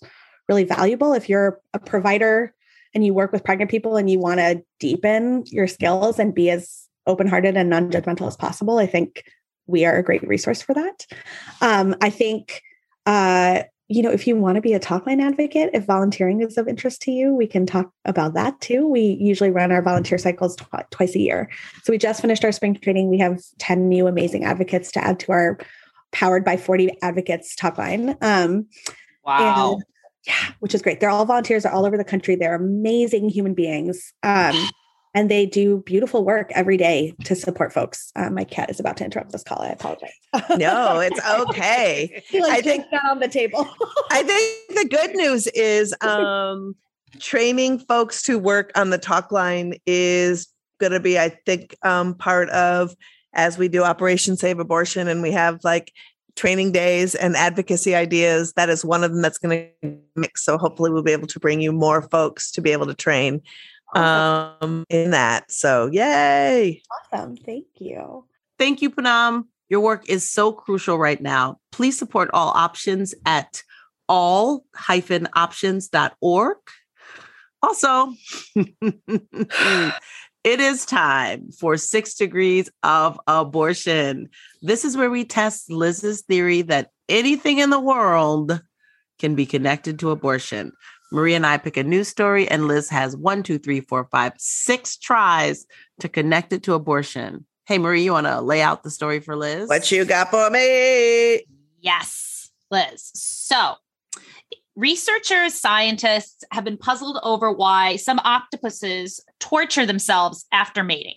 really 0.49 0.63
valuable. 0.63 1.13
If 1.13 1.29
you're 1.29 1.59
a 1.75 1.79
provider 1.79 2.55
and 2.93 3.05
you 3.05 3.13
work 3.13 3.31
with 3.31 3.43
pregnant 3.43 3.71
people 3.71 3.95
and 3.97 4.09
you 4.09 4.19
want 4.19 4.39
to 4.39 4.63
deepen 4.79 5.43
your 5.47 5.67
skills 5.67 6.19
and 6.19 6.33
be 6.33 6.49
as 6.49 6.87
open-hearted 7.07 7.57
and 7.57 7.69
non-judgmental 7.69 8.27
as 8.27 8.37
possible 8.37 8.77
i 8.77 8.85
think 8.85 9.23
we 9.67 9.85
are 9.85 9.97
a 9.97 10.03
great 10.03 10.27
resource 10.27 10.61
for 10.61 10.73
that. 10.73 11.05
Um, 11.61 11.95
i 12.01 12.09
think 12.09 12.61
uh, 13.05 13.63
you 13.87 14.01
know 14.01 14.11
if 14.11 14.27
you 14.27 14.35
want 14.35 14.55
to 14.55 14.61
be 14.61 14.73
a 14.73 14.79
talkline 14.79 15.21
advocate 15.21 15.71
if 15.73 15.85
volunteering 15.85 16.41
is 16.41 16.57
of 16.57 16.67
interest 16.67 17.01
to 17.03 17.11
you 17.11 17.33
we 17.33 17.47
can 17.47 17.65
talk 17.65 17.91
about 18.05 18.33
that 18.35 18.59
too. 18.61 18.87
We 18.87 19.17
usually 19.19 19.51
run 19.51 19.71
our 19.71 19.81
volunteer 19.81 20.17
cycles 20.17 20.55
tw- 20.55 20.91
twice 20.91 21.15
a 21.15 21.19
year. 21.19 21.49
So 21.83 21.91
we 21.91 21.97
just 21.97 22.21
finished 22.21 22.45
our 22.45 22.51
spring 22.51 22.75
training. 22.75 23.09
We 23.09 23.17
have 23.19 23.41
10 23.59 23.89
new 23.89 24.07
amazing 24.07 24.45
advocates 24.45 24.91
to 24.93 25.03
add 25.03 25.19
to 25.21 25.31
our 25.31 25.57
powered 26.11 26.45
by 26.45 26.57
40 26.57 26.91
advocates 27.01 27.55
talkline 27.55 28.17
um, 28.21 28.67
wow 29.25 29.79
yeah, 30.27 30.51
which 30.59 30.75
is 30.75 30.81
great. 30.81 30.99
They're 30.99 31.09
all 31.09 31.25
volunteers, 31.25 31.63
they're 31.63 31.71
all 31.71 31.85
over 31.85 31.97
the 31.97 32.03
country. 32.03 32.35
They're 32.35 32.55
amazing 32.55 33.29
human 33.29 33.53
beings. 33.53 34.13
Um, 34.23 34.55
and 35.13 35.29
they 35.29 35.45
do 35.45 35.83
beautiful 35.85 36.23
work 36.23 36.51
every 36.53 36.77
day 36.77 37.13
to 37.25 37.35
support 37.35 37.73
folks. 37.73 38.11
Uh, 38.15 38.29
my 38.29 38.43
cat 38.43 38.69
is 38.69 38.79
about 38.79 38.97
to 38.97 39.05
interrupt 39.05 39.31
this 39.31 39.43
call. 39.43 39.61
I 39.61 39.69
apologize. 39.69 40.11
no, 40.57 40.99
it's 40.99 41.19
okay. 41.49 42.23
like 42.33 42.51
I 42.51 42.61
think 42.61 42.85
that 42.91 43.03
on 43.09 43.19
the 43.19 43.27
table. 43.27 43.67
I 44.09 44.23
think 44.23 44.79
the 44.79 44.87
good 44.87 45.15
news 45.15 45.47
is 45.47 45.93
um, 46.01 46.75
training 47.19 47.79
folks 47.79 48.23
to 48.23 48.39
work 48.39 48.71
on 48.75 48.89
the 48.89 48.97
talk 48.97 49.31
line 49.31 49.75
is 49.85 50.47
going 50.79 50.93
to 50.93 50.99
be, 50.99 51.19
I 51.19 51.29
think, 51.45 51.75
um, 51.83 52.15
part 52.15 52.49
of 52.49 52.95
as 53.33 53.57
we 53.57 53.67
do 53.67 53.83
Operation 53.83 54.37
Save 54.37 54.59
Abortion, 54.59 55.07
and 55.07 55.21
we 55.21 55.31
have 55.31 55.59
like 55.63 55.93
training 56.41 56.71
days 56.71 57.13
and 57.13 57.35
advocacy 57.35 57.93
ideas. 57.93 58.53
That 58.53 58.67
is 58.67 58.83
one 58.83 59.03
of 59.03 59.11
them 59.11 59.21
that's 59.21 59.37
going 59.37 59.69
to 59.83 59.99
mix. 60.15 60.43
So 60.43 60.57
hopefully 60.57 60.89
we'll 60.89 61.03
be 61.03 61.11
able 61.11 61.27
to 61.27 61.39
bring 61.39 61.61
you 61.61 61.71
more 61.71 62.01
folks 62.01 62.51
to 62.53 62.61
be 62.61 62.71
able 62.71 62.87
to 62.87 62.95
train 62.95 63.43
um, 63.93 64.83
in 64.89 65.11
that. 65.11 65.51
So 65.51 65.87
yay. 65.91 66.81
Awesome. 67.13 67.37
Thank 67.37 67.67
you. 67.77 68.25
Thank 68.57 68.81
you, 68.81 68.89
Poonam. 68.89 69.43
Your 69.69 69.81
work 69.81 70.09
is 70.09 70.27
so 70.27 70.51
crucial 70.51 70.97
right 70.97 71.21
now. 71.21 71.59
Please 71.71 71.95
support 71.95 72.31
all 72.33 72.49
options 72.49 73.13
at 73.27 73.61
all-options.org. 74.09 76.57
Also, 77.61 78.13
It 80.43 80.59
is 80.59 80.85
time 80.85 81.51
for 81.51 81.77
six 81.77 82.15
degrees 82.15 82.67
of 82.81 83.19
abortion. 83.27 84.29
This 84.63 84.83
is 84.83 84.97
where 84.97 85.11
we 85.11 85.23
test 85.23 85.69
Lizz's 85.69 86.21
theory 86.21 86.63
that 86.63 86.89
anything 87.07 87.59
in 87.59 87.69
the 87.69 87.79
world 87.79 88.59
can 89.19 89.35
be 89.35 89.45
connected 89.45 89.99
to 89.99 90.09
abortion. 90.09 90.71
Marie 91.11 91.35
and 91.35 91.45
I 91.45 91.57
pick 91.57 91.77
a 91.77 91.83
news 91.83 92.07
story, 92.07 92.47
and 92.47 92.67
Lizz 92.67 92.89
has 92.89 93.15
one, 93.15 93.43
two, 93.43 93.59
three, 93.59 93.81
four, 93.81 94.07
five, 94.11 94.33
six 94.37 94.97
tries 94.97 95.67
to 95.99 96.09
connect 96.09 96.53
it 96.53 96.63
to 96.63 96.73
abortion. 96.73 97.45
Hey, 97.65 97.77
Marie, 97.77 98.03
you 98.03 98.13
want 98.13 98.25
to 98.25 98.41
lay 98.41 98.63
out 98.63 98.81
the 98.81 98.89
story 98.89 99.19
for 99.19 99.35
Lizz? 99.35 99.69
What 99.69 99.91
you 99.91 100.05
got 100.05 100.31
for 100.31 100.49
me? 100.49 101.45
Yes, 101.81 102.49
Lizz. 102.71 103.11
So 103.13 103.75
Researchers, 104.75 105.53
scientists 105.53 106.43
have 106.51 106.63
been 106.63 106.77
puzzled 106.77 107.19
over 107.23 107.51
why 107.51 107.97
some 107.97 108.19
octopuses 108.19 109.19
torture 109.39 109.85
themselves 109.85 110.45
after 110.51 110.83
mating. 110.83 111.15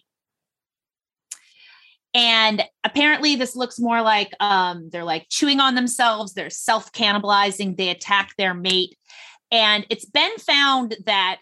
And 2.14 2.62
apparently, 2.84 3.36
this 3.36 3.56
looks 3.56 3.78
more 3.78 4.02
like 4.02 4.32
um, 4.38 4.88
they're 4.90 5.04
like 5.04 5.26
chewing 5.30 5.60
on 5.60 5.74
themselves, 5.74 6.34
they're 6.34 6.50
self 6.50 6.92
cannibalizing, 6.92 7.76
they 7.76 7.90
attack 7.90 8.30
their 8.38 8.54
mate. 8.54 8.96
And 9.50 9.86
it's 9.90 10.04
been 10.04 10.36
found 10.38 10.96
that 11.06 11.38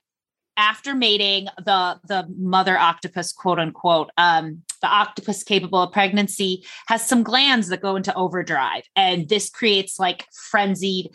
after 0.56 0.94
mating, 0.94 1.46
the 1.58 1.98
the 2.06 2.26
mother 2.38 2.78
octopus, 2.78 3.32
quote 3.32 3.58
unquote, 3.58 4.10
um, 4.16 4.62
the 4.80 4.88
octopus 4.88 5.42
capable 5.42 5.82
of 5.82 5.92
pregnancy 5.92 6.64
has 6.88 7.06
some 7.06 7.22
glands 7.22 7.68
that 7.68 7.82
go 7.82 7.96
into 7.96 8.14
overdrive, 8.14 8.84
and 8.96 9.28
this 9.28 9.50
creates 9.50 9.98
like 9.98 10.26
frenzied 10.32 11.10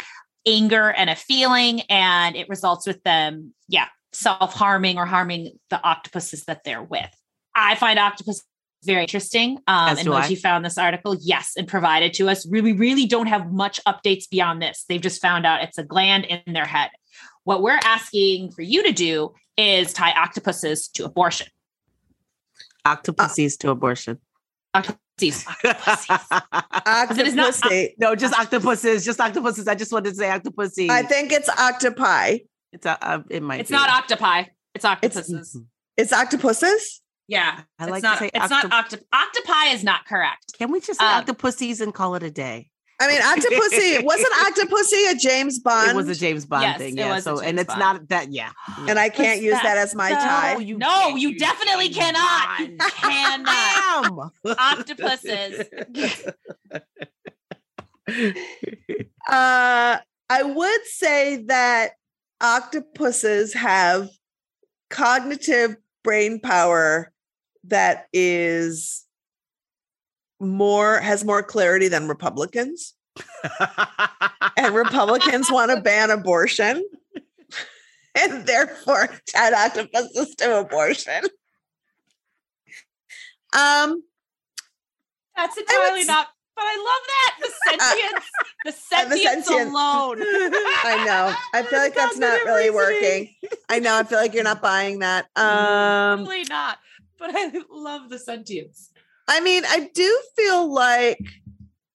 anger 0.48 0.90
and 0.90 1.10
a 1.10 1.16
feeling, 1.16 1.82
and 1.90 2.36
it 2.36 2.50
results 2.50 2.88
with 2.88 3.04
them, 3.04 3.54
yeah, 3.68 3.88
self 4.14 4.54
harming 4.54 4.98
or 4.98 5.06
harming 5.06 5.52
the 5.70 5.82
octopuses 5.84 6.46
that 6.46 6.64
they're 6.64 6.82
with. 6.82 7.10
I 7.54 7.76
find 7.76 8.00
octopus 8.00 8.44
very 8.84 9.02
interesting. 9.02 9.58
Um, 9.68 9.90
As 9.90 10.00
and 10.00 10.06
do 10.06 10.14
I. 10.14 10.22
Moji 10.22 10.40
found 10.40 10.64
this 10.64 10.78
article, 10.78 11.16
yes, 11.20 11.54
and 11.58 11.68
provided 11.68 12.14
to 12.16 12.30
us. 12.30 12.48
Really, 12.48 12.74
really 12.74 13.06
don't 13.06 13.28
have 13.28 13.52
much 13.52 13.80
updates 13.88 14.30
beyond 14.30 14.62
this. 14.62 14.86
They've 14.88 15.02
just 15.02 15.22
found 15.22 15.46
out 15.46 15.62
it's 15.62 15.78
a 15.78 15.84
gland 15.84 16.26
in 16.26 16.54
their 16.54 16.66
head. 16.66 16.90
What 17.44 17.62
we're 17.62 17.80
asking 17.84 18.52
for 18.52 18.62
you 18.62 18.84
to 18.84 18.92
do 18.92 19.34
is 19.58 19.94
tie 19.94 20.12
octopuses 20.12 20.88
to 20.90 21.06
abortion. 21.06 21.48
Octopuses 22.86 23.58
to 23.58 23.70
abortion. 23.70 24.20
Octopuses. 25.20 25.46
Octopuses. 25.64 27.18
it 27.20 27.28
is 27.28 27.36
not- 27.36 27.54
Octopussy. 27.54 27.90
no, 28.00 28.16
just 28.16 28.38
octopuses. 28.40 29.04
Just 29.06 29.20
octopuses. 29.20 29.68
I 29.68 29.76
just 29.76 29.92
wanted 29.92 30.12
to 30.12 30.16
say 30.16 30.30
octopuses. 30.30 30.90
I 30.90 31.04
think 31.04 31.32
it's 31.32 31.50
octopi. 31.50 32.38
it's 32.72 32.86
a, 32.86 32.98
uh, 33.06 33.24
it 33.30 33.42
might. 33.44 33.62
It's 33.62 33.70
be. 33.70 33.76
not 33.76 33.90
octopi. 33.90 34.44
It's 34.76 34.86
octopuses. 34.86 35.60
It's 35.98 36.14
octopuses. 36.14 37.02
yeah. 37.28 37.62
I 37.80 37.84
it's 37.86 37.92
like 37.92 38.02
to 38.04 38.08
not, 38.10 38.20
say 38.20 38.30
it's 38.34 38.50
not 38.50 38.66
octop- 38.66 39.04
octopi 39.14 39.74
is 39.74 39.84
not 39.84 40.06
correct. 40.06 40.54
Can 40.58 40.72
we 40.72 40.80
just 40.80 41.00
say 41.00 41.06
Um, 41.06 41.24
octopussies 41.26 41.82
and 41.82 41.94
call 41.94 42.14
it 42.16 42.24
a 42.24 42.30
day? 42.32 42.70
I 43.00 43.08
mean, 43.08 43.22
octopussy 43.22 44.04
wasn't 44.04 44.34
octopussy 44.72 45.12
a 45.12 45.16
James 45.16 45.60
Bond? 45.60 45.92
It 45.92 45.96
was 45.96 46.10
a 46.10 46.16
James 46.16 46.46
Bond 46.48 46.64
Yes, 46.64 46.78
thing, 46.80 46.98
yeah. 46.98 47.20
So, 47.20 47.40
and 47.40 47.60
it's 47.60 47.68
Bond. 47.68 47.80
not 47.80 48.08
that, 48.10 48.32
yeah. 48.32 48.52
and 48.90 48.98
I 48.98 49.10
can't 49.10 49.30
What's 49.38 49.42
use 49.42 49.52
that? 49.54 49.64
that 49.64 49.78
as 49.78 49.94
my 49.94 50.10
No. 50.10 50.16
tie. 50.16 50.58
you 50.58 50.78
No, 50.80 51.16
you 51.16 51.38
definitely 51.38 51.90
James 51.90 51.98
cannot. 51.98 52.60
You 52.60 52.78
cannot. 52.90 54.32
Octopuses. 54.58 55.66
Uh, 59.30 59.98
I 60.30 60.44
would 60.44 60.86
say 60.86 61.44
that 61.48 61.92
octopuses 62.42 63.54
have 63.54 64.10
cognitive 64.90 65.76
brain 66.04 66.40
power 66.40 67.12
that 67.66 68.08
is 68.14 69.04
more 70.40 71.00
has 71.00 71.24
more 71.26 71.42
clarity 71.44 71.88
than 71.88 72.08
Republicans. 72.08 72.94
And 74.58 74.74
Republicans 74.76 75.52
want 75.52 75.72
to 75.72 75.82
ban 75.82 76.12
abortion. 76.12 76.84
And 78.20 78.48
therefore 78.48 79.10
tied 79.32 79.54
octopuses 79.54 80.34
to 80.40 80.60
abortion. 80.62 81.22
Um 83.56 84.04
That's 85.36 85.58
entirely 85.58 86.04
not. 86.06 86.28
But 86.56 86.64
I 86.66 86.78
love 86.78 87.04
that 87.08 87.38
the 87.40 87.52
sentience, 87.70 88.26
the 88.66 88.72
Uh, 88.98 89.10
the 89.10 89.18
sentience 89.18 89.46
sentience. 89.46 89.70
alone. 89.72 90.18
I 90.24 91.04
know. 91.06 91.36
I 91.54 91.62
feel 91.62 91.78
like 91.78 91.94
that's 91.94 92.18
not 92.18 92.44
really 92.46 92.72
working. 92.72 93.36
I 93.70 93.78
know. 93.80 93.96
I 93.96 94.04
feel 94.04 94.18
like 94.18 94.34
you're 94.34 94.44
not 94.44 94.62
buying 94.64 95.00
that. 95.00 95.28
Um 95.36 96.24
Really 96.24 96.46
not. 96.46 96.80
But 97.20 97.32
I 97.36 97.52
love 97.70 98.10
the 98.10 98.18
sentience. 98.18 98.90
I 99.28 99.40
mean, 99.42 99.64
I 99.68 99.90
do 99.94 100.22
feel 100.36 100.72
like 100.72 101.20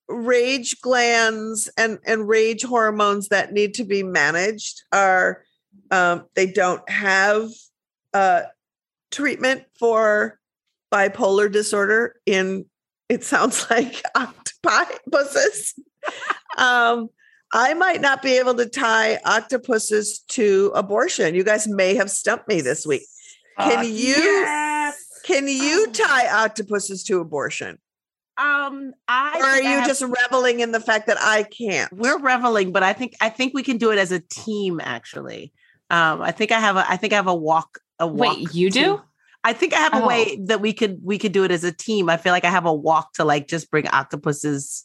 rage 0.09 0.81
glands 0.83 1.71
and 1.79 1.99
and 2.05 2.29
rage 2.29 2.63
hormones 2.63 3.29
that 3.29 3.53
need 3.53 3.75
to 3.75 3.85
be 3.85 4.03
managed 4.03 4.83
are 4.93 5.43
um 5.91 6.25
they 6.35 6.47
don't 6.47 6.87
have 6.91 7.49
uh 8.13 8.43
treatment 9.11 9.63
for 9.79 10.39
bipolar 10.93 11.51
disorder 11.51 12.17
in 12.27 12.67
it 13.09 13.25
sounds 13.25 13.67
like 13.71 14.03
octopuses. 14.15 15.75
um 16.59 17.09
I 17.55 17.75
might 17.75 18.01
not 18.01 18.23
be 18.23 18.39
able 18.39 18.55
to 18.55 18.67
tie 18.67 19.19
octopuses 19.27 20.21
to 20.31 20.73
abortion. 20.75 21.35
You 21.35 21.45
guys 21.45 21.69
may 21.69 21.95
have 21.97 22.11
stumped 22.11 22.49
me 22.49 22.63
this 22.63 22.87
week. 22.87 23.03
Can 23.59 23.81
Uh, 23.81 23.83
you 23.83 24.15
yes. 24.15 24.97
Can 25.25 25.49
you 25.49 25.87
Oh. 25.89 25.93
tie 25.93 26.45
octopuses 26.45 27.03
to 27.05 27.21
abortion? 27.21 27.79
Um, 28.39 28.93
I 29.09 29.39
or 29.39 29.45
are 29.45 29.53
think 29.55 29.67
I 29.67 29.71
you 29.71 29.77
have- 29.79 29.87
just 29.87 30.03
reveling 30.03 30.61
in 30.61 30.73
the 30.73 30.81
fact 30.81 31.07
that 31.07 31.19
I 31.21 31.43
can't? 31.45 31.93
we're 31.93 32.19
reveling, 32.19 32.73
but 32.73 32.83
I 32.83 32.93
think 32.93 33.15
I 33.21 33.29
think 33.29 33.53
we 33.55 33.63
can 33.63 33.77
do 33.77 33.91
it 33.93 33.99
as 33.99 34.11
a 34.11 34.21
team. 34.21 34.81
Actually, 34.83 35.53
um, 35.91 36.23
I 36.23 36.33
think 36.33 36.51
I 36.51 36.59
have 36.59 36.77
a 36.77 36.85
I 36.91 36.97
think 36.97 37.13
I 37.13 37.17
have 37.17 37.27
a 37.27 37.35
walk 37.35 37.79
a 37.99 38.07
walk. 38.07 38.37
Wait, 38.39 38.55
you 38.55 38.71
to- 38.71 38.79
do? 38.79 39.01
I 39.45 39.53
think 39.53 39.75
I 39.75 39.79
have 39.79 39.95
a 39.95 40.03
Oh. 40.03 40.07
way 40.07 40.39
that 40.47 40.61
we 40.61 40.73
could 40.73 41.01
we 41.05 41.19
could 41.19 41.33
do 41.33 41.45
it 41.45 41.51
as 41.51 41.63
a 41.65 41.73
team. 41.73 42.09
I 42.09 42.17
feel 42.17 42.33
like 42.33 42.45
I 42.45 42.51
have 42.51 42.65
a 42.65 42.73
walk 42.73 43.13
to 43.15 43.25
like 43.25 43.49
just 43.49 43.71
bring 43.71 43.87
octopuses 43.89 44.85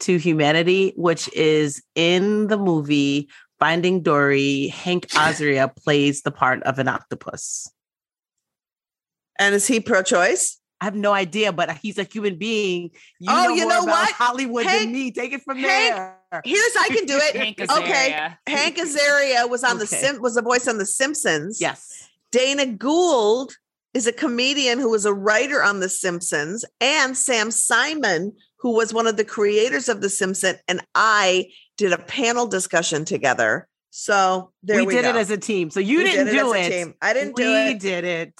to 0.00 0.16
humanity, 0.18 0.92
which 0.96 1.32
is 1.34 1.82
in 1.94 2.48
the 2.48 2.58
movie 2.58 3.28
Finding 3.58 4.02
Dory. 4.02 4.66
Hank 4.68 5.06
Azaria 5.08 5.74
plays 5.76 6.22
the 6.22 6.32
part 6.32 6.62
of 6.64 6.78
an 6.80 6.88
octopus. 6.88 7.68
And 9.38 9.54
is 9.54 9.66
he 9.66 9.80
pro-choice? 9.80 10.58
I 10.80 10.84
have 10.86 10.94
no 10.96 11.12
idea, 11.12 11.52
but 11.52 11.70
he's 11.78 11.96
a 11.98 12.02
human 12.02 12.36
being. 12.38 12.90
You 13.20 13.30
Oh, 13.30 13.44
know 13.44 13.54
you 13.54 13.62
more 13.62 13.70
know 13.70 13.82
about 13.84 13.92
what? 13.92 14.12
Hollywood 14.12 14.66
Hank- 14.66 14.82
than 14.84 14.92
me. 14.92 15.12
Take 15.12 15.32
it 15.32 15.42
from 15.42 15.58
Hank- 15.58 15.94
there. 15.94 16.18
Here's 16.44 16.76
I 16.76 16.88
can 16.88 17.06
do 17.06 17.16
it. 17.16 17.36
Hank 17.36 17.60
okay. 17.60 18.34
Hank 18.48 18.76
Azaria 18.78 19.48
was 19.48 19.62
on 19.62 19.78
the 19.78 19.84
Okay. 19.84 19.96
Sim 20.00 20.20
was 20.20 20.36
a 20.36 20.42
voice 20.42 20.66
on 20.66 20.78
The 20.78 20.86
Simpsons. 20.86 21.60
Yes. 21.60 22.08
Dana 22.32 22.66
Gould 22.66 23.52
is 23.94 24.06
a 24.08 24.12
comedian 24.12 24.78
who 24.80 24.90
was 24.90 25.04
a 25.04 25.12
writer 25.14 25.62
on 25.62 25.78
The 25.80 25.88
Simpsons, 25.88 26.64
and 26.80 27.16
Sam 27.16 27.50
Simon, 27.50 28.32
who 28.58 28.72
was 28.74 28.92
one 28.92 29.06
of 29.06 29.16
the 29.16 29.24
creators 29.24 29.88
of 29.88 30.00
The 30.00 30.08
Simpsons, 30.10 30.58
and 30.66 30.80
I 30.94 31.46
did 31.76 31.92
a 31.92 31.98
panel 31.98 32.46
discussion 32.46 33.04
together. 33.04 33.68
So 33.90 34.50
there 34.62 34.78
we, 34.78 34.86
we, 34.86 34.94
did 34.94 35.02
go. 35.02 35.10
it 35.10 35.16
as 35.16 35.30
a 35.30 35.36
team. 35.36 35.70
So 35.70 35.78
you 35.78 35.98
We 35.98 36.04
didn't 36.04 36.26
did 36.26 36.34
it 36.34 36.38
do 36.38 36.54
as 36.54 36.66
a 36.66 36.66
it. 36.66 36.70
team. 36.84 36.94
I 37.02 37.12
didn't 37.12 37.36
do 37.36 37.54
it. 37.54 37.66
we 37.68 37.74
did 37.74 38.04
it. 38.04 38.34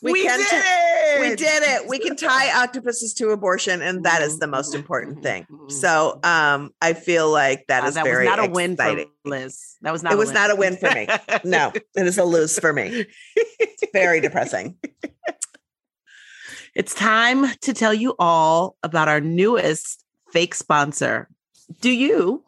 We 0.00 0.22
can 0.22 0.38
did 0.38 0.48
t- 0.48 0.56
it. 0.56 1.20
We 1.20 1.36
did 1.36 1.62
it. 1.64 1.88
We 1.88 1.98
can 1.98 2.14
tie 2.16 2.62
octopuses 2.62 3.14
to 3.14 3.30
abortion, 3.30 3.82
and 3.82 4.04
that 4.04 4.22
is 4.22 4.38
the 4.38 4.46
most 4.46 4.74
important 4.74 5.22
thing. 5.22 5.46
So 5.68 6.20
um, 6.22 6.70
I 6.80 6.92
feel 6.92 7.30
like 7.30 7.66
that 7.66 7.82
Wow, 7.82 7.88
is 7.88 7.94
that 7.94 8.04
very 8.04 8.26
was 8.26 8.36
not 8.36 8.48
a 8.48 8.50
win 8.50 8.76
for. 8.76 9.04
Lizz. 9.24 9.76
That 9.82 9.92
was 9.92 10.02
not. 10.04 10.12
It 10.12 10.14
a 10.14 10.18
was 10.18 10.28
win. 10.28 10.34
not 10.34 10.50
a 10.50 10.56
win 10.56 10.76
for 10.76 10.90
me. 10.90 11.08
No, 11.44 11.72
it 11.74 12.06
is 12.06 12.16
a 12.18 12.24
lose 12.24 12.58
for 12.58 12.72
me. 12.72 13.06
It's 13.34 13.84
very 13.92 14.20
depressing. 14.20 14.76
It's 16.74 16.94
time 16.94 17.46
to 17.62 17.72
tell 17.72 17.92
you 17.92 18.14
all 18.20 18.76
about 18.84 19.08
our 19.08 19.20
newest 19.20 20.04
fake 20.32 20.54
sponsor. 20.54 21.28
Do 21.80 21.90
you 21.90 22.44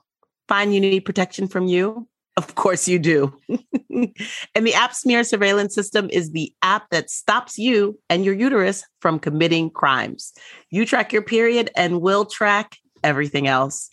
find 0.47 0.73
you 0.73 0.81
need 0.81 1.01
protection 1.01 1.49
from 1.49 1.67
you? 1.67 2.07
Of 2.41 2.55
course 2.55 2.89
you 2.89 2.99
do. 2.99 3.39
and 3.91 4.67
the 4.67 4.73
App 4.73 4.95
Smear 4.95 5.25
Surveillance 5.25 5.75
System 5.75 6.09
is 6.11 6.31
the 6.31 6.55
app 6.63 6.89
that 6.89 7.11
stops 7.11 7.59
you 7.59 7.99
and 8.09 8.25
your 8.25 8.33
uterus 8.33 8.83
from 9.03 9.19
committing 9.19 9.69
crimes. 9.69 10.33
You 10.71 10.87
track 10.87 11.13
your 11.13 11.21
period 11.21 11.69
and 11.77 12.01
we'll 12.01 12.25
track 12.25 12.79
everything 13.05 13.47
else. 13.47 13.91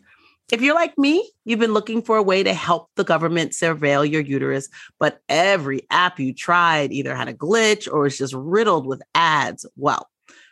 If 0.50 0.62
you're 0.62 0.76
like 0.76 0.98
me, 0.98 1.30
you've 1.44 1.60
been 1.60 1.74
looking 1.74 2.02
for 2.02 2.16
a 2.16 2.24
way 2.24 2.42
to 2.42 2.54
help 2.54 2.88
the 2.96 3.04
government 3.04 3.52
surveil 3.52 4.10
your 4.10 4.22
uterus, 4.22 4.70
but 4.98 5.20
every 5.28 5.82
app 5.90 6.18
you 6.18 6.34
tried 6.34 6.94
either 6.94 7.14
had 7.14 7.28
a 7.28 7.34
glitch 7.34 7.86
or 7.92 8.04
was 8.04 8.18
just 8.18 8.34
riddled 8.34 8.88
with 8.88 9.02
ads. 9.14 9.66
Well, 9.76 10.08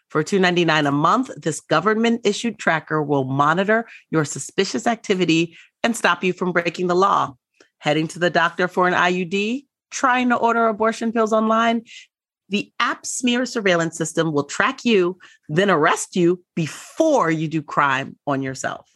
for 0.09 0.21
$2.99 0.21 0.85
a 0.85 0.91
month, 0.91 1.31
this 1.37 1.61
government 1.61 2.27
issued 2.27 2.59
tracker 2.59 3.01
will 3.01 3.23
monitor 3.23 3.87
your 4.11 4.25
suspicious 4.25 4.85
activity 4.85 5.55
and 5.81 5.95
stop 5.95 6.25
you 6.25 6.33
from 6.33 6.51
breaking 6.51 6.87
the 6.87 6.93
law. 6.93 7.37
Heading 7.85 8.07
to 8.07 8.19
the 8.19 8.31
doctor 8.31 8.67
for 8.67 8.87
an 8.87 8.95
IUD, 8.95 9.67
trying 9.91 10.29
to 10.29 10.35
order 10.35 10.65
abortion 10.65 11.11
pills 11.11 11.31
online, 11.31 11.83
the 12.49 12.71
app 12.79 13.05
smear 13.05 13.45
surveillance 13.45 13.95
system 13.95 14.33
will 14.33 14.45
track 14.45 14.83
you, 14.83 15.19
then 15.49 15.69
arrest 15.69 16.15
you 16.15 16.43
before 16.55 17.29
you 17.29 17.47
do 17.47 17.61
crime 17.61 18.17
on 18.25 18.41
yourself. 18.41 18.89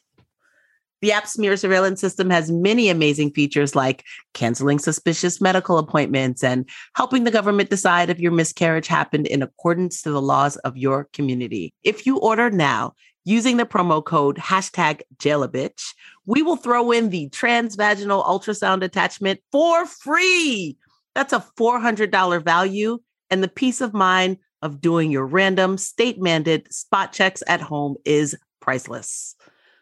The 1.01 1.11
app 1.13 1.27
smear 1.27 1.55
surveillance 1.55 2.01
system 2.01 2.29
has 2.29 2.51
many 2.51 2.89
amazing 2.89 3.31
features 3.31 3.75
like 3.75 4.03
canceling 4.33 4.79
suspicious 4.79 5.39
medical 5.39 5.77
appointments 5.77 6.43
and 6.43 6.67
helping 6.95 7.23
the 7.23 7.31
government 7.31 7.69
decide 7.69 8.09
if 8.09 8.19
your 8.19 8.33
miscarriage 8.33 8.87
happened 8.87 9.27
in 9.27 9.41
accordance 9.41 10.01
to 10.01 10.11
the 10.11 10.21
laws 10.21 10.57
of 10.57 10.75
your 10.75 11.07
community. 11.13 11.73
If 11.83 12.05
you 12.05 12.17
order 12.17 12.49
now 12.49 12.93
using 13.23 13.57
the 13.57 13.65
promo 13.65 14.03
code 14.03 14.37
hashtag 14.37 15.01
jailabitch, 15.17 15.93
we 16.25 16.41
will 16.41 16.57
throw 16.57 16.91
in 16.91 17.09
the 17.09 17.29
transvaginal 17.29 18.25
ultrasound 18.25 18.83
attachment 18.83 19.39
for 19.51 19.85
free. 19.85 20.77
That's 21.15 21.33
a 21.33 21.45
$400 21.57 22.43
value 22.43 22.99
and 23.29 23.43
the 23.43 23.47
peace 23.47 23.81
of 23.81 23.93
mind 23.93 24.37
of 24.61 24.81
doing 24.81 25.11
your 25.11 25.25
random 25.25 25.77
state 25.77 26.19
mandated 26.19 26.71
spot 26.73 27.13
checks 27.13 27.41
at 27.47 27.61
home 27.61 27.95
is 28.03 28.35
priceless. 28.59 29.35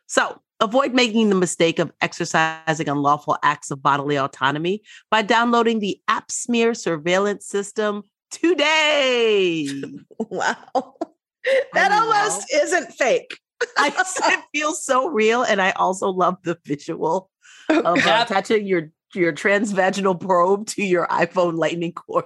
So 0.05 0.39
Avoid 0.59 0.93
making 0.93 1.29
the 1.29 1.35
mistake 1.35 1.77
of 1.77 1.91
exercising 2.01 2.89
unlawful 2.89 3.37
acts 3.43 3.69
of 3.69 3.83
bodily 3.83 4.17
autonomy 4.17 4.81
by 5.11 5.21
downloading 5.21 5.79
the 5.79 6.01
AppSmear 6.09 6.75
surveillance 6.75 7.45
system 7.45 8.03
today. 8.31 9.69
Wow. 10.29 10.95
That 11.73 11.93
almost 11.93 12.51
isn't 12.53 12.91
fake. 12.91 13.39
I, 13.77 13.87
it 13.87 14.39
feels 14.53 14.83
so 14.83 15.07
real, 15.07 15.43
and 15.43 15.61
I 15.61 15.71
also 15.71 16.09
love 16.09 16.35
the 16.43 16.57
visual 16.65 17.29
of 17.69 18.05
uh, 18.05 18.25
attaching 18.25 18.67
your 18.67 18.91
your 19.15 19.31
transvaginal 19.31 20.19
probe 20.19 20.67
to 20.67 20.83
your 20.83 21.07
iPhone 21.07 21.57
Lightning 21.57 21.93
cord. 21.93 22.25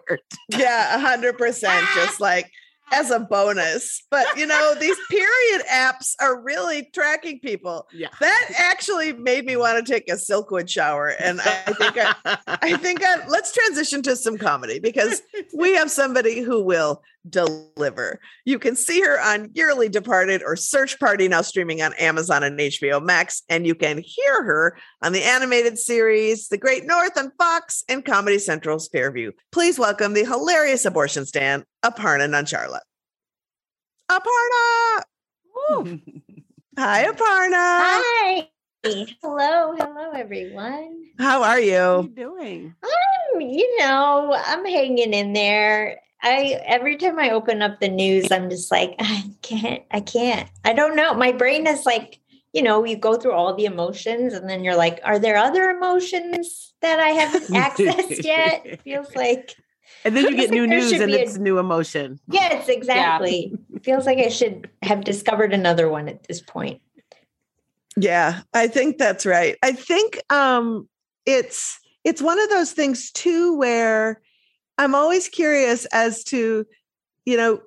Yeah, 0.49 0.95
a 0.95 0.99
hundred 0.99 1.37
percent. 1.37 1.85
Just 1.93 2.19
like 2.19 2.51
as 2.91 3.11
a 3.11 3.19
bonus. 3.19 4.03
But 4.09 4.25
you 4.37 4.45
know, 4.45 4.75
these 4.79 4.97
period 5.09 5.65
apps 5.71 6.15
are 6.19 6.41
really 6.41 6.89
tracking 6.93 7.39
people. 7.39 7.87
Yeah. 7.93 8.09
That 8.19 8.51
actually 8.57 9.13
made 9.13 9.45
me 9.45 9.57
want 9.57 9.85
to 9.85 9.91
take 9.91 10.09
a 10.09 10.15
Silkwood 10.15 10.69
shower. 10.69 11.09
And 11.19 11.41
I 11.41 11.73
think 11.73 11.97
I, 11.97 12.37
I 12.47 12.77
think 12.77 13.03
I, 13.03 13.25
let's 13.27 13.51
transition 13.51 14.01
to 14.03 14.15
some 14.15 14.37
comedy 14.37 14.79
because 14.79 15.21
we 15.53 15.73
have 15.75 15.91
somebody 15.91 16.41
who 16.41 16.61
will 16.61 17.01
deliver. 17.29 18.19
You 18.45 18.59
can 18.59 18.75
see 18.75 19.01
her 19.01 19.19
on 19.21 19.49
Yearly 19.53 19.89
Departed 19.89 20.41
or 20.45 20.55
Search 20.55 20.99
Party 20.99 21.27
now 21.27 21.41
streaming 21.41 21.81
on 21.81 21.93
Amazon 21.93 22.43
and 22.43 22.59
HBO 22.59 23.01
Max, 23.03 23.43
and 23.49 23.65
you 23.67 23.75
can 23.75 24.01
hear 24.03 24.43
her 24.43 24.77
on 25.01 25.13
the 25.13 25.23
animated 25.23 25.77
series 25.77 26.47
The 26.49 26.57
Great 26.57 26.85
North 26.85 27.17
on 27.17 27.31
Fox 27.37 27.83
and 27.87 28.03
Comedy 28.03 28.39
Central's 28.39 28.87
Fairview. 28.89 29.31
Please 29.51 29.77
welcome 29.77 30.13
the 30.13 30.25
hilarious 30.25 30.85
abortion 30.85 31.25
stand, 31.25 31.63
Aparna 31.83 32.27
Nancherla. 32.29 32.79
Aparna! 34.09 35.03
Hi, 36.77 37.05
Aparna. 37.05 37.53
Hi. 37.53 38.47
Hello, 38.83 39.75
hello, 39.77 40.11
everyone. 40.15 41.03
How 41.19 41.37
are 41.37 41.39
What 41.41 41.49
are 41.51 41.59
you 41.59 41.71
you? 42.01 42.11
doing? 42.15 42.75
Um, 42.83 43.41
you 43.41 43.77
know, 43.77 44.33
I'm 44.35 44.65
hanging 44.65 45.13
in 45.13 45.33
there. 45.33 45.99
I 46.23 46.61
every 46.65 46.97
time 46.97 47.17
I 47.19 47.31
open 47.31 47.61
up 47.61 47.79
the 47.79 47.89
news, 47.89 48.31
I'm 48.31 48.49
just 48.49 48.71
like, 48.71 48.95
I 48.99 49.23
can't, 49.41 49.83
I 49.91 50.01
can't. 50.01 50.49
I 50.63 50.73
don't 50.73 50.95
know. 50.95 51.13
My 51.13 51.31
brain 51.31 51.67
is 51.67 51.85
like, 51.85 52.19
you 52.53 52.61
know, 52.61 52.83
you 52.83 52.95
go 52.97 53.15
through 53.15 53.33
all 53.33 53.55
the 53.55 53.65
emotions, 53.65 54.33
and 54.33 54.49
then 54.49 54.63
you're 54.63 54.75
like, 54.75 54.99
are 55.03 55.19
there 55.19 55.37
other 55.37 55.69
emotions 55.69 56.73
that 56.81 56.99
I 56.99 57.09
haven't 57.09 57.47
accessed 57.53 58.23
yet? 58.23 58.61
It 58.65 58.81
feels 58.83 59.15
like 59.15 59.55
And 60.05 60.15
then 60.15 60.27
you 60.27 60.35
get 60.35 60.51
new 60.51 60.61
like 60.61 60.69
news 60.69 60.91
and 60.93 61.07
be 61.07 61.15
a- 61.17 61.21
it's 61.21 61.37
new 61.37 61.57
emotion. 61.57 62.19
yes, 62.29 62.67
exactly. 62.69 63.53
It 63.73 63.83
feels 63.83 64.05
like 64.05 64.19
I 64.19 64.29
should 64.29 64.69
have 64.83 65.03
discovered 65.03 65.53
another 65.53 65.89
one 65.89 66.07
at 66.07 66.27
this 66.27 66.41
point. 66.41 66.81
Yeah, 67.97 68.41
I 68.53 68.67
think 68.67 68.97
that's 68.97 69.25
right. 69.25 69.57
I 69.63 69.71
think 69.73 70.19
um 70.31 70.87
it's 71.25 71.79
it's 72.03 72.21
one 72.21 72.39
of 72.39 72.49
those 72.49 72.71
things 72.71 73.11
too 73.11 73.55
where 73.57 74.21
I'm 74.81 74.95
always 74.95 75.27
curious 75.29 75.85
as 75.85 76.23
to 76.25 76.65
you 77.25 77.37
know 77.37 77.61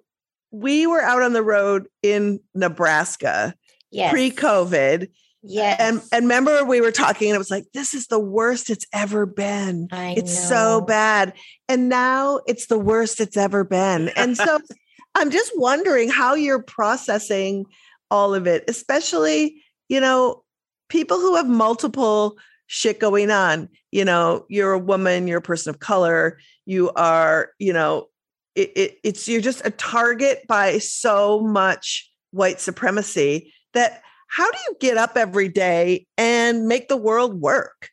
we 0.50 0.86
were 0.86 1.02
out 1.02 1.22
on 1.22 1.32
the 1.32 1.42
road 1.42 1.88
in 2.02 2.40
Nebraska 2.54 3.54
Yes, 3.90 4.10
pre-COVID 4.12 5.08
Yes, 5.46 5.76
and 5.78 6.00
and 6.10 6.24
remember 6.24 6.64
we 6.64 6.80
were 6.80 6.90
talking 6.90 7.28
and 7.28 7.34
it 7.34 7.38
was 7.38 7.50
like 7.50 7.66
this 7.74 7.92
is 7.92 8.06
the 8.06 8.18
worst 8.18 8.70
it's 8.70 8.86
ever 8.94 9.26
been. 9.26 9.88
I 9.92 10.14
It's 10.16 10.48
so 10.48 10.80
bad. 10.80 11.34
And 11.68 11.90
now 11.90 12.40
it's 12.46 12.66
the 12.66 12.78
worst 12.78 13.20
it's 13.20 13.36
ever 13.36 13.62
been. 13.62 14.08
And 14.16 14.38
so 14.38 14.60
I'm 15.14 15.30
just 15.30 15.52
wondering 15.56 16.08
how 16.08 16.34
you're 16.34 16.62
processing 16.62 17.66
all 18.10 18.34
of 18.34 18.46
it, 18.46 18.64
especially, 18.68 19.62
you 19.88 20.00
know, 20.00 20.42
people 20.88 21.18
who 21.18 21.36
have 21.36 21.48
multiple 21.48 22.38
shit 22.66 23.00
going 23.00 23.30
on. 23.30 23.68
You 23.90 24.04
know, 24.04 24.46
you're 24.48 24.72
a 24.72 24.78
woman, 24.78 25.28
you're 25.28 25.38
a 25.38 25.42
person 25.42 25.70
of 25.70 25.80
color, 25.80 26.38
you 26.66 26.90
are, 26.96 27.50
you 27.58 27.72
know, 27.72 28.08
it, 28.54 28.72
it, 28.76 28.98
it's 29.02 29.28
you're 29.28 29.40
just 29.40 29.64
a 29.64 29.70
target 29.70 30.46
by 30.48 30.78
so 30.78 31.40
much 31.40 32.10
white 32.30 32.60
supremacy 32.60 33.52
that 33.72 34.02
how 34.28 34.50
do 34.50 34.58
you 34.68 34.76
get 34.80 34.96
up 34.96 35.16
every 35.16 35.48
day 35.48 36.06
and 36.16 36.66
make 36.66 36.88
the 36.88 36.96
world 36.96 37.40
work? 37.40 37.90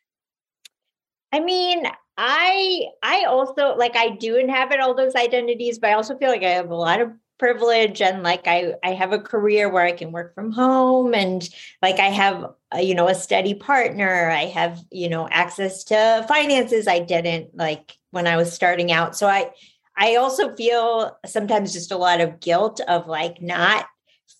I 1.32 1.40
mean, 1.40 1.84
I 2.16 2.86
I 3.02 3.24
also 3.24 3.74
like 3.76 3.96
I 3.96 4.10
do 4.10 4.36
inhabit 4.36 4.80
all 4.80 4.94
those 4.94 5.14
identities, 5.14 5.78
but 5.78 5.90
I 5.90 5.94
also 5.94 6.16
feel 6.18 6.30
like 6.30 6.42
I 6.42 6.50
have 6.50 6.70
a 6.70 6.76
lot 6.76 7.00
of 7.00 7.12
privilege 7.42 8.00
and 8.00 8.22
like 8.22 8.46
I 8.46 8.74
I 8.84 8.92
have 8.92 9.12
a 9.12 9.18
career 9.18 9.68
where 9.68 9.84
I 9.84 9.90
can 9.90 10.12
work 10.12 10.32
from 10.32 10.52
home 10.52 11.12
and 11.12 11.42
like 11.82 11.98
I 11.98 12.06
have 12.06 12.52
a, 12.70 12.80
you 12.80 12.94
know 12.94 13.08
a 13.08 13.16
steady 13.16 13.52
partner. 13.52 14.30
I 14.30 14.44
have, 14.44 14.78
you 14.92 15.08
know, 15.08 15.28
access 15.28 15.82
to 15.84 16.24
finances 16.28 16.86
I 16.86 17.00
didn't 17.00 17.56
like 17.56 17.96
when 18.12 18.28
I 18.28 18.36
was 18.36 18.52
starting 18.52 18.92
out. 18.92 19.16
So 19.16 19.26
I 19.26 19.50
I 19.96 20.14
also 20.14 20.54
feel 20.54 21.18
sometimes 21.26 21.72
just 21.72 21.90
a 21.90 21.96
lot 21.96 22.20
of 22.20 22.38
guilt 22.38 22.80
of 22.86 23.08
like 23.08 23.42
not 23.42 23.86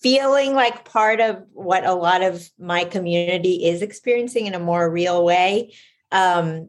feeling 0.01 0.55
like 0.55 0.85
part 0.85 1.21
of 1.21 1.43
what 1.55 1.85
a 1.85 1.95
lot 1.95 2.23
of 2.23 2.49
my 2.57 2.85
community 2.85 3.67
is 3.67 3.83
experiencing 3.83 4.47
in 4.47 4.55
a 4.55 4.61
more 4.61 4.89
real 4.89 5.25
way. 5.25 5.75
Um, 6.13 6.69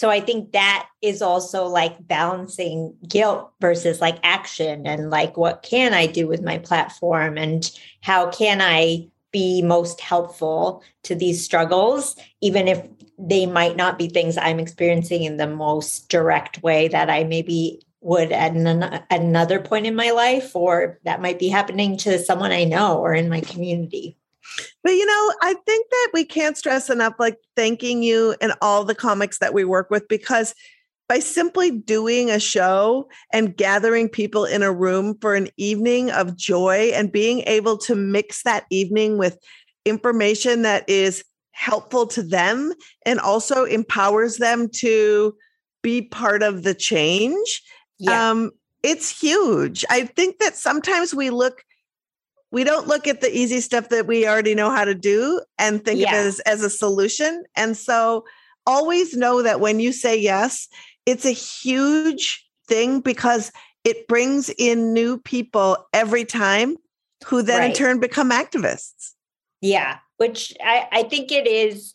so 0.00 0.08
I 0.08 0.20
think 0.20 0.52
that 0.52 0.88
is 1.02 1.20
also 1.20 1.66
like 1.66 2.08
balancing 2.08 2.96
guilt 3.06 3.52
versus 3.60 4.00
like 4.00 4.16
action 4.22 4.86
and 4.86 5.10
like 5.10 5.36
what 5.36 5.62
can 5.62 5.92
I 5.92 6.06
do 6.06 6.26
with 6.26 6.40
my 6.40 6.56
platform 6.56 7.36
and 7.36 7.70
how 8.00 8.30
can 8.30 8.62
I 8.62 9.08
be 9.30 9.60
most 9.60 10.00
helpful 10.00 10.82
to 11.02 11.14
these 11.14 11.44
struggles, 11.44 12.16
even 12.40 12.66
if 12.66 12.82
they 13.18 13.44
might 13.44 13.76
not 13.76 13.98
be 13.98 14.08
things 14.08 14.38
I'm 14.38 14.58
experiencing 14.58 15.24
in 15.24 15.36
the 15.36 15.46
most 15.46 16.08
direct 16.08 16.62
way 16.62 16.88
that 16.88 17.10
I 17.10 17.24
maybe 17.24 17.82
would 18.00 18.32
at, 18.32 18.52
an, 18.52 18.82
at 18.82 19.04
another 19.10 19.60
point 19.60 19.84
in 19.84 19.94
my 19.94 20.12
life, 20.12 20.56
or 20.56 20.98
that 21.04 21.20
might 21.20 21.38
be 21.38 21.48
happening 21.48 21.98
to 21.98 22.18
someone 22.18 22.52
I 22.52 22.64
know 22.64 23.00
or 23.00 23.12
in 23.12 23.28
my 23.28 23.42
community. 23.42 24.16
But 24.82 24.92
you 24.92 25.06
know, 25.06 25.32
I 25.42 25.54
think 25.66 25.90
that 25.90 26.10
we 26.12 26.24
can't 26.24 26.56
stress 26.56 26.90
enough 26.90 27.14
like 27.18 27.38
thanking 27.56 28.02
you 28.02 28.34
and 28.40 28.52
all 28.60 28.84
the 28.84 28.94
comics 28.94 29.38
that 29.38 29.54
we 29.54 29.64
work 29.64 29.90
with 29.90 30.08
because 30.08 30.54
by 31.08 31.18
simply 31.18 31.72
doing 31.72 32.30
a 32.30 32.38
show 32.38 33.08
and 33.32 33.56
gathering 33.56 34.08
people 34.08 34.44
in 34.44 34.62
a 34.62 34.72
room 34.72 35.16
for 35.20 35.34
an 35.34 35.48
evening 35.56 36.10
of 36.10 36.36
joy 36.36 36.92
and 36.94 37.10
being 37.10 37.40
able 37.46 37.76
to 37.78 37.96
mix 37.96 38.44
that 38.44 38.64
evening 38.70 39.18
with 39.18 39.36
information 39.84 40.62
that 40.62 40.88
is 40.88 41.24
helpful 41.50 42.06
to 42.06 42.22
them 42.22 42.72
and 43.04 43.18
also 43.18 43.64
empowers 43.64 44.36
them 44.36 44.68
to 44.68 45.34
be 45.82 46.02
part 46.02 46.42
of 46.42 46.62
the 46.62 46.74
change 46.74 47.62
um 48.08 48.50
it's 48.82 49.20
huge. 49.20 49.84
I 49.90 50.04
think 50.04 50.38
that 50.38 50.56
sometimes 50.56 51.14
we 51.14 51.30
look 51.30 51.62
we 52.50 52.64
don't 52.64 52.88
look 52.88 53.06
at 53.06 53.20
the 53.20 53.36
easy 53.36 53.60
stuff 53.60 53.88
that 53.90 54.06
we 54.06 54.26
already 54.26 54.54
know 54.54 54.70
how 54.70 54.84
to 54.84 54.94
do 54.94 55.40
and 55.58 55.84
think 55.84 56.00
of 56.00 56.12
it 56.12 56.14
as, 56.14 56.40
as 56.40 56.62
a 56.62 56.70
solution. 56.70 57.44
And 57.56 57.76
so 57.76 58.24
always 58.66 59.16
know 59.16 59.42
that 59.42 59.60
when 59.60 59.80
you 59.80 59.92
say 59.92 60.16
yes 60.16 60.68
it's 61.06 61.24
a 61.24 61.30
huge 61.30 62.46
thing 62.68 63.00
because 63.00 63.50
it 63.84 64.06
brings 64.06 64.50
in 64.58 64.92
new 64.92 65.18
people 65.18 65.76
every 65.92 66.24
time 66.24 66.76
who 67.26 67.42
then 67.42 67.70
in 67.70 67.72
turn 67.72 68.00
become 68.00 68.30
activists. 68.30 69.12
Yeah, 69.60 69.98
which 70.18 70.54
I, 70.64 70.88
I 70.92 71.02
think 71.04 71.32
it 71.32 71.46
is 71.46 71.94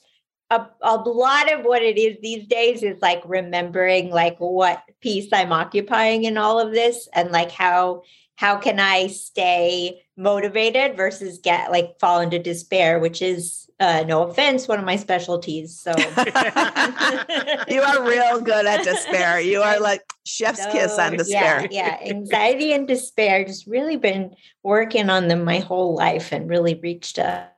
a, 0.50 0.68
a 0.82 0.98
lot 0.98 1.52
of 1.52 1.66
what 1.66 1.82
it 1.82 1.98
is 1.98 2.18
these 2.22 2.48
days 2.48 2.84
is 2.84 3.02
like 3.02 3.22
remembering 3.26 4.10
like 4.10 4.38
what 4.38 4.84
piece 5.02 5.28
I'm 5.32 5.52
occupying 5.52 6.26
in 6.26 6.38
all 6.38 6.60
of 6.60 6.72
this 6.72 7.08
and 7.14 7.32
like 7.32 7.52
how 7.52 8.04
how 8.36 8.58
can 8.58 8.80
I 8.80 9.08
stay 9.08 10.02
motivated 10.18 10.96
versus 10.96 11.40
get 11.40 11.72
like 11.72 12.00
fall 12.00 12.20
into 12.22 12.40
despair, 12.40 13.00
which 13.00 13.22
is 13.22 13.70
uh 13.80 14.04
no 14.08 14.24
offense, 14.24 14.68
one 14.68 14.80
of 14.80 14.86
my 14.86 14.96
specialties. 14.96 15.78
So 15.78 15.92
you 17.68 17.82
are 17.82 18.08
real 18.08 18.42
good 18.42 18.66
at 18.66 18.84
despair 18.84 19.40
you 19.40 19.62
are 19.62 19.80
like 19.80 20.02
chef's 20.26 20.66
kiss 20.68 20.98
on 20.98 21.18
despair 21.18 21.68
Yeah, 21.72 21.98
yeah. 22.00 22.00
Anxiety 22.10 22.74
and 22.74 22.88
despair. 22.88 23.46
Just 23.46 23.68
really 23.68 23.98
been 23.98 24.36
working 24.64 25.10
on 25.10 25.28
them 25.28 25.44
my 25.44 25.60
whole 25.60 25.96
life 25.96 26.32
and 26.32 26.50
really 26.50 26.76
reached 26.76 27.18
a 27.18 27.50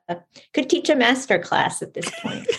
could 0.53 0.69
teach 0.69 0.89
a 0.89 0.95
master 0.95 1.37
class 1.39 1.81
at 1.81 1.93
this 1.93 2.09
point. 2.21 2.47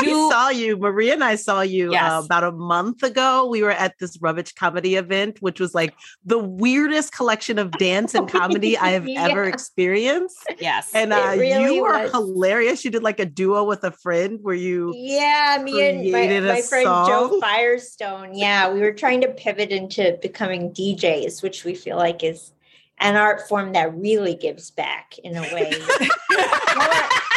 we 0.00 0.12
saw 0.30 0.48
you, 0.48 0.76
Maria 0.76 1.14
and 1.14 1.24
I 1.24 1.36
saw 1.36 1.60
you 1.60 1.92
Yes. 1.92 2.12
uh, 2.12 2.22
about 2.24 2.44
a 2.44 2.52
month 2.52 3.02
ago. 3.02 3.46
We 3.48 3.62
were 3.62 3.70
at 3.70 3.94
this 3.98 4.18
rubbish 4.20 4.52
comedy 4.52 4.96
event, 4.96 5.38
which 5.40 5.60
was 5.60 5.74
like 5.74 5.94
the 6.24 6.38
weirdest 6.38 7.12
collection 7.12 7.58
of 7.58 7.70
dance 7.72 8.14
and 8.14 8.28
comedy 8.28 8.76
I 8.76 8.90
have 8.90 9.06
ever 9.16 9.44
experienced. 9.44 10.38
Yes. 10.58 10.90
And 10.94 11.12
uh, 11.12 11.34
really 11.36 11.76
you 11.76 11.82
were 11.82 11.98
was. 12.02 12.10
hilarious. 12.10 12.84
You 12.84 12.90
did 12.90 13.02
like 13.02 13.20
a 13.20 13.26
duo 13.26 13.64
with 13.64 13.84
a 13.84 13.90
friend 13.90 14.38
where 14.42 14.54
you 14.54 14.92
Yeah, 14.96 15.58
me 15.62 15.88
and 15.88 16.10
my, 16.12 16.40
my 16.54 16.62
friend 16.62 16.84
Jo? 16.86 17.38
Firestone. 17.40 18.34
Yeah, 18.34 18.72
we 18.72 18.80
were 18.80 18.92
trying 18.92 19.20
to 19.22 19.28
pivot 19.28 19.70
into 19.70 20.18
becoming 20.22 20.70
DJs, 20.72 21.42
which 21.42 21.64
we 21.64 21.74
feel 21.74 21.96
like 21.96 22.22
is 22.24 22.52
an 22.98 23.16
art 23.16 23.48
form 23.48 23.72
that 23.72 23.94
really 23.96 24.34
gives 24.34 24.70
back 24.70 25.18
in 25.24 25.34
a 25.36 25.42
way. 25.42 25.72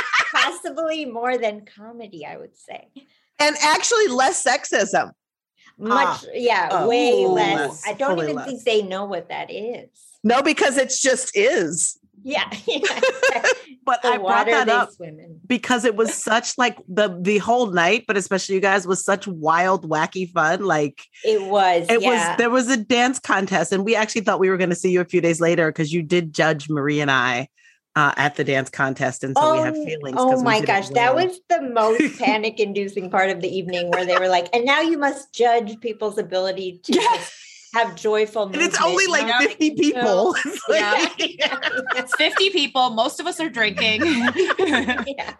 More 0.44 0.52
possibly 0.52 1.06
more 1.06 1.38
than 1.38 1.66
comedy, 1.66 2.26
I 2.26 2.38
would 2.38 2.58
say. 2.58 2.88
and 3.39 3.56
actually 3.62 4.08
less 4.08 4.44
sexism. 4.44 5.12
Much, 5.78 5.91
ah. 5.91 6.22
yeah, 6.34 6.70
Oh, 6.72 6.88
way 6.88 7.12
ooh, 7.24 7.28
less. 7.30 7.70
less. 7.70 7.84
I 7.88 7.94
don't 7.94 8.20
even 8.20 8.36
less. 8.36 8.46
think 8.48 8.64
they 8.64 8.82
know 8.84 9.06
what 9.06 9.30
that 9.30 9.50
is. 9.52 9.89
No, 10.24 10.41
because 10.41 10.78
it 10.78 10.94
just 11.02 11.36
is. 11.36 11.98
Yeah, 12.26 12.50
yeah. 12.68 13.02
But 13.86 14.02
the 14.02 14.10
I 14.10 14.18
brought 14.18 14.46
that 14.46 14.70
up 14.70 14.91
swim 14.91 15.41
because 15.46 15.84
it 15.84 15.96
was 15.96 16.14
such 16.24 16.58
like 16.58 16.78
the 16.88 17.18
the 17.20 17.39
whole 17.39 17.68
night, 17.72 18.06
but 18.08 18.16
especially 18.16 18.56
you 18.56 18.62
guys 18.62 18.88
was 18.88 19.04
such 19.04 19.28
wild, 19.28 19.89
wacky 19.89 20.30
fun. 20.32 20.64
Like 20.64 21.02
It 21.26 21.41
was. 21.41 21.88
it 21.89 22.02
yeah. 22.02 22.30
was 22.30 22.38
there 22.38 22.50
was 22.50 22.70
a 22.70 22.78
dance 22.78 23.20
contest, 23.20 23.74
and 23.74 23.84
we 23.84 23.96
actually 23.96 24.22
thought 24.22 24.39
we 24.39 24.50
were 24.50 24.58
going 24.58 24.70
to 24.70 24.76
see 24.76 24.91
you 24.91 25.02
a 25.02 25.06
few 25.06 25.20
days 25.20 25.41
later 25.41 25.70
because 25.70 25.91
you 25.91 26.02
did 26.02 26.34
judge 26.34 26.70
Marie 26.70 27.02
and 27.02 27.12
I 27.12 27.50
uh, 27.96 28.14
at 28.18 28.36
the 28.36 28.44
dance 28.44 28.70
contest, 28.70 29.24
and 29.24 29.36
so 29.38 29.54
we 29.54 29.60
have 29.60 29.76
feelings. 29.76 30.16
Oh 30.20 30.32
'cause 30.32 30.39
we 30.39 30.44
my 30.46 30.56
didn't 30.60 30.68
gosh, 30.68 30.89
that 30.89 31.14
was 31.16 31.39
the 31.50 31.62
most 31.62 32.18
panic 32.20 32.60
inducing 32.60 33.10
part 33.10 33.30
of 33.30 33.41
the 33.41 33.48
evening 33.56 33.89
where 33.91 34.06
they 34.06 34.18
were 34.18 34.28
like, 34.30 34.48
and 34.54 34.66
now 34.66 34.82
you 34.82 34.98
must 34.98 35.34
judge 35.34 35.80
people's 35.80 36.18
ability 36.18 36.80
to 36.86 36.94
Yeah. 36.94 37.02
just 37.16 37.34
have 37.76 37.96
joyful 37.96 38.44
And 38.44 38.56
it's 38.56 38.80
movement, 38.80 38.84
only 38.86 39.04
you 39.06 39.12
like 39.12 39.28
know? 39.28 39.39
50 39.39 39.72
people. 39.76 40.36
It's 40.46 40.70
like- 40.70 41.36
Yeah. 41.39 41.60
It's 41.96 42.16
50 42.16 42.50
people. 42.52 42.91
Most 42.91 43.20
of 43.20 43.26
us 43.28 43.39
are 43.39 43.50
drinking. 43.50 44.02
yeah. 44.06 45.34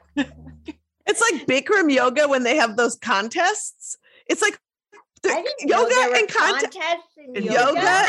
It's 1.06 1.22
like 1.32 1.45
Bikram 1.45 1.91
yoga 1.93 2.28
when 2.28 2.43
they 2.43 2.56
have 2.56 2.76
those 2.78 2.95
contests. 2.95 3.97
It's 4.28 4.41
like 4.41 4.58
the- 5.22 5.30
I 5.30 5.41
didn't 5.43 5.70
know 5.70 5.80
yoga 5.82 5.93
there 5.95 6.10
were 6.10 6.16
and 6.16 6.28
contest. 6.30 6.64
contests 6.74 7.18
in 7.18 7.36
in 7.36 7.43
yoga. 7.43 8.06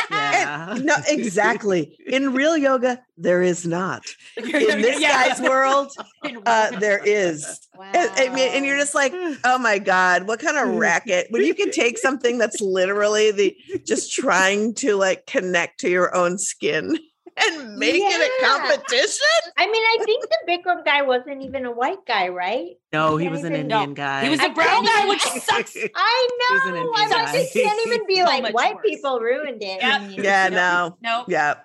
Yoga 0.55 0.83
No, 0.83 0.95
exactly. 1.07 1.97
In 2.07 2.33
real 2.33 2.57
yoga, 2.57 3.01
there 3.17 3.41
is 3.41 3.65
not. 3.65 4.03
In 4.37 4.45
this 4.51 4.99
guy's 4.99 5.41
world, 5.41 5.91
uh, 6.45 6.79
there 6.79 7.01
is. 7.03 7.67
Wow. 7.75 7.91
And, 7.93 8.11
I 8.15 8.33
mean, 8.33 8.49
and 8.53 8.65
you're 8.65 8.77
just 8.77 8.95
like, 8.95 9.13
oh 9.43 9.57
my 9.57 9.79
God, 9.79 10.27
what 10.27 10.39
kind 10.39 10.57
of 10.57 10.75
racket? 10.77 11.27
When 11.29 11.43
you 11.43 11.53
can 11.53 11.71
take 11.71 11.97
something 11.97 12.37
that's 12.37 12.61
literally 12.61 13.31
the 13.31 13.57
just 13.85 14.13
trying 14.13 14.73
to 14.75 14.95
like 14.95 15.25
connect 15.25 15.79
to 15.81 15.89
your 15.89 16.15
own 16.15 16.37
skin 16.37 16.97
and 17.37 17.75
make 17.77 17.95
it 17.97 18.01
a 18.41 18.45
competition. 18.45 19.21
I 19.57 19.65
mean, 19.67 19.83
I 19.83 19.97
think 20.05 20.23
the 20.23 20.37
Bikram 20.51 20.85
guy 20.85 21.01
wasn't 21.01 21.43
even 21.43 21.65
a 21.65 21.71
white 21.71 22.05
guy, 22.07 22.29
right? 22.29 22.77
No, 22.93 23.17
he 23.17 23.25
Can't 23.25 23.31
was 23.35 23.43
an 23.43 23.53
even- 23.53 23.61
Indian 23.71 23.93
guy. 23.93 24.23
He 24.23 24.29
was 24.29 24.39
a 24.39 24.49
brown 24.49 24.85
guy, 24.85 25.05
which 25.07 25.21
sucks. 25.43 25.75
I 25.75 26.27
He 26.49 26.53
was 26.53 26.61
an 26.65 26.73
know. 26.73 26.77
Indian 26.81 26.93
I 26.95 27.09
guy. 27.09 27.33
just 27.41 27.53
can't 27.53 27.87
even 27.87 28.07
be 28.07 28.15
So 28.19 28.23
like 28.23 28.53
white 28.53 28.75
worse. 28.75 28.85
people 28.85 29.19
ruined 29.19 29.61
it. 29.61 29.81
Yep. 29.81 30.01
I 30.01 30.07
Yeah, 30.09 30.43
Yep. 30.45 30.51
no. 30.53 30.97
No. 31.01 31.25
Yeah. 31.27 31.55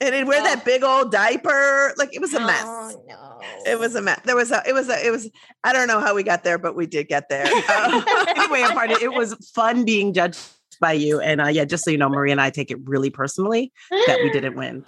And 0.00 0.14
he'd 0.14 0.24
wear 0.24 0.42
that 0.42 0.64
big 0.64 0.82
old 0.82 1.12
diaper. 1.12 1.94
Like 1.96 2.14
it 2.14 2.20
was 2.20 2.34
a 2.34 2.40
mess. 2.40 2.64
Oh 2.66 3.02
no. 3.08 3.40
It 3.64 3.78
was 3.78 3.94
a 3.94 4.02
mess. 4.02 4.20
There 4.24 4.36
was 4.36 4.50
a, 4.50 4.62
it 4.66 4.72
was 4.74 4.88
a, 4.90 5.06
it 5.06 5.10
was, 5.10 5.30
I 5.62 5.72
don't 5.72 5.86
know 5.86 6.00
how 6.00 6.14
we 6.14 6.22
got 6.24 6.42
there, 6.44 6.58
but 6.58 6.74
we 6.74 6.86
did 6.86 7.08
get 7.08 7.28
there. 7.28 7.46
Um, 7.46 8.04
anyway, 8.36 8.62
apart 8.62 8.90
it 8.90 9.12
was 9.12 9.34
fun 9.54 9.84
being 9.84 10.12
judged 10.12 10.38
by 10.80 10.92
you. 10.92 11.20
And 11.20 11.40
uh, 11.40 11.48
yeah, 11.48 11.64
just 11.64 11.84
so 11.84 11.90
you 11.90 11.98
know, 11.98 12.08
Marie 12.08 12.30
and 12.32 12.40
I 12.40 12.50
take 12.50 12.70
it 12.70 12.78
really 12.84 13.10
personally 13.10 13.72
that 13.90 14.20
we 14.22 14.30
didn't 14.30 14.56
win. 14.56 14.84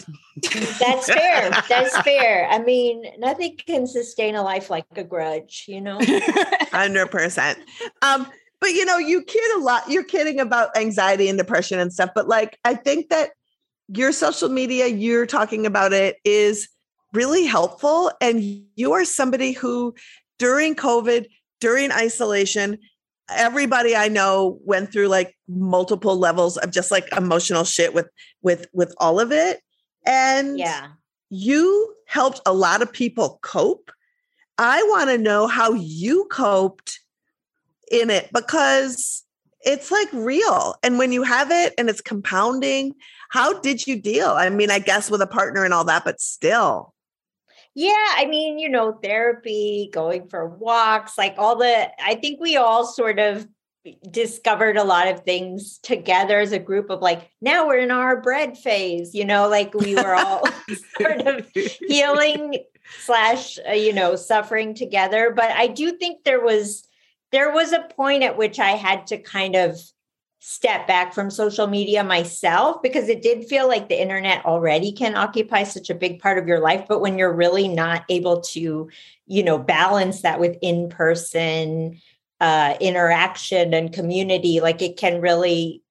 That's 0.79 1.07
fair. 1.07 1.51
That's 1.69 1.97
fair. 2.03 2.49
I 2.51 2.59
mean, 2.59 3.05
nothing 3.19 3.57
can 3.67 3.87
sustain 3.87 4.35
a 4.35 4.43
life 4.43 4.71
like 4.71 4.87
a 4.97 5.05
grudge, 5.05 5.65
you 5.69 5.81
know? 5.81 5.99
Hundred 6.71 7.11
percent. 7.11 7.59
Um, 8.03 8.27
but 8.61 8.71
you 8.71 8.85
know, 8.85 8.99
you 8.99 9.23
kid 9.23 9.57
a 9.57 9.61
lot. 9.61 9.89
You're 9.89 10.05
kidding 10.05 10.41
about 10.41 10.77
anxiety 10.77 11.29
and 11.29 11.39
depression 11.39 11.79
and 11.79 11.93
stuff. 11.93 12.11
But 12.15 12.29
like, 12.29 12.59
I 12.65 12.75
think 12.75 13.11
that 13.11 13.31
your 13.89 14.13
social 14.13 14.49
media, 14.49 14.87
you're 14.87 15.27
talking 15.27 15.67
about 15.67 15.93
it, 15.93 16.17
is 16.25 16.69
really 17.13 17.45
helpful. 17.45 18.11
And 18.21 18.43
you 18.75 18.93
are 18.93 19.05
somebody 19.05 19.53
who, 19.53 19.95
during 20.39 20.75
COVID, 20.75 21.27
during 21.61 21.93
isolation, 21.93 22.79
everybody 23.29 23.97
I 23.97 24.09
know 24.09 24.59
went 24.65 24.93
through 24.93 25.09
like 25.09 25.37
multiple 25.49 26.17
levels 26.17 26.57
of 26.57 26.71
just 26.71 26.91
like 26.91 27.07
emotional 27.17 27.65
shit 27.65 27.95
with 27.95 28.09
with 28.43 28.67
with 28.73 28.95
all 28.99 29.21
of 29.21 29.33
it. 29.33 29.61
And 30.05 30.59
Yeah. 30.59 30.89
you 31.31 31.95
helped 32.07 32.41
a 32.47 32.53
lot 32.53 32.83
of 32.83 32.93
people 32.93 33.39
cope. 33.43 33.91
I 34.59 34.83
want 34.85 35.11
to 35.11 35.19
know 35.19 35.47
how 35.47 35.73
you 35.73 36.27
coped 36.31 37.01
in 37.91 38.11
it 38.11 38.31
because 38.33 39.25
it's 39.65 39.91
like 39.91 40.09
real. 40.13 40.77
And 40.83 40.99
when 40.99 41.11
you 41.13 41.25
have 41.25 41.51
it 41.51 41.75
and 41.77 41.91
it's 41.91 42.01
compounding, 42.01 42.95
how 43.31 43.59
did 43.61 43.87
you 43.87 44.01
deal? 44.01 44.31
I 44.31 44.49
mean, 44.49 44.71
I 44.71 44.79
guess 44.79 45.11
with 45.11 45.21
a 45.21 45.27
partner 45.27 45.65
and 45.65 45.75
all 45.75 45.85
that, 45.85 46.05
but 46.05 46.21
still. 46.21 46.95
Yeah, 47.79 47.93
I 47.93 48.25
mean, 48.25 48.59
you 48.59 48.71
know, 48.71 48.93
therapy, 48.93 49.91
going 49.93 50.29
for 50.29 50.49
walks, 50.49 51.19
like 51.19 51.35
all 51.37 51.57
the, 51.57 51.91
I 52.03 52.15
think 52.15 52.41
we 52.41 52.57
all 52.57 52.87
sort 52.87 53.19
of 53.19 53.47
discovered 54.11 54.79
a 54.79 54.83
lot 54.83 55.09
of 55.09 55.25
things 55.25 55.77
together 55.83 56.41
as 56.41 56.53
a 56.53 56.59
group 56.59 56.89
of 56.89 57.03
like, 57.03 57.31
now 57.43 57.67
we're 57.67 57.81
in 57.81 57.91
our 57.91 58.19
bread 58.23 58.57
phase, 58.57 59.15
you 59.15 59.27
know, 59.27 59.51
like 59.51 59.75
we 59.75 59.95
were 59.95 60.15
all 60.15 60.43
sort 60.99 61.27
of 61.27 61.47
healing 61.55 62.65
slash, 63.01 63.59
uh, 63.69 63.73
you 63.73 63.93
know, 63.93 64.17
suffering 64.17 64.75
together. 64.75 65.31
But 65.37 65.51
I 65.51 65.67
do 65.67 65.93
think 65.93 66.25
there 66.25 66.43
was, 66.43 66.83
there 67.31 67.53
was 67.53 67.75
a 67.75 67.87
point 67.95 68.23
at 68.23 68.39
which 68.39 68.59
I 68.59 68.71
had 68.71 69.07
to 69.09 69.19
kind 69.19 69.55
of 69.55 69.79
step 70.49 70.87
back 70.87 71.13
from 71.13 71.29
social 71.29 71.67
media 71.67 72.05
myself 72.05 72.81
because 72.81 73.09
it 73.09 73.21
did 73.21 73.45
feel 73.49 73.67
like 73.67 73.89
the 73.89 74.01
internet 74.01 74.45
already 74.45 74.93
can 74.93 75.17
occupy 75.17 75.65
such 75.65 75.91
a 75.91 75.95
big 75.95 76.21
part 76.21 76.39
of 76.39 76.47
your 76.47 76.61
life. 76.61 76.85
But 76.89 77.01
when 77.01 77.19
you're 77.19 77.35
really 77.35 77.67
not 77.67 78.05
able 78.09 78.43
to 78.53 78.89
you 79.27 79.43
know 79.43 79.59
balance 79.59 80.23
that 80.23 80.39
with 80.39 80.57
in-person 80.63 82.01
uh 82.41 82.75
interaction 82.81 83.75
and 83.75 83.93
community 83.93 84.61
like 84.61 84.83
it 84.83 84.97
can 84.97 85.21
really 85.21 85.83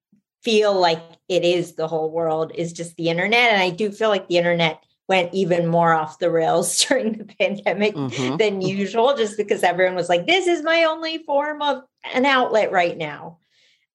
feel 0.42 0.74
like 0.74 1.04
it 1.28 1.44
is 1.44 1.74
the 1.74 1.88
whole 1.90 2.10
world 2.10 2.54
is 2.56 2.72
just 2.72 2.96
the 2.96 3.10
internet. 3.10 3.52
And 3.52 3.62
i 3.62 3.72
do 3.72 3.92
feel 3.92 4.08
like 4.08 4.30
the 4.30 4.38
internet 4.38 4.82
went 5.10 5.34
even 5.34 5.68
more 5.68 5.94
off 5.94 6.20
the 6.20 6.32
rails 6.32 6.78
during 6.88 7.12
the 7.18 7.26
pandemic 7.26 7.94
Mhm. 7.94 8.38
than 8.40 8.62
usual 8.62 9.18
just 9.18 9.36
because 9.36 9.64
everyone 9.64 9.96
was 9.96 10.08
like 10.08 10.26
this 10.26 10.48
is 10.48 10.64
my 10.64 10.86
only 10.86 11.18
form 11.26 11.62
of 11.62 11.84
an 12.14 12.26
outlet 12.26 12.72
right 12.72 12.98
now 12.98 13.40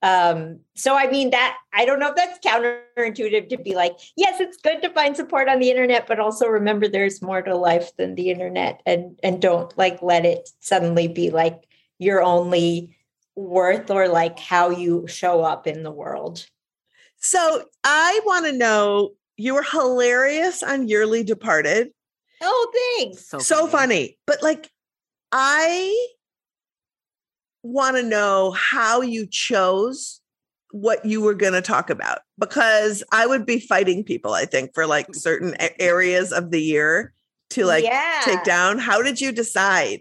um 0.03 0.59
so 0.75 0.97
i 0.97 1.11
mean 1.11 1.31
that 1.31 1.59
i 1.75 1.85
don't 1.85 1.99
know 1.99 2.09
if 2.09 2.17
that's 2.17 2.39
counterintuitive 2.47 3.49
to 3.49 3.59
be 3.59 3.75
like 3.75 3.97
yes 4.17 4.41
it's 4.41 4.57
good 4.57 4.81
to 4.81 4.89
find 4.91 5.15
support 5.17 5.49
on 5.49 5.59
the 5.59 5.71
internet 5.71 6.07
but 6.07 6.19
also 6.19 6.47
remember 6.47 6.89
there's 6.89 7.21
more 7.21 7.43
to 7.43 7.55
life 7.55 7.95
than 7.97 8.15
the 8.15 8.31
internet 8.31 8.81
and 8.87 9.19
and 9.23 9.43
don't 9.43 9.77
like 9.77 10.01
let 10.03 10.25
it 10.25 10.49
suddenly 10.61 11.07
be 11.07 11.31
like 11.31 11.67
your 11.99 12.23
only 12.23 12.97
worth 13.37 13.91
or 13.91 14.09
like 14.09 14.39
how 14.39 14.71
you 14.71 15.07
show 15.07 15.43
up 15.43 15.67
in 15.67 15.83
the 15.83 15.91
world 15.91 16.47
So 17.19 17.65
I 17.85 18.21
want 18.25 18.47
to 18.47 18.53
know 18.53 19.11
you 19.37 19.55
were 19.55 19.63
hilarious 19.63 20.63
on 20.63 20.89
Yearly 20.89 21.23
Departed. 21.23 21.91
oh 22.41 22.73
thanks 22.99 23.29
so 23.47 23.67
funny. 23.67 24.19
But 24.27 24.43
like, 24.43 24.71
I 25.33 26.09
want 27.63 27.97
to 27.97 28.03
know 28.03 28.53
how 28.53 29.01
you 29.01 29.27
chose 29.27 30.21
what 30.73 31.05
you 31.05 31.21
were 31.21 31.35
going 31.35 31.53
to 31.53 31.63
talk 31.63 31.91
about 31.91 32.21
because 32.39 33.03
I 33.13 33.27
would 33.27 33.45
be 33.45 33.59
fighting 33.59 34.05
people, 34.05 34.33
I 34.33 34.45
think, 34.45 34.73
for 34.73 34.87
like 34.87 35.09
mm. 35.09 35.17
certain 35.17 35.57
areas 35.79 36.33
of 36.33 36.51
the 36.51 36.63
year 36.63 37.13
to 37.51 37.65
like 37.65 37.85
yeah 37.85 38.21
take 38.25 38.45
down. 38.45 38.79
How 38.79 39.03
did 39.03 39.21
you 39.21 39.33
decide? 39.33 40.01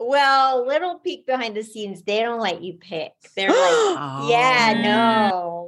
well 0.00 0.66
little 0.66 0.98
peek 0.98 1.26
behind 1.26 1.54
the 1.54 1.62
scenes 1.62 2.02
they 2.02 2.20
don't 2.22 2.40
let 2.40 2.62
you 2.62 2.72
pick 2.72 3.12
they're 3.36 3.50
like 3.50 3.56
Oh. 3.58 4.28
Yeah, 4.30 4.80
no. 4.82 5.59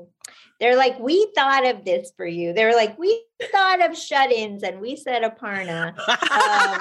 They're 0.63 0.77
like, 0.77 0.97
we 1.01 1.27
thought 1.35 1.67
of 1.67 1.85
this 1.85 2.13
for 2.17 2.25
you. 2.25 2.53
They're 2.53 2.73
like, 2.73 2.97
we 2.97 3.21
thought 3.51 3.85
of 3.85 3.99
shut-ins 3.99 4.63
and 4.63 4.81
we 4.81 4.95
said 4.95 5.23
Aparna. 5.25 5.93
Um, 6.33 6.79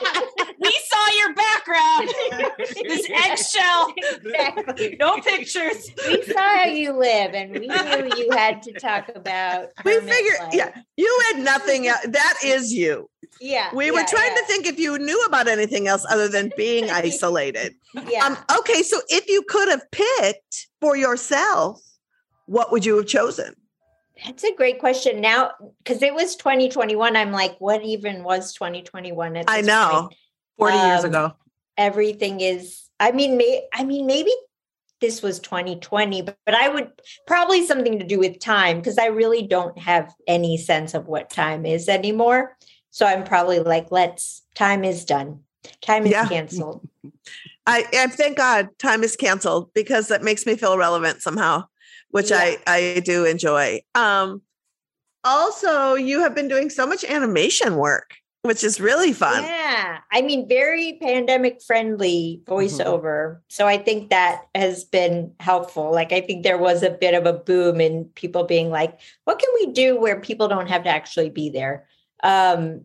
we 0.58 0.80
saw 0.88 1.18
your 1.18 1.34
background. 1.34 2.08
this 2.88 3.10
eggshell. 3.10 3.92
exactly. 3.96 4.96
No 4.98 5.20
pictures. 5.20 5.90
We 6.06 6.22
saw 6.22 6.40
how 6.40 6.64
you 6.64 6.92
live 6.92 7.34
and 7.34 7.52
we 7.52 7.66
knew 7.66 8.10
you 8.16 8.30
had 8.32 8.62
to 8.62 8.72
talk 8.72 9.10
about 9.14 9.68
we 9.84 10.00
figured, 10.00 10.38
life. 10.40 10.54
yeah, 10.54 10.70
you 10.96 11.20
had 11.28 11.44
nothing. 11.44 11.88
else. 11.88 12.00
That 12.08 12.34
is 12.42 12.72
you. 12.72 13.10
Yeah. 13.40 13.68
We 13.74 13.90
were 13.90 14.00
yeah, 14.00 14.06
trying 14.06 14.32
yeah, 14.34 14.40
to 14.40 14.46
think 14.46 14.66
if 14.66 14.78
you 14.78 14.98
knew 14.98 15.22
about 15.26 15.46
anything 15.46 15.88
else 15.88 16.06
other 16.08 16.28
than 16.28 16.50
being 16.56 16.90
isolated. 16.90 17.74
Yeah. 18.08 18.24
Um, 18.24 18.38
okay, 18.60 18.82
so 18.82 19.00
if 19.08 19.28
you 19.28 19.42
could 19.42 19.68
have 19.68 19.82
picked 19.90 20.68
for 20.80 20.96
yourself, 20.96 21.82
what 22.50 22.72
would 22.72 22.84
you 22.84 22.96
have 22.96 23.06
chosen? 23.06 23.54
That's 24.24 24.42
a 24.42 24.52
great 24.52 24.80
question. 24.80 25.20
Now, 25.20 25.52
because 25.78 26.02
it 26.02 26.12
was 26.12 26.34
2021, 26.34 27.14
I'm 27.16 27.30
like, 27.30 27.56
what 27.60 27.82
even 27.84 28.24
was 28.24 28.52
2021? 28.54 29.36
At 29.36 29.44
I 29.48 29.60
know. 29.60 30.08
point? 30.08 30.14
40 30.58 30.76
years 30.76 31.04
Um, 31.04 31.10
ago. 31.10 31.32
everything 31.78 32.40
is 32.42 32.82
i 32.98 33.12
mean 33.12 33.38
may, 33.38 33.62
i 33.72 33.82
mean 33.82 34.06
maybe 34.06 34.32
this 35.00 35.22
was 35.22 35.38
2020 35.38 36.20
but, 36.20 36.36
but 36.44 36.54
i 36.54 36.68
would 36.68 36.90
probably 37.26 37.64
something 37.64 37.98
to 37.98 38.04
do 38.04 38.18
with 38.18 38.38
time 38.40 38.76
because 38.78 38.98
i 38.98 39.06
really 39.06 39.46
don't 39.46 39.78
have 39.78 40.12
any 40.26 40.58
sense 40.58 40.92
of 40.92 41.06
what 41.06 41.30
time 41.30 41.64
is 41.64 41.88
anymore 41.88 42.58
so 42.90 43.06
i'm 43.06 43.24
probably 43.24 43.60
like 43.60 43.90
let's 43.90 44.42
time 44.54 44.84
is 44.84 45.06
done 45.06 45.40
Time 45.82 46.06
is 46.06 46.12
Yeah. 46.12 46.26
canceled. 46.28 46.88
I, 47.66 47.84
I 47.92 48.06
thank 48.08 48.36
God 48.38 48.68
time 48.78 49.02
is 49.02 49.16
canceled 49.16 49.72
because 49.74 50.08
that 50.08 50.22
makes 50.22 50.46
me 50.46 50.56
feel 50.56 50.78
relevant 50.78 51.22
somehow, 51.22 51.64
which 52.10 52.32
I 52.32 52.58
I 52.66 53.02
do 53.04 53.24
enjoy. 53.24 53.80
Um, 53.94 54.42
also, 55.24 55.94
you 55.94 56.20
have 56.20 56.34
been 56.34 56.48
doing 56.48 56.70
so 56.70 56.86
much 56.86 57.04
animation 57.04 57.76
work, 57.76 58.14
which 58.42 58.64
is 58.64 58.80
really 58.80 59.12
fun. 59.12 59.42
Yeah. 59.42 59.98
I 60.10 60.22
mean, 60.22 60.48
very 60.48 60.98
pandemic 61.00 61.62
friendly 61.62 62.42
voiceover. 62.46 63.40
So 63.48 63.66
I 63.66 63.76
think 63.76 64.10
that 64.10 64.46
has 64.54 64.84
been 64.84 65.32
helpful. 65.38 65.92
Like, 65.92 66.12
I 66.12 66.20
think 66.22 66.42
there 66.42 66.58
was 66.58 66.82
a 66.82 66.90
bit 66.90 67.14
of 67.14 67.26
a 67.26 67.34
boom 67.34 67.80
in 67.80 68.06
people 68.14 68.44
being 68.44 68.70
like, 68.70 68.98
what 69.24 69.38
can 69.38 69.50
we 69.54 69.72
do 69.72 70.00
where 70.00 70.20
people 70.20 70.48
don't 70.48 70.68
have 70.68 70.84
to 70.84 70.90
actually 70.90 71.30
be 71.30 71.50
there? 71.50 71.86
Um, 72.22 72.84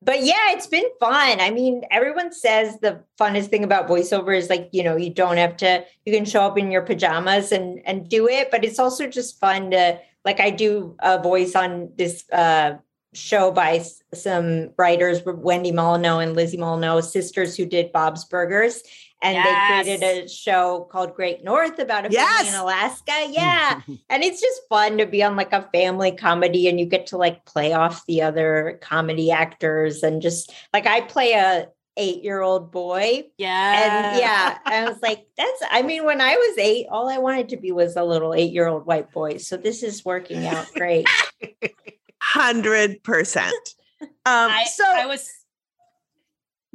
but 0.00 0.22
yeah, 0.22 0.52
it's 0.52 0.66
been 0.66 0.84
fun. 1.00 1.40
I 1.40 1.50
mean, 1.50 1.82
everyone 1.90 2.32
says 2.32 2.78
the 2.78 3.02
funnest 3.20 3.46
thing 3.46 3.64
about 3.64 3.88
voiceover 3.88 4.36
is 4.36 4.48
like, 4.48 4.68
you 4.72 4.84
know, 4.84 4.96
you 4.96 5.10
don't 5.10 5.38
have 5.38 5.56
to, 5.58 5.84
you 6.06 6.12
can 6.12 6.24
show 6.24 6.42
up 6.42 6.56
in 6.56 6.70
your 6.70 6.82
pajamas 6.82 7.50
and 7.50 7.80
and 7.84 8.08
do 8.08 8.28
it, 8.28 8.50
but 8.50 8.64
it's 8.64 8.78
also 8.78 9.08
just 9.08 9.40
fun 9.40 9.72
to 9.72 9.98
like 10.24 10.40
I 10.40 10.50
do 10.50 10.96
a 11.00 11.20
voice 11.20 11.56
on 11.56 11.90
this 11.96 12.24
uh 12.32 12.74
show 13.14 13.50
by 13.50 13.84
some 14.14 14.70
writers, 14.76 15.22
Wendy 15.24 15.72
Molyneux 15.72 16.18
and 16.18 16.36
Lizzie 16.36 16.58
Molyneux, 16.58 17.02
sisters 17.02 17.56
who 17.56 17.66
did 17.66 17.90
Bob's 17.90 18.24
Burgers. 18.24 18.82
And 19.20 19.34
Yes. 19.34 19.86
they 19.86 19.96
created 19.96 20.24
a 20.24 20.28
show 20.28 20.88
called 20.92 21.14
Great 21.16 21.42
North 21.42 21.78
about 21.80 22.06
a 22.06 22.10
family 22.10 22.14
Yes. 22.14 22.48
in 22.54 22.60
Alaska. 22.60 23.26
Yeah. 23.30 23.80
and 24.08 24.22
it's 24.22 24.40
just 24.40 24.60
fun 24.68 24.98
to 24.98 25.06
be 25.06 25.22
on 25.24 25.34
like 25.36 25.52
a 25.52 25.68
family 25.72 26.12
comedy 26.12 26.68
and 26.68 26.78
you 26.78 26.86
get 26.86 27.08
to 27.08 27.16
like 27.16 27.44
play 27.44 27.72
off 27.72 28.06
the 28.06 28.22
other 28.22 28.78
comedy 28.80 29.30
actors 29.32 30.02
and 30.04 30.22
just 30.22 30.52
like 30.72 30.86
I 30.86 31.00
play 31.00 31.32
a 31.32 31.68
eight 31.96 32.22
year 32.22 32.40
old 32.42 32.70
boy. 32.70 33.24
Yeah. 33.38 34.12
And 34.12 34.20
yeah, 34.20 34.58
I 34.64 34.88
was 34.88 35.02
like, 35.02 35.26
that's, 35.36 35.62
I 35.68 35.82
mean, 35.82 36.04
when 36.04 36.20
I 36.20 36.36
was 36.36 36.56
eight, 36.58 36.86
all 36.88 37.08
I 37.08 37.18
wanted 37.18 37.48
to 37.48 37.56
be 37.56 37.72
was 37.72 37.96
a 37.96 38.04
little 38.04 38.32
eight 38.34 38.52
year 38.52 38.68
old 38.68 38.86
white 38.86 39.10
boy. 39.10 39.38
So 39.38 39.56
this 39.56 39.82
is 39.82 40.04
working 40.04 40.46
out 40.46 40.66
great. 40.74 41.08
Hundred 42.22 43.02
percent. 43.02 43.52
Um, 44.00 44.08
I, 44.24 44.64
so 44.72 44.84
I 44.86 45.06
was, 45.06 45.28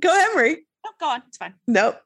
go 0.02 0.10
ahead, 0.14 0.30
Marie. 0.36 0.66
oh, 0.86 0.92
go 1.00 1.08
on. 1.08 1.24
It's 1.28 1.38
fine. 1.38 1.54
Nope. 1.68 2.02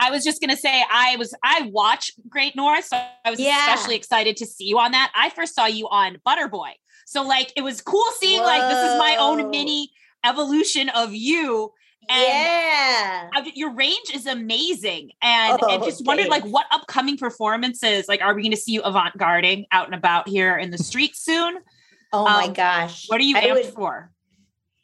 I 0.00 0.10
was 0.10 0.24
just 0.24 0.40
gonna 0.40 0.56
say 0.56 0.82
I 0.90 1.16
was 1.16 1.34
I 1.44 1.68
watch 1.72 2.10
Great 2.28 2.56
North, 2.56 2.86
so 2.86 2.96
I 3.24 3.30
was 3.30 3.38
Yeah. 3.38 3.72
especially 3.72 3.96
excited 3.96 4.36
to 4.38 4.46
see 4.46 4.64
you 4.64 4.78
on 4.78 4.92
that. 4.92 5.12
I 5.14 5.28
first 5.30 5.54
saw 5.54 5.66
you 5.66 5.86
on 5.88 6.16
Butterboy, 6.26 6.72
so 7.06 7.22
like 7.22 7.52
it 7.54 7.62
was 7.62 7.80
cool 7.82 8.06
seeing 8.18 8.40
like 8.42 8.62
this 8.70 8.92
is 8.92 8.98
my 8.98 9.16
own 9.20 9.50
mini 9.50 9.90
evolution 10.24 10.88
of 10.88 11.12
you. 11.14 11.72
And 12.08 12.22
yeah. 12.24 13.28
Your 13.54 13.72
range 13.74 14.10
is 14.14 14.26
amazing, 14.26 15.10
and 15.22 15.60
and 15.62 15.82
Oh, 15.82 15.84
just 15.84 16.04
wondered 16.06 16.28
like 16.28 16.44
what 16.44 16.66
upcoming 16.72 17.18
performances 17.18 18.08
like 18.08 18.22
are 18.22 18.34
we 18.34 18.42
going 18.42 18.52
to 18.52 18.56
see 18.56 18.72
you 18.72 18.80
avant 18.82 19.16
garding 19.18 19.66
out 19.70 19.84
and 19.86 19.94
about 19.94 20.26
here 20.28 20.56
in 20.56 20.70
the 20.70 20.78
streets 20.88 21.22
soon? 21.22 21.58
Oh 22.12 22.24
my 22.24 22.46
um, 22.46 22.52
gosh. 22.54 23.06
What 23.08 23.20
are 23.20 23.24
you 23.24 23.36
amped 23.36 23.52
would- 23.52 23.64
for? 23.66 24.10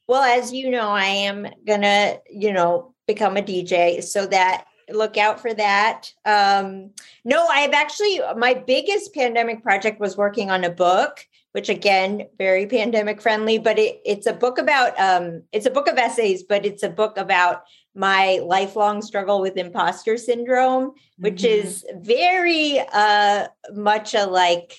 Well, 0.08 0.22
as 0.22 0.52
you 0.52 0.70
know, 0.70 0.90
I 0.90 1.06
am 1.06 1.48
gonna, 1.66 2.18
you 2.30 2.52
know, 2.52 2.94
become 3.08 3.36
a 3.36 3.42
DJ, 3.42 4.04
so 4.04 4.26
that 4.26 4.64
look 4.90 5.16
out 5.16 5.40
for 5.40 5.52
that. 5.54 6.12
Um, 6.24 6.90
no, 7.24 7.46
I've 7.46 7.72
actually 7.72 8.20
my 8.36 8.54
biggest 8.54 9.14
pandemic 9.14 9.62
project 9.62 10.00
was 10.00 10.16
working 10.16 10.50
on 10.50 10.64
a 10.64 10.70
book, 10.70 11.26
which 11.52 11.68
again, 11.68 12.28
very 12.38 12.66
pandemic 12.66 13.20
friendly, 13.20 13.58
but 13.58 13.78
it, 13.78 14.00
it's 14.04 14.26
a 14.26 14.32
book 14.32 14.58
about 14.58 14.98
um, 15.00 15.42
it's 15.52 15.66
a 15.66 15.70
book 15.70 15.88
of 15.88 15.98
essays, 15.98 16.42
but 16.42 16.64
it's 16.66 16.82
a 16.82 16.88
book 16.90 17.16
about 17.16 17.62
my 17.94 18.40
lifelong 18.44 19.00
struggle 19.00 19.40
with 19.40 19.56
imposter 19.56 20.18
syndrome, 20.18 20.92
which 21.18 21.42
Mhm. 21.42 21.48
is 21.64 21.84
very 21.96 22.78
uh 22.92 23.48
much 23.72 24.14
a 24.14 24.26
like 24.26 24.74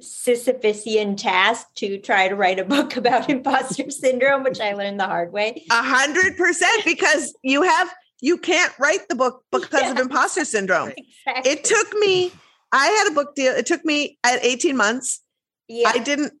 Sisyphusian 0.00 1.16
task 1.16 1.66
to 1.76 1.98
try 1.98 2.28
to 2.28 2.34
write 2.36 2.58
a 2.58 2.64
book 2.74 2.96
about 2.96 3.30
imposter 3.30 3.88
syndrome, 3.90 4.42
which 4.42 4.60
I 4.60 4.72
learned 4.74 5.00
the 5.00 5.06
hard 5.06 5.32
way. 5.32 5.64
A 5.70 5.82
hundred 5.82 6.36
percent 6.36 6.84
because 6.84 7.34
you 7.42 7.62
have 7.62 7.92
you 8.26 8.36
can't 8.38 8.72
write 8.78 9.08
the 9.08 9.14
book 9.14 9.42
because 9.52 9.90
of 9.90 9.98
imposter 9.98 10.44
syndrome. 10.44 10.90
Exactly. 10.96 11.52
It 11.52 11.64
took 11.64 11.92
me, 11.94 12.32
I 12.72 12.86
had 12.88 13.08
a 13.12 13.14
book 13.14 13.34
deal. 13.36 13.52
It 13.54 13.66
took 13.66 13.84
me 13.84 14.18
at 14.24 14.44
18 14.44 14.76
months. 14.76 15.22
yeah, 15.68 15.90
I 15.94 15.98
didn't 15.98 16.32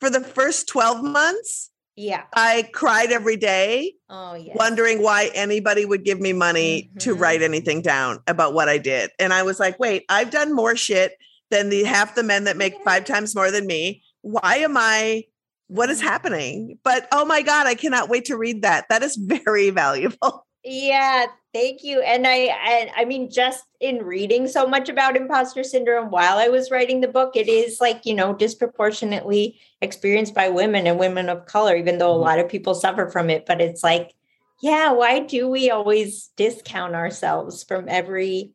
for 0.00 0.10
the 0.10 0.20
first 0.20 0.68
12 0.68 1.02
months, 1.02 1.70
yeah. 1.96 2.24
I 2.34 2.68
cried 2.74 3.10
every 3.12 3.36
day, 3.38 3.94
Oh 4.10 4.34
yeah. 4.34 4.52
wondering 4.54 5.02
why 5.02 5.30
anybody 5.34 5.84
would 5.86 6.04
give 6.04 6.20
me 6.20 6.32
money 6.34 6.90
to 7.00 7.16
Mhm. 7.16 7.20
write 7.20 7.42
anything 7.42 7.80
down 7.82 8.20
about 8.26 8.52
what 8.52 8.68
I 8.68 8.76
did. 8.78 9.10
And 9.18 9.32
I 9.32 9.42
was 9.42 9.58
like, 9.58 9.78
wait, 9.80 10.04
I've 10.10 10.30
done 10.30 10.54
more 10.54 10.76
shit 10.76 11.12
than 11.50 11.70
the 11.70 11.84
half 11.84 12.14
the 12.14 12.22
men 12.22 12.44
that 12.44 12.56
make 12.58 12.74
five 12.84 13.04
times 13.06 13.34
more 13.34 13.50
than 13.50 13.66
me. 13.66 14.02
Why 14.20 14.56
am 14.58 14.76
I? 14.76 15.24
What 15.68 15.88
is 15.90 16.00
happening? 16.02 16.78
But 16.84 17.08
oh 17.10 17.24
my 17.24 17.40
God, 17.42 17.66
I 17.66 17.74
cannot 17.74 18.08
wait 18.10 18.26
to 18.26 18.36
read 18.36 18.62
that. 18.62 18.84
That 18.90 19.02
is 19.02 19.16
very 19.20 19.70
valuable. 19.70 20.45
Yeah, 20.68 21.26
thank 21.54 21.84
you. 21.84 22.00
And 22.00 22.26
I, 22.26 22.48
I 22.48 22.90
I 22.96 23.04
mean 23.04 23.30
just 23.30 23.64
in 23.80 23.98
reading 24.04 24.48
so 24.48 24.66
much 24.66 24.88
about 24.88 25.16
imposter 25.16 25.62
syndrome 25.62 26.10
while 26.10 26.38
I 26.38 26.48
was 26.48 26.72
writing 26.72 27.00
the 27.00 27.08
book, 27.08 27.36
it 27.36 27.48
is 27.48 27.80
like, 27.80 28.04
you 28.04 28.14
know, 28.14 28.34
disproportionately 28.34 29.60
experienced 29.80 30.34
by 30.34 30.48
women 30.48 30.88
and 30.88 30.98
women 30.98 31.28
of 31.28 31.46
color 31.46 31.76
even 31.76 31.98
though 31.98 32.12
a 32.12 32.16
Mhm. 32.18 32.20
lot 32.24 32.38
of 32.40 32.48
people 32.48 32.74
suffer 32.74 33.08
from 33.08 33.30
it, 33.30 33.46
but 33.46 33.60
it's 33.60 33.84
like 33.84 34.12
yeah, 34.60 34.90
why 34.90 35.20
do 35.20 35.48
we 35.48 35.70
always 35.70 36.28
discount 36.36 36.94
ourselves 36.94 37.62
from 37.62 37.88
every 37.88 38.54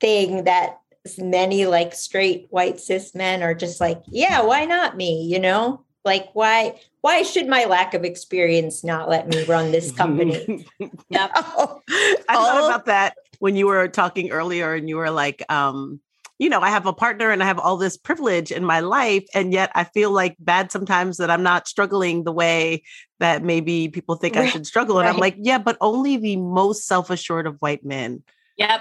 thing 0.00 0.44
that 0.44 0.78
many 1.18 1.66
like 1.66 1.94
straight 1.94 2.46
white 2.50 2.80
cis 2.80 3.14
men 3.14 3.42
are 3.42 3.54
just 3.54 3.80
like, 3.80 4.00
yeah, 4.08 4.42
why 4.42 4.64
not 4.64 4.96
me, 4.96 5.24
you 5.24 5.38
know? 5.40 5.84
Like 6.04 6.30
why 6.34 6.80
why 7.04 7.20
should 7.22 7.46
my 7.48 7.66
lack 7.66 7.92
of 7.92 8.02
experience 8.02 8.82
not 8.82 9.10
let 9.10 9.28
me 9.28 9.44
run 9.44 9.72
this 9.72 9.92
company? 10.00 10.66
Yep. 11.10 11.30
Oh, 11.36 11.82
I 12.30 12.34
thought 12.34 12.64
about 12.64 12.86
that 12.86 13.14
when 13.40 13.56
you 13.56 13.66
were 13.66 13.88
talking 13.88 14.30
earlier 14.30 14.72
and 14.72 14.88
you 14.88 14.96
were 14.96 15.10
like, 15.10 15.44
um, 15.52 16.00
you 16.38 16.48
know, 16.48 16.60
I 16.60 16.70
have 16.70 16.86
a 16.86 16.94
partner 16.94 17.28
and 17.30 17.42
I 17.42 17.46
have 17.46 17.58
all 17.58 17.76
this 17.76 17.98
privilege 17.98 18.50
in 18.50 18.64
my 18.64 18.80
life. 18.80 19.24
And 19.34 19.52
yet 19.52 19.70
I 19.74 19.84
feel 19.84 20.12
like 20.12 20.34
bad 20.38 20.72
sometimes 20.72 21.18
that 21.18 21.30
I'm 21.30 21.42
not 21.42 21.68
struggling 21.68 22.24
the 22.24 22.32
way 22.32 22.82
that 23.20 23.42
maybe 23.44 23.88
people 23.90 24.14
think 24.16 24.38
I 24.38 24.46
should 24.48 24.66
struggle. 24.66 24.98
And 24.98 25.06
I'm 25.06 25.18
like, 25.18 25.36
yeah, 25.38 25.58
but 25.58 25.76
only 25.82 26.16
the 26.16 26.36
most 26.36 26.86
self 26.86 27.10
assured 27.10 27.46
of 27.46 27.58
white 27.60 27.84
men 27.84 28.22
Yep. 28.56 28.80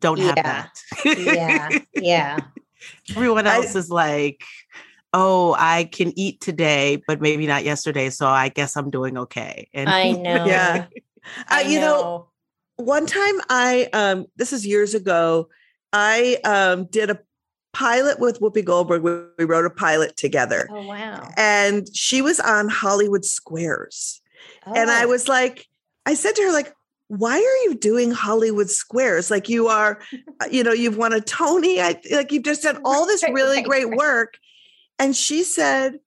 don't 0.00 0.18
have 0.18 0.36
Yeah. 0.36 0.42
that. 1.04 1.16
yeah, 1.16 1.78
yeah. 1.94 2.38
Everyone 3.16 3.46
I- 3.46 3.54
else 3.54 3.76
is 3.76 3.88
like, 3.88 4.42
oh, 5.12 5.54
I 5.58 5.84
can 5.84 6.16
eat 6.18 6.40
today, 6.40 7.02
but 7.06 7.20
maybe 7.20 7.46
not 7.46 7.64
yesterday. 7.64 8.10
So 8.10 8.26
I 8.26 8.48
guess 8.48 8.76
I'm 8.76 8.90
doing 8.90 9.18
okay. 9.18 9.68
And 9.74 9.90
I 9.90 10.12
know. 10.12 10.44
Yeah. 10.46 10.86
I 11.48 11.62
Uh, 11.62 11.68
you 11.68 11.80
know, 11.80 12.28
one 12.76 13.06
time 13.06 13.34
I 13.48 13.88
um 13.92 14.26
this 14.36 14.52
is 14.52 14.66
years 14.66 14.94
ago, 14.94 15.48
I 15.92 16.38
um 16.44 16.86
did 16.86 17.10
a 17.10 17.20
pilot 17.72 18.18
with 18.20 18.40
Whoopi 18.40 18.64
Goldberg. 18.64 19.02
We, 19.02 19.12
we 19.38 19.44
wrote 19.44 19.64
a 19.66 19.70
pilot 19.70 20.16
together. 20.16 20.68
Oh 20.70 20.86
wow. 20.86 21.28
And 21.36 21.86
she 21.94 22.22
was 22.22 22.40
on 22.40 22.68
Hollywood 22.68 23.24
Squares. 23.24 24.20
And 24.66 24.90
I 24.90 25.04
Oh, 25.04 25.08
was 25.08 25.28
like, 25.28 25.66
I 26.06 26.14
said 26.14 26.34
to 26.36 26.42
her, 26.42 26.52
like, 26.52 26.72
why 27.08 27.34
are 27.36 27.68
you 27.68 27.74
doing 27.74 28.10
Hollywood 28.10 28.70
Squares? 28.70 29.30
Like 29.30 29.48
you 29.48 29.68
are, 29.68 30.00
uh, 30.40 30.46
you 30.50 30.64
know, 30.64 30.72
you've 30.72 30.96
won 30.96 31.12
a 31.12 31.20
Tony. 31.20 31.80
I 31.80 32.00
like 32.10 32.32
you've 32.32 32.44
just 32.44 32.62
done 32.62 32.80
all 32.84 33.06
this 33.06 33.22
really 33.30 33.62
great 33.62 33.90
work. 33.90 34.38
And 35.02 35.16
she 35.16 35.42
said, 35.42 35.98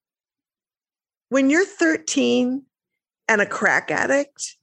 when 1.27 1.49
you're 1.49 1.65
13 1.65 2.63
and 3.27 3.41
a 3.41 3.45
crack 3.45 3.91
addict, 3.91 4.55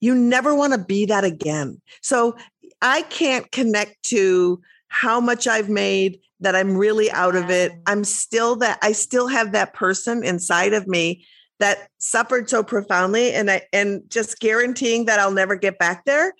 you 0.00 0.14
never 0.14 0.54
want 0.54 0.72
to 0.72 0.78
be 0.78 1.04
that 1.04 1.24
again. 1.24 1.82
So 2.00 2.36
I 2.80 3.02
can't 3.02 3.52
connect 3.52 4.02
to 4.04 4.62
how 4.88 5.20
much 5.20 5.46
I've 5.46 5.68
made 5.68 6.20
that 6.40 6.56
I'm 6.56 6.74
really 6.74 7.10
out 7.10 7.36
of 7.36 7.50
it. 7.50 7.72
I'm 7.86 8.04
still 8.04 8.56
that 8.56 8.78
I 8.80 8.92
still 8.92 9.28
have 9.28 9.52
that 9.52 9.74
person 9.74 10.24
inside 10.24 10.72
of 10.72 10.86
me 10.86 11.26
that 11.58 11.90
suffered 11.98 12.48
so 12.48 12.62
profoundly 12.62 13.34
and 13.34 13.50
I, 13.50 13.62
and 13.74 14.02
just 14.08 14.40
guaranteeing 14.40 15.04
that 15.04 15.20
I'll 15.20 15.30
never 15.30 15.54
get 15.54 15.78
back 15.78 16.06
there 16.06 16.32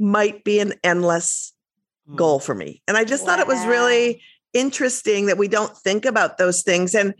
might 0.00 0.42
be 0.42 0.58
an 0.58 0.74
endless 0.82 1.52
Mm. 2.10 2.16
goal 2.16 2.40
for 2.40 2.54
me. 2.54 2.82
And 2.88 2.96
I 2.96 3.04
just 3.04 3.24
thought 3.24 3.40
it 3.40 3.46
was 3.46 3.64
really 3.66 4.22
interesting 4.52 5.26
that 5.26 5.38
we 5.38 5.48
don't 5.48 5.76
think 5.76 6.04
about 6.04 6.38
those 6.38 6.62
things 6.62 6.94
and 6.94 7.14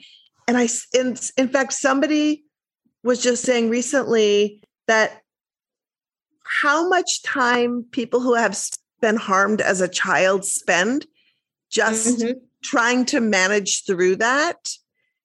and 0.49 0.57
i 0.57 0.69
in, 0.95 1.17
in 1.37 1.49
fact 1.49 1.73
somebody 1.73 2.45
was 3.03 3.23
just 3.23 3.45
saying 3.45 3.69
recently 3.71 4.63
that 4.87 5.23
how 6.63 6.89
much 6.89 7.23
time 7.23 7.85
people 7.93 8.21
who 8.21 8.35
have 8.35 8.59
been 9.01 9.17
harmed 9.17 9.61
as 9.61 9.81
a 9.81 9.89
child 9.89 10.45
spend 10.45 11.07
just 11.71 12.19
Mhm. 12.19 12.35
trying 12.63 13.05
to 13.07 13.21
manage 13.21 13.85
through 13.87 14.17
that 14.17 14.69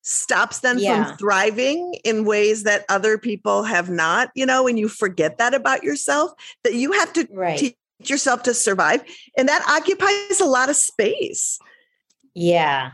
stops 0.04 0.60
them 0.60 0.78
Yeah. 0.78 1.04
from 1.08 1.18
thriving 1.18 1.96
in 2.04 2.26
ways 2.26 2.62
that 2.64 2.86
other 2.90 3.18
people 3.18 3.64
have 3.64 3.90
not, 3.90 4.30
you 4.36 4.46
know, 4.46 4.68
and 4.68 4.78
you 4.78 4.88
forget 4.88 5.40
that 5.40 5.56
about 5.56 5.84
yourself, 5.84 6.32
that 6.64 6.76
you 6.76 6.92
have 6.92 7.12
to 7.14 7.28
Right. 7.32 7.58
teach 7.58 7.76
yourself 8.00 8.44
to 8.44 8.54
survive. 8.54 9.04
And 9.36 9.50
that 9.50 9.68
occupies 9.68 10.40
a 10.40 10.46
lot 10.46 10.70
of 10.70 10.76
space. 10.76 11.58
Yeah. 12.36 12.92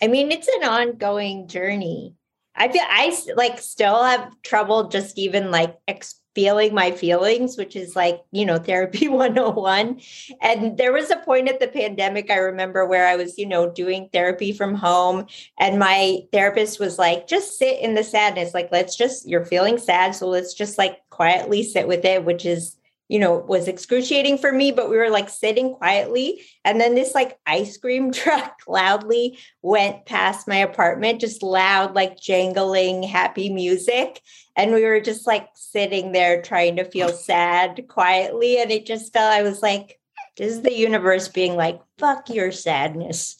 I 0.00 0.06
mean, 0.06 0.30
it's 0.30 0.48
an 0.48 0.64
ongoing 0.64 1.48
journey. 1.48 2.14
I 2.54 2.68
feel 2.68 2.82
I 2.84 3.16
like 3.34 3.58
still 3.60 4.04
have 4.04 4.30
trouble 4.42 4.88
just 4.88 5.18
even 5.18 5.50
like 5.50 5.76
ex- 5.88 6.20
feeling 6.34 6.74
my 6.74 6.90
feelings, 6.90 7.56
which 7.56 7.76
is 7.76 7.96
like, 7.96 8.20
you 8.30 8.44
know, 8.44 8.58
therapy 8.58 9.08
101. 9.08 10.00
And 10.42 10.76
there 10.76 10.92
was 10.92 11.10
a 11.10 11.16
point 11.16 11.48
at 11.48 11.60
the 11.60 11.68
pandemic 11.68 12.30
I 12.30 12.36
remember 12.36 12.86
where 12.86 13.06
I 13.06 13.16
was, 13.16 13.38
you 13.38 13.46
know, 13.46 13.70
doing 13.70 14.10
therapy 14.12 14.52
from 14.52 14.74
home 14.74 15.26
and 15.58 15.78
my 15.78 16.20
therapist 16.32 16.78
was 16.78 16.98
like, 16.98 17.26
just 17.26 17.58
sit 17.58 17.80
in 17.80 17.94
the 17.94 18.04
sadness. 18.04 18.52
Like, 18.52 18.68
let's 18.70 18.96
just, 18.96 19.26
you're 19.26 19.46
feeling 19.46 19.78
sad. 19.78 20.14
So 20.14 20.28
let's 20.28 20.52
just 20.52 20.76
like 20.76 20.98
quietly 21.08 21.62
sit 21.62 21.88
with 21.88 22.04
it, 22.04 22.24
which 22.24 22.44
is, 22.44 22.76
you 23.12 23.18
know, 23.18 23.36
was 23.46 23.68
excruciating 23.68 24.38
for 24.38 24.50
me, 24.50 24.72
but 24.72 24.88
we 24.88 24.96
were 24.96 25.10
like 25.10 25.28
sitting 25.28 25.74
quietly. 25.74 26.40
And 26.64 26.80
then 26.80 26.94
this 26.94 27.14
like 27.14 27.38
ice 27.44 27.76
cream 27.76 28.10
truck 28.12 28.60
loudly 28.66 29.38
went 29.60 30.06
past 30.06 30.48
my 30.48 30.56
apartment, 30.56 31.20
just 31.20 31.42
loud, 31.42 31.94
like 31.94 32.18
jangling, 32.18 33.02
happy 33.02 33.50
music. 33.50 34.22
And 34.56 34.72
we 34.72 34.84
were 34.84 34.98
just 34.98 35.26
like 35.26 35.46
sitting 35.54 36.12
there 36.12 36.40
trying 36.40 36.76
to 36.76 36.86
feel 36.86 37.08
sad 37.12 37.86
quietly. 37.86 38.58
And 38.58 38.70
it 38.70 38.86
just 38.86 39.12
felt, 39.12 39.30
I 39.30 39.42
was 39.42 39.60
like, 39.60 40.00
this 40.38 40.50
is 40.50 40.62
the 40.62 40.72
universe 40.72 41.28
being 41.28 41.54
like, 41.54 41.82
fuck 41.98 42.30
your 42.30 42.50
sadness. 42.50 43.36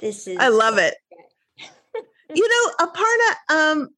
This 0.00 0.26
is, 0.26 0.38
I 0.40 0.48
love 0.48 0.78
it. 0.78 0.96
you 2.34 2.48
know, 2.48 2.86
Aparna, 2.88 3.54
um, 3.54 3.90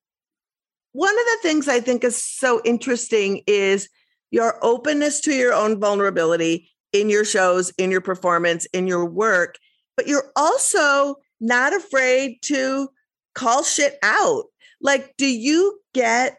one 0.92 1.18
of 1.18 1.24
the 1.24 1.38
things 1.40 1.68
I 1.68 1.80
think 1.80 2.04
is 2.04 2.22
so 2.22 2.60
interesting 2.66 3.40
is 3.46 3.88
your 4.30 4.58
openness 4.62 5.20
to 5.20 5.34
your 5.34 5.52
own 5.52 5.80
vulnerability 5.80 6.70
in 6.92 7.10
your 7.10 7.24
shows, 7.24 7.70
in 7.78 7.90
your 7.90 8.00
performance, 8.00 8.66
in 8.66 8.86
your 8.86 9.04
work, 9.04 9.58
but 9.96 10.06
you're 10.06 10.30
also 10.36 11.16
not 11.40 11.74
afraid 11.74 12.38
to 12.42 12.88
call 13.34 13.62
shit 13.62 13.98
out. 14.02 14.44
Like, 14.80 15.14
do 15.16 15.26
you 15.26 15.80
get 15.94 16.38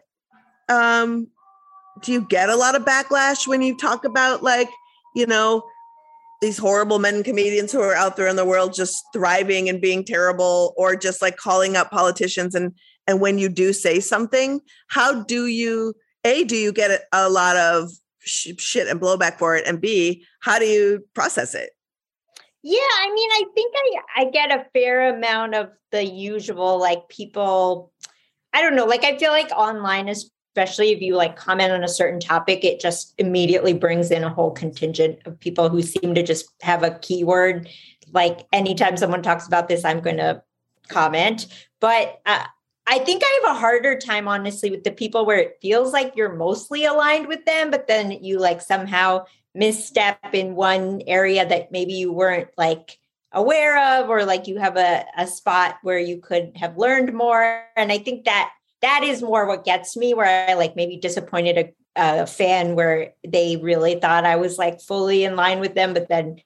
um 0.68 1.28
do 2.02 2.12
you 2.12 2.26
get 2.28 2.48
a 2.48 2.56
lot 2.56 2.74
of 2.74 2.84
backlash 2.84 3.46
when 3.46 3.62
you 3.62 3.76
talk 3.76 4.04
about 4.04 4.42
like, 4.42 4.68
you 5.16 5.26
know, 5.26 5.64
these 6.40 6.58
horrible 6.58 6.98
men 6.98 7.22
comedians 7.22 7.72
who 7.72 7.80
are 7.80 7.94
out 7.94 8.16
there 8.16 8.28
in 8.28 8.36
the 8.36 8.44
world 8.44 8.72
just 8.72 9.04
thriving 9.12 9.68
and 9.68 9.80
being 9.80 10.04
terrible 10.04 10.74
or 10.76 10.94
just 10.94 11.20
like 11.20 11.36
calling 11.36 11.76
up 11.76 11.90
politicians 11.90 12.54
and 12.54 12.72
and 13.06 13.20
when 13.20 13.38
you 13.38 13.48
do 13.48 13.72
say 13.72 13.98
something 14.00 14.60
how 14.88 15.22
do 15.24 15.46
you 15.46 15.94
a 16.24 16.44
do 16.44 16.56
you 16.56 16.72
get 16.72 17.02
a- 17.12 17.28
lot 17.28 17.56
of 17.56 17.90
sh- 18.20 18.52
shit 18.58 18.88
and 18.88 19.00
blowback 19.00 19.38
for 19.38 19.56
it 19.56 19.66
and 19.66 19.80
b 19.80 20.24
how 20.40 20.58
do 20.58 20.64
you 20.64 21.04
process 21.14 21.54
it 21.54 21.70
Yeah, 22.62 22.78
I 22.80 23.12
mean, 23.14 23.30
I 23.32 23.44
think 23.54 23.74
I 23.76 24.22
I 24.22 24.24
get 24.30 24.50
a 24.50 24.66
fair 24.72 25.14
amount 25.14 25.54
of 25.54 25.70
the 25.92 26.04
usual 26.04 26.78
like 26.78 27.08
people 27.08 27.92
I 28.52 28.62
don't 28.62 28.76
know, 28.76 28.86
like 28.86 29.04
I 29.04 29.16
feel 29.18 29.30
like 29.30 29.50
online 29.52 30.08
especially 30.08 30.90
if 30.90 31.00
you 31.00 31.14
like 31.14 31.36
comment 31.36 31.72
on 31.72 31.84
a 31.84 31.88
certain 31.88 32.20
topic 32.20 32.64
it 32.64 32.80
just 32.80 33.14
immediately 33.18 33.74
brings 33.74 34.10
in 34.10 34.24
a 34.24 34.34
whole 34.34 34.50
contingent 34.50 35.20
of 35.26 35.38
people 35.38 35.68
who 35.68 35.82
seem 35.82 36.14
to 36.14 36.22
just 36.22 36.46
have 36.62 36.82
a 36.82 36.98
keyword 36.98 37.68
like 38.12 38.46
anytime 38.52 38.96
someone 38.96 39.22
talks 39.22 39.46
about 39.46 39.68
this 39.68 39.84
I'm 39.84 40.00
going 40.00 40.16
to 40.16 40.42
comment. 40.88 41.46
But 41.80 42.20
uh, 42.26 42.44
I 42.90 42.98
think 43.00 43.22
I 43.22 43.40
have 43.42 43.56
a 43.56 43.60
harder 43.60 43.98
time 43.98 44.26
honestly 44.26 44.70
with 44.70 44.82
the 44.82 44.90
people 44.90 45.26
where 45.26 45.38
it 45.38 45.58
feels 45.60 45.92
like 45.92 46.16
you're 46.16 46.34
mostly 46.34 46.86
aligned 46.86 47.26
with 47.26 47.44
them 47.44 47.70
but 47.70 47.86
then 47.86 48.10
you 48.10 48.38
like 48.38 48.62
somehow 48.62 49.26
misstep 49.54 50.18
in 50.32 50.54
one 50.54 51.02
area 51.06 51.46
that 51.46 51.70
maybe 51.70 51.92
you 51.92 52.12
weren't 52.12 52.48
like 52.56 52.98
aware 53.32 54.00
of 54.00 54.08
or 54.08 54.24
like 54.24 54.46
you 54.46 54.58
have 54.58 54.76
a, 54.78 55.04
a 55.16 55.26
spot 55.26 55.76
where 55.82 55.98
you 55.98 56.18
could 56.18 56.52
have 56.56 56.78
learned 56.78 57.12
more. 57.12 57.62
And 57.76 57.92
i 57.92 57.98
think 57.98 58.24
that 58.24 58.50
that 58.80 59.02
is 59.04 59.22
more 59.22 59.46
what 59.46 59.64
gets 59.64 59.96
me 59.96 60.14
where 60.14 60.48
i 60.48 60.54
like 60.54 60.76
maybe 60.76 60.96
disappointed 60.96 61.74
a, 61.96 62.22
a 62.22 62.26
fan 62.26 62.74
where 62.74 63.12
they 63.26 63.56
really 63.56 63.96
thought 63.96 64.24
i 64.24 64.36
was 64.36 64.56
like 64.56 64.80
fully 64.80 65.24
in 65.24 65.36
line 65.36 65.60
with 65.60 65.74
them 65.74 65.94
but 65.94 66.08
then 66.08 66.40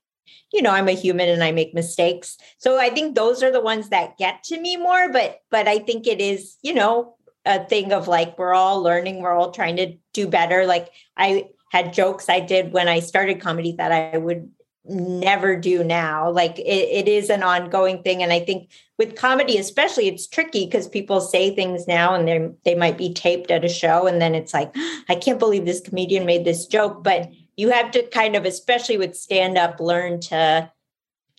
you 0.53 0.63
know 0.63 0.71
i'm 0.71 0.89
a 0.89 0.93
human 0.93 1.29
and 1.29 1.43
i 1.43 1.53
make 1.53 1.75
mistakes 1.75 2.37
so 2.59 2.79
i 2.79 2.91
think 2.91 3.15
those 3.15 3.43
are 3.43 3.53
the 3.53 3.61
ones 3.61 3.89
that 3.89 4.19
get 4.19 4.43
to 4.43 4.61
me 4.61 4.77
more 4.77 5.11
but 5.11 5.41
but 5.51 5.69
i 5.69 5.79
think 5.79 6.07
it 6.07 6.21
is 6.21 6.57
you 6.63 6.75
know 6.75 7.15
a 7.45 7.65
thing 7.65 7.93
of 7.93 8.07
like 8.07 8.39
we're 8.39 8.55
all 8.55 8.83
learning 8.83 9.21
we're 9.21 9.37
all 9.37 9.51
trying 9.51 9.77
to 9.77 9.95
do 10.13 10.29
better 10.29 10.67
like 10.67 10.91
i 11.17 11.49
had 11.73 11.95
jokes 11.95 12.29
I 12.29 12.39
did 12.39 12.73
when 12.73 12.87
I 12.87 13.01
started 13.01 13.41
comedy 13.41 13.75
that 13.79 13.93
I 13.93 14.19
would 14.19 14.51
never 14.85 15.57
do 15.57 15.83
now. 15.83 16.31
Like 16.31 16.59
it, 16.59 16.63
it 16.63 17.09
is 17.09 17.31
an 17.31 17.43
ongoing 17.43 18.03
thing. 18.03 18.23
And 18.23 18.31
I 18.31 18.41
think 18.41 18.71
with 18.99 19.17
comedy, 19.17 19.57
especially, 19.57 20.07
it's 20.07 20.27
tricky 20.27 20.67
because 20.67 20.87
people 20.87 21.23
say 21.23 21.55
things 21.55 21.89
now 21.89 22.15
and 22.15 22.29
they 22.29 22.51
they 22.65 22.75
might 22.75 22.99
be 22.99 23.15
taped 23.15 23.51
at 23.51 23.65
a 23.65 23.71
show. 23.71 24.07
And 24.07 24.21
then 24.21 24.35
it's 24.35 24.53
like, 24.53 24.71
I 25.09 25.15
can't 25.15 25.39
believe 25.39 25.65
this 25.65 25.81
comedian 25.81 26.27
made 26.27 26.45
this 26.45 26.67
joke. 26.67 27.03
But 27.03 27.31
you 27.57 27.71
have 27.71 27.91
to 27.93 28.03
kind 28.09 28.37
of, 28.37 28.45
especially 28.45 28.97
with 28.99 29.17
stand-up, 29.17 29.81
learn 29.81 30.21
to 30.21 30.71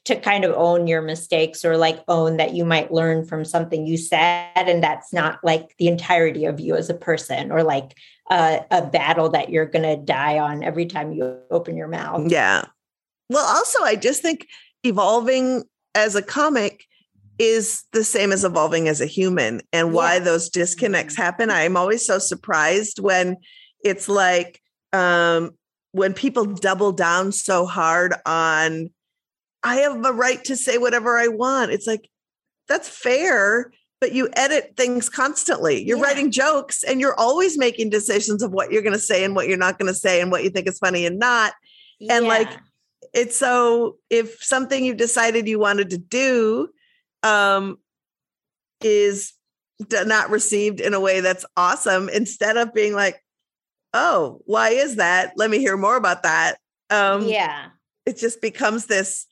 to 0.06 0.20
kind 0.20 0.44
of 0.44 0.54
own 0.56 0.86
your 0.86 1.02
mistakes 1.02 1.64
or 1.64 1.78
like 1.78 2.04
own 2.10 2.36
that 2.38 2.54
you 2.54 2.66
might 2.66 2.92
learn 2.92 3.26
from 3.26 3.46
something 3.46 3.88
you 3.88 3.96
said 3.98 4.52
and 4.56 4.84
that's 4.84 5.14
not 5.14 5.40
like 5.44 5.76
the 5.78 5.88
entirety 5.88 6.44
of 6.46 6.60
you 6.60 6.76
as 6.76 6.90
a 6.90 6.94
person 6.94 7.52
or 7.52 7.64
like 7.64 7.96
uh, 8.30 8.60
a 8.70 8.86
battle 8.86 9.30
that 9.30 9.50
you're 9.50 9.66
going 9.66 9.84
to 9.84 9.96
die 9.96 10.40
on 10.40 10.62
every 10.62 10.86
time 10.86 11.14
you 11.14 11.38
open 11.52 11.78
your 11.78 11.88
mouth. 11.88 12.30
yeah 12.30 12.66
well 13.30 13.46
also 13.46 13.82
i 13.84 13.96
just 13.96 14.22
think 14.22 14.48
evolving 14.84 15.64
as 15.96 16.16
a 16.16 16.22
comic 16.22 16.84
is 17.40 17.84
the 17.94 18.04
same 18.04 18.34
as 18.34 18.44
evolving 18.44 18.90
as 18.90 19.00
a 19.00 19.06
human 19.06 19.62
and 19.72 19.94
why 19.94 20.16
Yeah. 20.16 20.20
those 20.26 20.50
disconnects 20.50 21.16
happen 21.16 21.50
i'm 21.50 21.78
always 21.78 22.06
so 22.06 22.20
surprised 22.20 23.00
when 23.00 23.38
it's 23.86 24.10
like 24.10 24.62
um 24.92 25.52
when 25.94 26.14
people 26.14 26.46
double 26.46 26.92
down 26.92 27.32
so 27.32 27.66
hard 27.66 28.14
on 28.26 28.90
i 29.64 29.78
have 29.78 30.06
a 30.06 30.12
right 30.12 30.44
to 30.44 30.56
say 30.56 30.78
whatever 30.78 31.18
i 31.18 31.28
want 31.28 31.72
it's 31.72 31.88
like 31.88 32.10
that's 32.68 32.90
fair 32.90 33.72
but 34.02 34.12
you 34.12 34.28
edit 34.34 34.74
things 34.76 35.08
constantly. 35.08 35.82
You're 35.82 35.98
Yeah. 35.98 36.04
writing 36.04 36.30
jokes 36.30 36.84
and 36.84 37.00
you're 37.00 37.18
always 37.18 37.58
making 37.58 37.90
decisions 37.90 38.44
of 38.44 38.52
what 38.52 38.70
you're 38.70 38.82
going 38.82 38.92
to 38.92 39.00
say 39.00 39.24
and 39.24 39.34
what 39.34 39.48
you're 39.48 39.56
not 39.58 39.80
going 39.80 39.88
to 39.88 39.98
say 39.98 40.20
and 40.20 40.30
what 40.30 40.44
you 40.44 40.50
think 40.50 40.68
is 40.68 40.78
funny 40.78 41.06
and 41.06 41.18
not. 41.20 41.54
And, 42.10 42.26
like, 42.28 42.50
it's 43.14 43.38
so 43.38 43.96
if 44.10 44.44
something 44.44 44.84
you've 44.84 44.98
decided 44.98 45.48
you 45.48 45.58
wanted 45.58 45.92
to 45.92 45.98
do 45.98 46.68
um 47.24 47.78
is 48.82 49.32
not 49.90 50.30
received 50.30 50.82
in 50.82 50.94
a 50.94 51.00
way 51.00 51.22
that's 51.22 51.46
awesome 51.56 52.10
instead 52.10 52.58
of 52.58 52.74
being 52.74 52.92
like 52.94 53.23
oh 53.94 54.40
why 54.46 54.70
is 54.70 54.96
that 54.96 55.34
let 55.36 55.50
me 55.50 55.60
hear 55.60 55.78
more 55.78 55.96
about 55.96 56.24
that 56.24 56.58
um 56.90 57.26
yeah. 57.26 57.68
it 58.06 58.18
just 58.18 58.42
becomes 58.42 58.88
this 58.88 59.28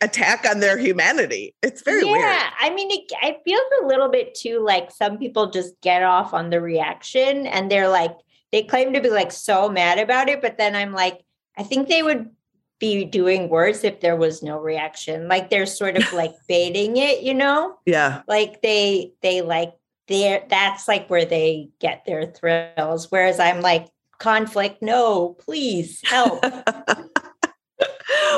attack 0.00 0.44
on 0.48 0.60
their 0.60 0.76
humanity 0.76 1.54
it's 1.62 1.82
very 1.82 2.04
yeah. 2.04 2.12
weird 2.12 2.22
Yeah, 2.22 2.50
I 2.60 2.70
mean, 2.70 2.90
it, 2.90 3.10
it 3.22 3.40
feels 3.44 3.62
a 3.82 3.86
little 3.86 4.08
bit 4.08 4.34
too 4.34 4.60
like 4.60 4.90
some 4.90 5.18
people 5.18 5.50
just 5.50 5.80
get 5.82 6.02
off 6.02 6.34
on 6.34 6.50
the 6.50 6.60
reaction 6.60 7.46
and 7.46 7.70
they're 7.70 7.88
like, 7.88 8.14
they 8.52 8.62
claim 8.62 8.92
to 8.92 9.00
be 9.00 9.10
like 9.10 9.32
so 9.32 9.68
mad 9.68 9.98
about 9.98 10.28
it. 10.28 10.40
But 10.40 10.58
then 10.58 10.76
I'm 10.76 10.92
like, 10.92 11.24
I 11.56 11.62
think 11.62 11.88
they 11.88 12.02
would 12.02 12.30
be 12.78 13.04
doing 13.04 13.48
worse 13.48 13.84
if 13.84 14.00
there 14.00 14.16
was 14.16 14.42
no 14.42 14.58
reaction. 14.58 15.28
Like 15.28 15.50
they're 15.50 15.66
sort 15.66 15.96
of 15.96 16.12
like 16.12 16.34
baiting 16.48 16.96
it, 16.96 17.22
you 17.22 17.34
know? 17.34 17.78
yeah 17.86 18.22
like 18.26 18.62
they 18.62 19.12
they 19.22 19.42
like 19.42 19.72
they're 20.08 20.44
that's 20.48 20.86
like 20.86 21.08
where 21.08 21.24
they 21.24 21.68
get 21.80 22.04
their 22.04 22.26
thrills 22.26 23.10
whereas 23.10 23.40
i'm 23.40 23.60
like 23.60 23.88
conflict 24.18 24.82
no 24.82 25.30
please 25.40 26.00
help 26.04 26.42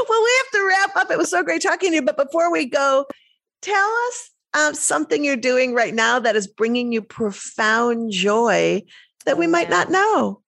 well, 0.09 0.23
we 0.23 0.33
have 0.39 0.51
to 0.53 0.67
wrap 0.67 0.97
up. 0.97 1.11
It 1.11 1.19
was 1.19 1.31
so 1.31 1.43
great 1.43 1.63
talking 1.63 1.91
to 1.91 1.97
you. 1.97 2.03
But 2.03 2.17
before 2.17 2.51
we 2.53 2.67
go, 2.67 3.07
tell 3.63 3.95
us 4.09 4.31
um, 4.55 4.75
something 4.75 5.25
you're 5.25 5.37
doing 5.37 5.75
right 5.75 5.95
now 5.95 6.19
that 6.19 6.37
is 6.37 6.47
bringing 6.47 6.93
you 6.93 7.03
profound 7.03 8.11
joy 8.11 8.83
that 9.25 9.39
we 9.39 9.47
might 9.47 9.69
yeah. 9.69 9.77
not 9.77 9.91
know. 9.91 10.41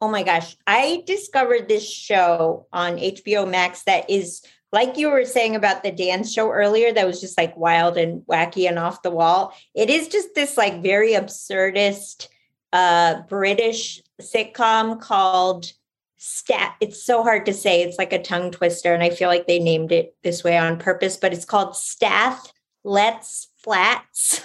oh 0.00 0.08
my 0.08 0.22
gosh 0.22 0.56
i 0.66 1.02
discovered 1.06 1.68
this 1.68 1.88
show 1.88 2.66
on 2.72 2.96
hbo 2.96 3.48
max 3.48 3.82
that 3.84 4.08
is 4.08 4.42
like 4.72 4.96
you 4.96 5.10
were 5.10 5.24
saying 5.24 5.56
about 5.56 5.82
the 5.82 5.90
dance 5.90 6.32
show 6.32 6.50
earlier 6.50 6.92
that 6.92 7.06
was 7.06 7.20
just 7.20 7.36
like 7.38 7.56
wild 7.56 7.96
and 7.96 8.22
wacky 8.26 8.68
and 8.68 8.78
off 8.78 9.02
the 9.02 9.10
wall 9.10 9.52
it 9.74 9.90
is 9.90 10.08
just 10.08 10.34
this 10.34 10.56
like 10.56 10.82
very 10.82 11.12
absurdist 11.12 12.28
uh 12.72 13.22
british 13.28 14.02
sitcom 14.20 15.00
called 15.00 15.72
stat 16.18 16.76
it's 16.80 17.02
so 17.02 17.22
hard 17.22 17.46
to 17.46 17.52
say 17.54 17.82
it's 17.82 17.98
like 17.98 18.12
a 18.12 18.22
tongue 18.22 18.50
twister 18.50 18.92
and 18.94 19.02
i 19.02 19.10
feel 19.10 19.28
like 19.28 19.46
they 19.46 19.58
named 19.58 19.90
it 19.90 20.14
this 20.22 20.44
way 20.44 20.56
on 20.58 20.78
purpose 20.78 21.16
but 21.16 21.32
it's 21.32 21.44
called 21.46 21.74
Stath 21.76 22.52
Let's 22.84 23.48
Flats. 23.58 24.40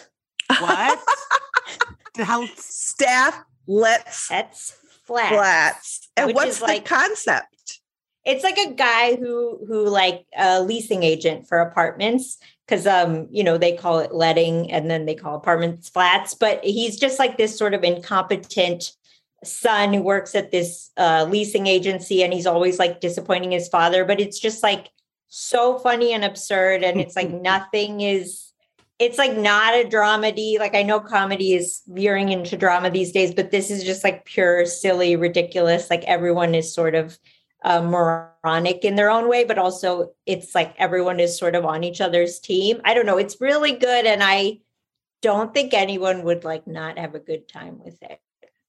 What? 0.59 0.99
How 2.17 2.45
Stath 2.57 3.43
let's 3.67 4.27
That's 4.27 4.71
Flats. 5.05 5.29
flats. 5.29 6.09
And 6.17 6.33
what's 6.35 6.59
the 6.59 6.65
like- 6.65 6.85
concept? 6.85 7.54
It's 8.25 8.43
like 8.43 8.57
a 8.57 8.73
guy 8.73 9.15
who 9.15 9.59
who 9.67 9.87
like 9.87 10.25
a 10.35 10.61
leasing 10.61 11.03
agent 11.03 11.47
for 11.47 11.59
apartments 11.59 12.37
because 12.65 12.87
um 12.87 13.27
you 13.29 13.43
know 13.43 13.57
they 13.57 13.77
call 13.77 13.99
it 13.99 14.13
letting 14.13 14.71
and 14.71 14.89
then 14.89 15.05
they 15.05 15.15
call 15.15 15.35
apartments 15.35 15.89
flats, 15.89 16.33
but 16.33 16.63
he's 16.63 16.99
just 16.99 17.19
like 17.19 17.37
this 17.37 17.57
sort 17.57 17.73
of 17.73 17.83
incompetent 17.83 18.91
son 19.43 19.93
who 19.93 20.01
works 20.01 20.35
at 20.35 20.51
this 20.51 20.91
uh, 20.97 21.25
leasing 21.29 21.67
agency 21.67 22.23
and 22.23 22.33
he's 22.33 22.47
always 22.47 22.79
like 22.79 22.99
disappointing 22.99 23.51
his 23.51 23.67
father. 23.67 24.03
But 24.05 24.19
it's 24.19 24.39
just 24.39 24.63
like 24.63 24.89
so 25.27 25.77
funny 25.79 26.13
and 26.13 26.23
absurd, 26.23 26.83
and 26.83 26.99
it's 26.99 27.15
like 27.15 27.29
nothing 27.41 28.01
is. 28.01 28.41
It's 28.97 29.17
like 29.17 29.35
not 29.35 29.73
a 29.73 29.83
dramedy. 29.83 30.57
Like 30.57 30.73
I 30.73 30.81
know 30.81 31.01
comedy 31.01 31.53
is 31.53 31.81
veering 31.85 32.29
into 32.29 32.55
drama 32.55 32.89
these 32.89 33.11
days, 33.11 33.33
but 33.33 33.51
this 33.51 33.69
is 33.69 33.83
just 33.83 34.05
like 34.05 34.23
pure, 34.23 34.65
silly, 34.65 35.17
ridiculous. 35.17 35.89
Like 35.89 36.05
everyone 36.05 36.55
is 36.55 36.73
sort 36.73 36.95
of 36.95 37.19
uh, 37.65 37.81
moronic 37.81 38.85
in 38.85 38.95
their 38.95 39.09
own 39.09 39.27
way, 39.27 39.43
but 39.43 39.57
also 39.57 40.13
it's 40.27 40.53
like 40.53 40.73
everyone 40.77 41.19
is 41.19 41.37
sort 41.37 41.55
of 41.55 41.65
on 41.65 41.83
each 41.83 41.99
other's 41.99 42.39
team. 42.39 42.79
I 42.85 42.93
don't 42.93 43.07
know. 43.07 43.17
It's 43.17 43.41
really 43.41 43.73
good, 43.73 44.05
and 44.05 44.21
I 44.23 44.59
don't 45.23 45.51
think 45.53 45.73
anyone 45.73 46.23
would 46.23 46.43
like 46.43 46.67
not 46.67 46.99
have 46.99 47.15
a 47.15 47.19
good 47.19 47.49
time 47.49 47.79
with 47.83 47.97
it. 48.03 48.19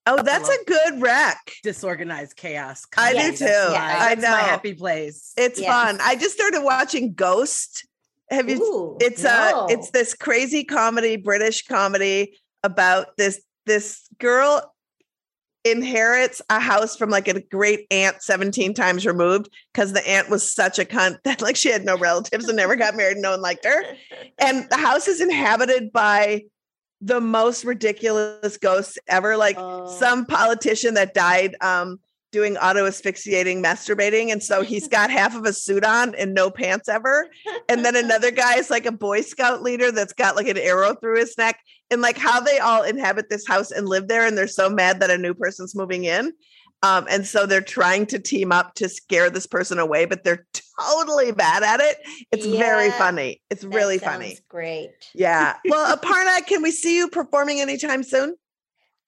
Oh, 0.06 0.22
that's 0.22 0.48
a 0.48 0.64
good 0.66 1.02
rec. 1.02 1.36
disorganized 1.62 2.36
chaos? 2.36 2.86
I 2.96 3.12
do 3.12 3.36
too. 3.36 3.44
Yeah. 3.44 3.96
I 3.98 4.14
that's 4.14 4.22
my 4.22 4.30
know. 4.30 4.36
happy 4.36 4.72
place. 4.72 5.32
It's 5.36 5.60
Yes. 5.60 5.68
fun. 5.68 5.98
I 6.00 6.16
just 6.16 6.34
started 6.34 6.62
watching 6.62 7.12
Ghost. 7.12 7.86
Have 8.30 8.48
you 8.48 8.56
Ooh, 8.62 8.96
it's 9.00 9.22
no. 9.24 9.30
uh 9.30 9.66
it's 9.68 9.90
this 9.90 10.14
crazy 10.14 10.64
comedy 10.64 11.16
british 11.16 11.64
comedy 11.64 12.36
about 12.64 13.16
this 13.16 13.40
this 13.66 14.08
girl 14.18 14.74
inherits 15.70 16.40
a 16.50 16.60
house 16.60 16.96
from 16.96 17.10
like 17.10 17.28
a 17.28 17.40
great 17.40 17.86
aunt 17.90 18.22
17 18.22 18.72
times 18.74 19.04
removed 19.06 19.48
because 19.72 19.92
the 19.92 20.06
aunt 20.08 20.30
was 20.30 20.50
such 20.50 20.78
a 20.78 20.84
cunt 20.84 21.18
that 21.24 21.42
like 21.42 21.56
she 21.56 21.70
had 21.70 21.84
no 21.84 21.96
relatives 21.98 22.46
and 22.48 22.56
never 22.56 22.76
got 22.76 22.96
married 22.96 23.14
and 23.14 23.22
no 23.22 23.32
one 23.32 23.40
liked 23.42 23.64
her 23.64 23.82
and 24.38 24.68
the 24.70 24.76
house 24.76 25.08
is 25.08 25.20
inhabited 25.20 25.92
by 25.92 26.42
the 27.00 27.20
most 27.20 27.64
ridiculous 27.64 28.56
ghosts 28.56 28.98
ever 29.08 29.36
like 29.36 29.56
Oh. 29.58 29.86
some 29.98 30.24
politician 30.26 30.94
that 30.94 31.12
died 31.14 31.54
um 31.60 32.00
doing 32.32 32.56
auto 32.56 32.86
asphyxiating 32.86 33.62
masturbating 33.62 34.30
and 34.32 34.42
so 34.42 34.62
he's 34.62 34.88
got 34.88 35.10
half 35.10 35.34
of 35.34 35.44
a 35.44 35.52
suit 35.52 35.84
on 35.84 36.14
and 36.16 36.34
no 36.34 36.50
pants 36.50 36.88
ever. 36.88 37.28
And 37.68 37.84
then 37.84 37.96
another 37.96 38.30
guy 38.30 38.56
is 38.58 38.70
like 38.70 38.86
a 38.86 38.92
boy 38.92 39.22
scout 39.22 39.62
leader 39.62 39.92
that's 39.92 40.12
got 40.12 40.36
like 40.36 40.48
an 40.48 40.58
arrow 40.58 40.94
through 40.94 41.18
his 41.18 41.36
neck 41.38 41.58
and 41.90 42.02
like 42.02 42.18
how 42.18 42.40
they 42.40 42.58
all 42.58 42.82
inhabit 42.82 43.28
this 43.30 43.46
house 43.46 43.70
and 43.70 43.88
live 43.88 44.08
there 44.08 44.26
and 44.26 44.36
they're 44.36 44.48
so 44.48 44.68
mad 44.68 45.00
that 45.00 45.10
a 45.10 45.18
new 45.18 45.34
person's 45.34 45.74
moving 45.74 46.04
in. 46.04 46.32
Um, 46.82 47.06
and 47.08 47.26
so 47.26 47.46
they're 47.46 47.62
trying 47.62 48.06
to 48.06 48.18
team 48.18 48.52
up 48.52 48.74
to 48.74 48.88
scare 48.88 49.30
this 49.30 49.46
person 49.46 49.78
away 49.78 50.04
but 50.04 50.24
they're 50.24 50.46
totally 50.80 51.32
bad 51.32 51.62
at 51.62 51.80
it. 51.80 51.96
It's 52.32 52.46
very 52.46 52.90
funny. 52.90 53.40
It's 53.50 53.64
really 53.64 53.98
funny. 53.98 54.38
Great. 54.48 54.90
yeah. 55.14 55.56
Well 55.64 55.96
aparna 55.98 56.46
can 56.46 56.62
we 56.62 56.70
see 56.70 56.96
you 56.96 57.08
performing 57.08 57.60
anytime 57.60 58.02
soon 58.02 58.36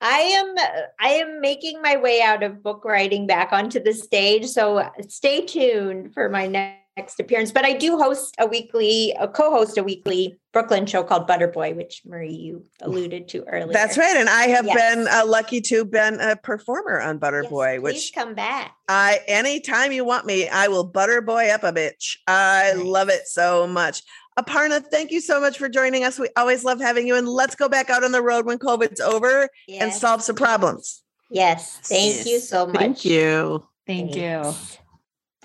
I 0.01 0.19
am 0.19 0.55
uh, 0.57 0.81
I 1.01 1.09
am 1.15 1.41
making 1.41 1.83
my 1.83 1.97
way 1.97 2.23
out 2.23 2.43
of 2.43 2.63
book 2.63 2.85
writing 2.85 3.27
back 3.27 3.53
onto 3.53 3.83
the 3.83 3.93
stage, 3.93 4.47
so 4.47 4.79
uh, 4.79 4.91
stay 5.09 5.45
tuned 5.45 6.15
for 6.15 6.29
my 6.29 6.47
next 6.47 7.19
appearance. 7.19 7.51
But 7.51 7.65
I 7.65 7.73
do 7.73 7.97
host 7.99 8.35
a 8.39 8.47
weekly, 8.47 9.15
a 9.19 9.27
co-host 9.27 9.77
a 9.77 9.83
weekly 9.83 10.39
Brooklyn 10.53 10.87
show 10.87 11.03
called 11.03 11.29
Butterboy, 11.29 11.77
which 11.77 12.03
Marie 12.07 12.33
you 12.33 12.65
alluded 12.81 13.29
to 13.29 13.45
earlier. 13.45 13.73
That's 13.73 13.99
right. 13.99 14.17
And 14.17 14.29
I 14.29 14.45
have 14.45 14.67
Yes. 14.67 14.95
been 14.95 15.09
uh, 15.09 15.25
lucky 15.27 15.61
to 15.63 15.85
been 15.85 16.21
a 16.21 16.37
performer 16.37 17.01
on 17.01 17.17
Yes, 17.17 17.23
Butterboy, 17.23 17.81
please 17.81 17.83
which 17.83 18.13
come 18.15 18.35
back. 18.35 18.75
I 18.89 19.21
anytime 19.27 19.93
you 19.93 20.05
want 20.05 20.27
me, 20.27 20.49
I 20.49 20.69
will 20.69 20.91
Butterboy 20.91 21.53
up 21.53 21.65
a 21.65 21.73
bitch. 21.73 22.17
I 22.27 22.73
Nice. 22.75 22.85
love 22.85 23.09
it 23.09 23.27
so 23.27 23.67
much. 23.67 24.03
Aparna, 24.39 24.85
thank 24.91 25.11
you 25.11 25.21
so 25.21 25.41
much 25.41 25.59
for 25.59 25.69
joining 25.69 26.05
us. 26.05 26.19
We 26.19 26.29
always 26.37 26.63
love 26.63 26.81
having 26.81 27.09
you. 27.09 27.17
And 27.17 27.29
let's 27.29 27.57
go 27.57 27.69
back 27.69 27.91
out 27.91 28.05
on 28.05 28.13
the 28.13 28.23
road 28.23 28.47
when 28.47 28.59
COVID's 28.59 29.01
over 29.01 29.49
and 29.69 29.93
solve 29.93 30.23
some 30.23 30.37
problems. 30.37 31.03
Yes. 31.31 31.79
Thank 31.83 32.25
you 32.25 32.39
so 32.39 32.67
much. 32.67 32.77
Thank 32.77 33.05
you. 33.05 33.67
Thank 33.87 34.15
you. 34.15 34.55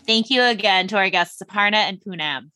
Thank 0.05 0.29
you 0.29 0.43
again 0.43 0.87
to 0.89 0.97
our 0.97 1.09
guests, 1.09 1.41
Aparna 1.41 1.75
and 1.75 1.99
Poonam. 1.99 2.51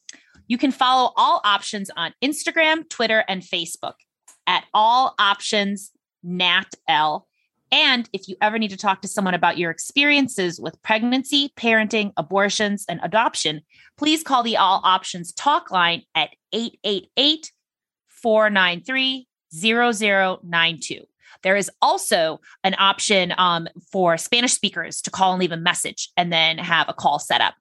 You 0.48 0.58
can 0.58 0.72
follow 0.72 1.12
all 1.18 1.42
options 1.44 1.90
on 1.98 2.14
Instagram, 2.24 2.88
Twitter, 2.88 3.24
and 3.28 3.42
Facebook 3.42 3.96
at 4.46 4.66
all 4.74 5.16
options 5.18 5.92
NatL. 6.26 7.24
And 7.72 8.10
if 8.14 8.28
you 8.28 8.36
ever 8.42 8.58
need 8.58 8.70
to 8.70 8.78
talk 8.78 9.02
to 9.02 9.08
someone 9.08 9.34
about 9.34 9.58
your 9.58 9.72
experiences 9.72 10.60
with 10.60 10.82
pregnancy, 10.84 11.52
parenting, 11.58 12.14
abortions, 12.16 12.86
and 12.88 13.00
adoption, 13.04 13.62
please 13.98 14.24
call 14.24 14.44
the 14.44 14.58
All 14.58 14.82
Options 14.84 15.34
Talk 15.34 15.70
line 15.70 16.04
at 16.16 16.30
888 16.54 17.52
493 18.08 19.28
0092. 19.54 21.02
There 21.44 21.56
is 21.56 21.70
also 21.82 22.42
an 22.64 22.76
option 22.80 23.34
um, 23.38 23.68
for 23.92 24.18
Spanish 24.18 24.54
speakers 24.54 25.02
to 25.02 25.12
call 25.12 25.34
and 25.34 25.40
leave 25.40 25.52
a 25.52 25.58
message 25.58 26.10
and 26.18 26.32
then 26.32 26.58
have 26.58 26.90
a 26.90 26.94
call 26.94 27.20
set 27.20 27.42
up. 27.42 27.54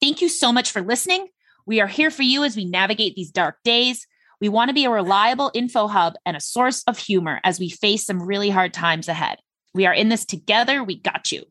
Thank 0.00 0.20
you 0.20 0.28
so 0.28 0.52
much 0.52 0.70
for 0.70 0.82
listening. 0.82 1.28
We 1.66 1.80
are 1.80 1.86
here 1.86 2.10
for 2.10 2.22
you 2.22 2.44
as 2.44 2.54
we 2.54 2.64
navigate 2.64 3.16
these 3.16 3.30
dark 3.30 3.56
days. 3.64 4.06
We 4.40 4.48
want 4.48 4.68
to 4.68 4.74
be 4.74 4.84
a 4.84 4.90
reliable 4.90 5.50
info 5.54 5.86
hub 5.86 6.14
and 6.26 6.36
a 6.36 6.40
source 6.40 6.82
of 6.86 6.98
humor 6.98 7.40
as 7.42 7.58
we 7.58 7.70
face 7.70 8.04
some 8.04 8.22
really 8.22 8.50
hard 8.50 8.74
times 8.74 9.08
ahead. 9.08 9.38
We 9.74 9.86
are 9.86 9.94
in 9.94 10.08
this 10.08 10.24
together. 10.24 10.84
We 10.84 10.98
got 10.98 11.32
you. 11.32 11.44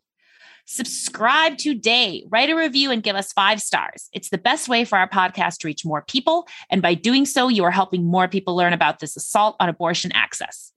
Subscribe 0.68 1.58
today, 1.58 2.26
write 2.30 2.50
a 2.50 2.56
review, 2.56 2.90
and 2.90 3.04
give 3.04 3.16
us 3.16 3.32
five 3.34 3.62
stars. 3.62 4.10
It's 4.14 4.30
the 4.30 4.40
best 4.40 4.68
way 4.68 4.84
for 4.84 4.98
our 4.98 5.08
podcast 5.08 5.60
to 5.60 5.68
reach 5.68 5.86
more 5.86 6.04
people. 6.08 6.48
And 6.72 6.82
by 6.82 6.96
doing 6.96 7.26
so, 7.26 7.50
you 7.50 7.64
are 7.64 7.72
helping 7.72 8.04
more 8.04 8.28
people 8.28 8.56
learn 8.56 8.74
about 8.74 9.00
this 9.00 9.16
assault 9.16 9.56
on 9.60 9.70
abortion 9.70 10.12
access. 10.14 10.72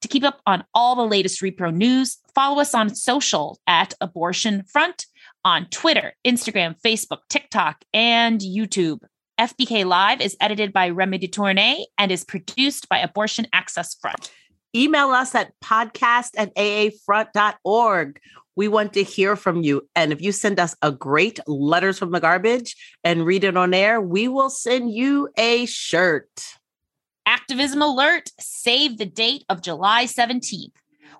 To 0.00 0.08
keep 0.08 0.24
up 0.24 0.40
on 0.46 0.64
all 0.74 0.96
the 0.96 1.06
latest 1.06 1.42
repro 1.42 1.74
news, 1.74 2.18
follow 2.34 2.60
us 2.60 2.74
on 2.74 2.94
social 2.94 3.58
at 3.66 3.92
Abortion 4.00 4.64
Front 4.64 5.06
on 5.44 5.66
Twitter, 5.66 6.14
Instagram, 6.26 6.74
Facebook, 6.82 7.20
TikTok, 7.28 7.84
and 7.92 8.40
YouTube. 8.40 9.00
FBK 9.38 9.84
Live 9.84 10.20
is 10.20 10.36
edited 10.40 10.72
by 10.72 10.90
Remy 10.90 11.18
DeTournay 11.18 11.86
and 11.98 12.12
is 12.12 12.24
produced 12.24 12.88
by 12.88 12.98
Abortion 12.98 13.48
Access 13.52 13.96
Front. 13.96 14.30
Email 14.76 15.10
us 15.10 15.34
at 15.34 15.52
podcast 15.60 16.30
at 16.36 16.54
aafront.org. 16.54 18.20
We 18.54 18.68
want 18.68 18.92
to 18.92 19.02
hear 19.02 19.34
from 19.34 19.62
you. 19.62 19.88
And 19.96 20.12
if 20.12 20.22
you 20.22 20.30
send 20.30 20.60
us 20.60 20.76
a 20.82 20.92
great 20.92 21.40
letters 21.48 21.98
from 21.98 22.12
the 22.12 22.20
garbage 22.20 22.76
and 23.02 23.26
read 23.26 23.42
it 23.42 23.56
on 23.56 23.74
air, 23.74 24.00
we 24.00 24.28
will 24.28 24.50
send 24.50 24.92
you 24.92 25.28
a 25.36 25.66
shirt. 25.66 26.28
Activism 27.26 27.82
alert, 27.82 28.30
save 28.38 28.98
the 28.98 29.06
date 29.06 29.44
of 29.48 29.62
July 29.62 30.04
17th. 30.04 30.74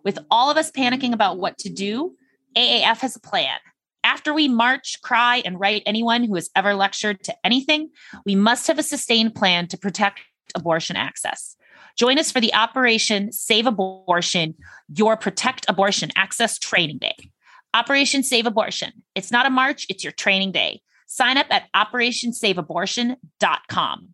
With 0.04 0.20
all 0.30 0.52
of 0.52 0.56
us 0.56 0.70
panicking 0.70 1.12
about 1.12 1.38
what 1.38 1.58
to 1.58 1.68
do, 1.68 2.14
AAF 2.56 2.98
has 2.98 3.16
a 3.16 3.20
plan. 3.20 3.58
After 4.04 4.34
we 4.34 4.48
march, 4.48 5.00
cry, 5.02 5.42
and 5.44 5.58
write 5.58 5.82
anyone 5.86 6.22
who 6.24 6.34
has 6.34 6.50
ever 6.54 6.74
lectured 6.74 7.24
to 7.24 7.34
anything, 7.42 7.88
we 8.26 8.36
must 8.36 8.66
have 8.66 8.78
a 8.78 8.82
sustained 8.82 9.34
plan 9.34 9.66
to 9.68 9.78
protect 9.78 10.20
abortion 10.54 10.94
access. 10.94 11.56
Join 11.96 12.18
us 12.18 12.30
for 12.30 12.40
the 12.40 12.52
Operation 12.52 13.32
Save 13.32 13.66
Abortion, 13.66 14.54
your 14.94 15.16
Protect 15.16 15.64
Abortion 15.68 16.10
Access 16.16 16.58
Training 16.58 16.98
Day. 16.98 17.16
Operation 17.72 18.22
Save 18.22 18.44
Abortion. 18.46 18.92
It's 19.14 19.32
not 19.32 19.46
a 19.46 19.50
march, 19.50 19.86
it's 19.88 20.04
your 20.04 20.12
training 20.12 20.52
day. 20.52 20.82
Sign 21.06 21.38
up 21.38 21.46
at 21.50 21.64
operationsaveabortion.com. 21.74 24.08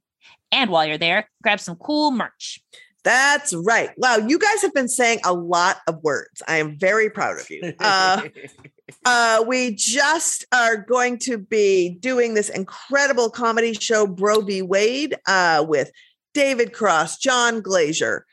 And 0.53 0.70
while 0.70 0.86
you're 0.86 0.99
there, 0.99 1.28
grab 1.43 1.59
some 1.61 1.74
cool 1.76 2.12
merch. 2.12 2.61
That's 3.03 3.55
right. 3.55 3.91
Wow, 3.97 4.16
you 4.16 4.38
guys 4.38 4.61
have 4.62 4.74
been 4.74 4.88
saying 4.88 5.20
a 5.24 5.32
lot 5.32 5.78
of 5.86 6.03
words. 6.03 6.43
I 6.47 6.57
am 6.57 6.78
very 6.78 7.09
proud 7.09 7.41
of 7.41 7.49
you. 7.49 7.72
Uh, 7.78 8.22
uh, 9.05 9.45
we 9.47 9.74
just 9.74 10.45
are 10.53 10.76
going 10.76 11.18
to 11.18 11.38
be 11.38 11.91
doing 12.01 12.34
this 12.34 12.49
incredible 12.49 13.30
comedy 13.30 13.74
show, 13.74 14.07
Bro 14.07 14.43
v. 14.43 14.62
Wade, 14.62 15.16
uh, 15.26 15.64
with 15.66 15.91
David 16.34 16.72
Cross, 16.72 17.18
John 17.18 17.61
Glaser, 17.61 18.26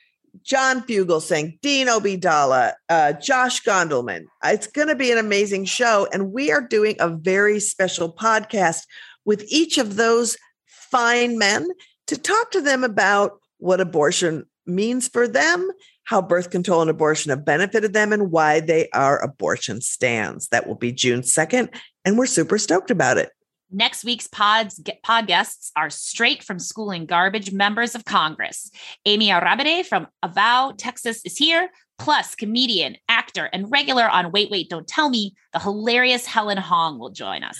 John 0.43 0.81
Fugelsang, 0.83 1.59
Dean 1.61 1.87
Obeidallah, 1.87 2.73
uh, 2.89 3.13
Josh 3.13 3.63
Gondelman. 3.63 4.25
It's 4.43 4.67
going 4.67 4.87
to 4.87 4.95
be 4.95 5.11
an 5.11 5.17
amazing 5.17 5.65
show. 5.65 6.07
And 6.11 6.31
we 6.31 6.51
are 6.51 6.61
doing 6.61 6.95
a 6.99 7.09
very 7.09 7.59
special 7.59 8.13
podcast 8.13 8.85
with 9.25 9.43
each 9.49 9.77
of 9.77 9.95
those 9.95 10.37
fine 10.65 11.37
men 11.37 11.67
to 12.07 12.17
talk 12.17 12.51
to 12.51 12.61
them 12.61 12.83
about 12.83 13.39
what 13.57 13.81
abortion 13.81 14.45
means 14.67 15.07
for 15.07 15.27
them, 15.27 15.69
how 16.03 16.21
birth 16.21 16.49
control 16.49 16.81
and 16.81 16.89
abortion 16.89 17.29
have 17.29 17.45
benefited 17.45 17.93
them, 17.93 18.13
and 18.13 18.31
why 18.31 18.59
they 18.59 18.89
are 18.93 19.21
abortion 19.21 19.81
stands. 19.81 20.47
That 20.49 20.67
will 20.67 20.75
be 20.75 20.91
June 20.91 21.21
2nd. 21.21 21.73
And 22.05 22.17
we're 22.17 22.25
super 22.25 22.57
stoked 22.57 22.91
about 22.91 23.17
it. 23.17 23.31
Next 23.69 24.05
week's 24.05 24.27
pods, 24.27 24.81
pod 25.03 25.27
guests 25.27 25.71
are 25.75 25.89
straight 25.89 26.41
from 26.41 26.57
schooling 26.57 27.05
garbage 27.05 27.51
members 27.51 27.95
of 27.95 28.05
Congress. 28.05 28.71
Amy 29.05 29.27
Arrambide 29.27 29.85
from 29.85 30.07
Avow, 30.23 30.73
Texas 30.77 31.21
is 31.25 31.35
here, 31.35 31.69
plus 31.99 32.33
comedian, 32.33 32.95
actor, 33.09 33.49
and 33.51 33.69
regular 33.69 34.07
on 34.09 34.31
Wait, 34.31 34.49
Wait, 34.49 34.69
Don't 34.69 34.87
Tell 34.87 35.09
Me, 35.09 35.33
the 35.51 35.59
hilarious 35.59 36.25
Helen 36.25 36.57
Hong 36.57 36.97
will 36.97 37.09
join 37.09 37.43
us. 37.43 37.59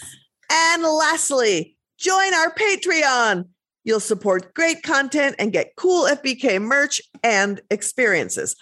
And 0.50 0.84
lastly, 0.84 1.76
join 1.98 2.34
our 2.34 2.54
Patreon. 2.54 3.50
You'll 3.88 4.02
support 4.02 4.54
great 4.54 4.84
content 4.84 5.38
and 5.40 5.54
get 5.54 5.78
cool 5.78 6.08
FBK 6.08 6.62
merch 6.62 7.00
and 7.24 7.62
experiences. 7.72 8.54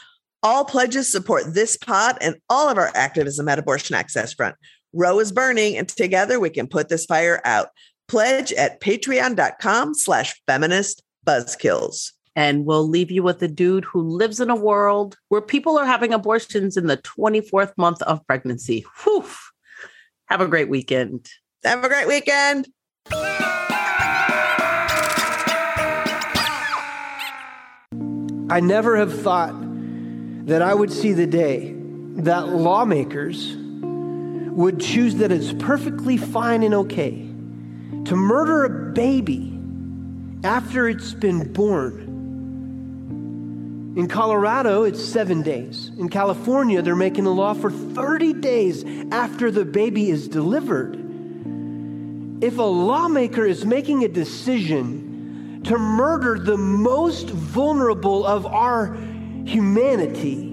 All 0.44 0.64
pledges 0.64 1.12
support 1.12 1.56
this 1.56 1.78
pod 1.78 2.20
and 2.22 2.36
all 2.48 2.70
of 2.70 2.78
our 2.78 2.92
activism 2.94 3.50
at 3.50 3.58
Abortion 3.58 3.96
Access 3.96 4.36
Front. 4.36 4.56
Roe 4.94 5.20
is 5.20 5.32
burning, 5.32 5.78
and 5.78 5.90
together 5.90 6.40
we 6.40 6.52
can 6.52 6.68
put 6.68 6.90
this 6.90 7.08
fire 7.08 7.42
out. 7.44 7.70
Pledge 8.08 8.54
at 8.54 8.80
patreon.com 8.82 9.96
slash 9.96 10.40
feminist 10.46 11.02
buzzkills. 11.26 12.12
And 12.36 12.64
we'll 12.64 12.88
leave 12.88 13.10
you 13.10 13.24
with 13.24 13.42
a 13.42 13.48
dude 13.48 13.86
who 13.86 14.02
lives 14.04 14.40
in 14.40 14.52
a 14.52 14.56
world 14.56 15.18
where 15.30 15.42
people 15.42 15.76
are 15.80 15.88
having 15.88 16.14
abortions 16.14 16.78
in 16.78 16.86
the 16.86 16.98
24th 16.98 17.74
month 17.80 18.04
of 18.04 18.24
pregnancy. 18.28 18.86
Whew. 19.04 19.26
Have 20.28 20.42
a 20.42 20.48
great 20.48 20.70
weekend. 20.70 21.28
Have 21.64 21.84
a 21.84 21.90
great 21.90 22.08
weekend. 22.08 22.68
I 28.48 28.60
never 28.60 28.96
have 28.98 29.22
thought 29.22 29.56
that 30.46 30.62
I 30.62 30.74
would 30.74 30.92
see 30.92 31.14
the 31.14 31.26
day 31.26 31.74
that 32.18 32.50
lawmakers 32.50 33.56
would 33.58 34.80
choose 34.80 35.16
that 35.16 35.32
it's 35.32 35.52
perfectly 35.54 36.18
fine 36.18 36.62
and 36.62 36.76
okay 36.76 37.28
to 38.06 38.16
murder 38.16 38.66
a 38.66 38.92
baby 38.94 39.58
after 40.44 40.88
it's 40.88 41.14
been 41.14 41.52
born. 41.54 42.14
In 43.98 44.08
Colorado, 44.08 44.84
it's 44.84 45.04
seven 45.04 45.42
days. 45.42 45.90
In 45.98 46.10
California, 46.10 46.84
they're 46.84 46.96
making 46.96 47.26
a 47.26 47.32
law 47.32 47.56
for 47.56 47.72
30 47.72 48.34
days 48.34 48.86
after 49.12 49.50
the 49.50 49.66
baby 49.66 50.12
is 50.12 50.28
delivered. 50.28 50.96
If 52.44 52.60
a 52.60 52.64
lawmaker 52.64 53.46
is 53.46 53.66
making 53.66 54.04
a 54.04 54.08
decision 54.08 55.05
to 55.66 55.78
murder 55.78 56.38
the 56.38 56.58
most 56.58 57.30
vulnerable 57.30 58.26
of 58.26 58.46
our 58.46 58.96
humanity, 59.46 60.52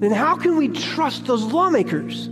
then 0.00 0.10
how 0.10 0.36
can 0.36 0.56
we 0.56 0.68
trust 0.68 1.26
those 1.26 1.44
lawmakers? 1.44 2.26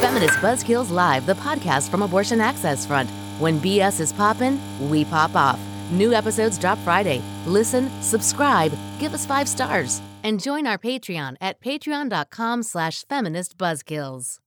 Feminist 0.00 0.38
Buzzkills 0.38 0.90
Live, 0.90 1.26
the 1.26 1.34
podcast 1.34 1.90
from 1.90 2.02
Abortion 2.02 2.40
Access 2.40 2.86
Front. 2.86 3.10
When 3.38 3.58
BS 3.60 4.00
is 4.00 4.12
poppin', 4.12 4.58
we 4.90 5.04
pop 5.04 5.34
off. 5.34 5.60
New 5.90 6.12
episodes 6.12 6.58
drop 6.58 6.78
Friday. 6.78 7.22
Listen, 7.46 7.90
subscribe, 8.00 8.72
give 8.98 9.12
us 9.14 9.26
five 9.26 9.48
stars, 9.48 10.00
and 10.22 10.40
join 10.40 10.66
our 10.66 10.78
Patreon 10.78 11.36
at 11.40 11.60
patreon.com 11.60 12.62
slash 12.62 13.04
feministbuzzkills. 13.04 14.38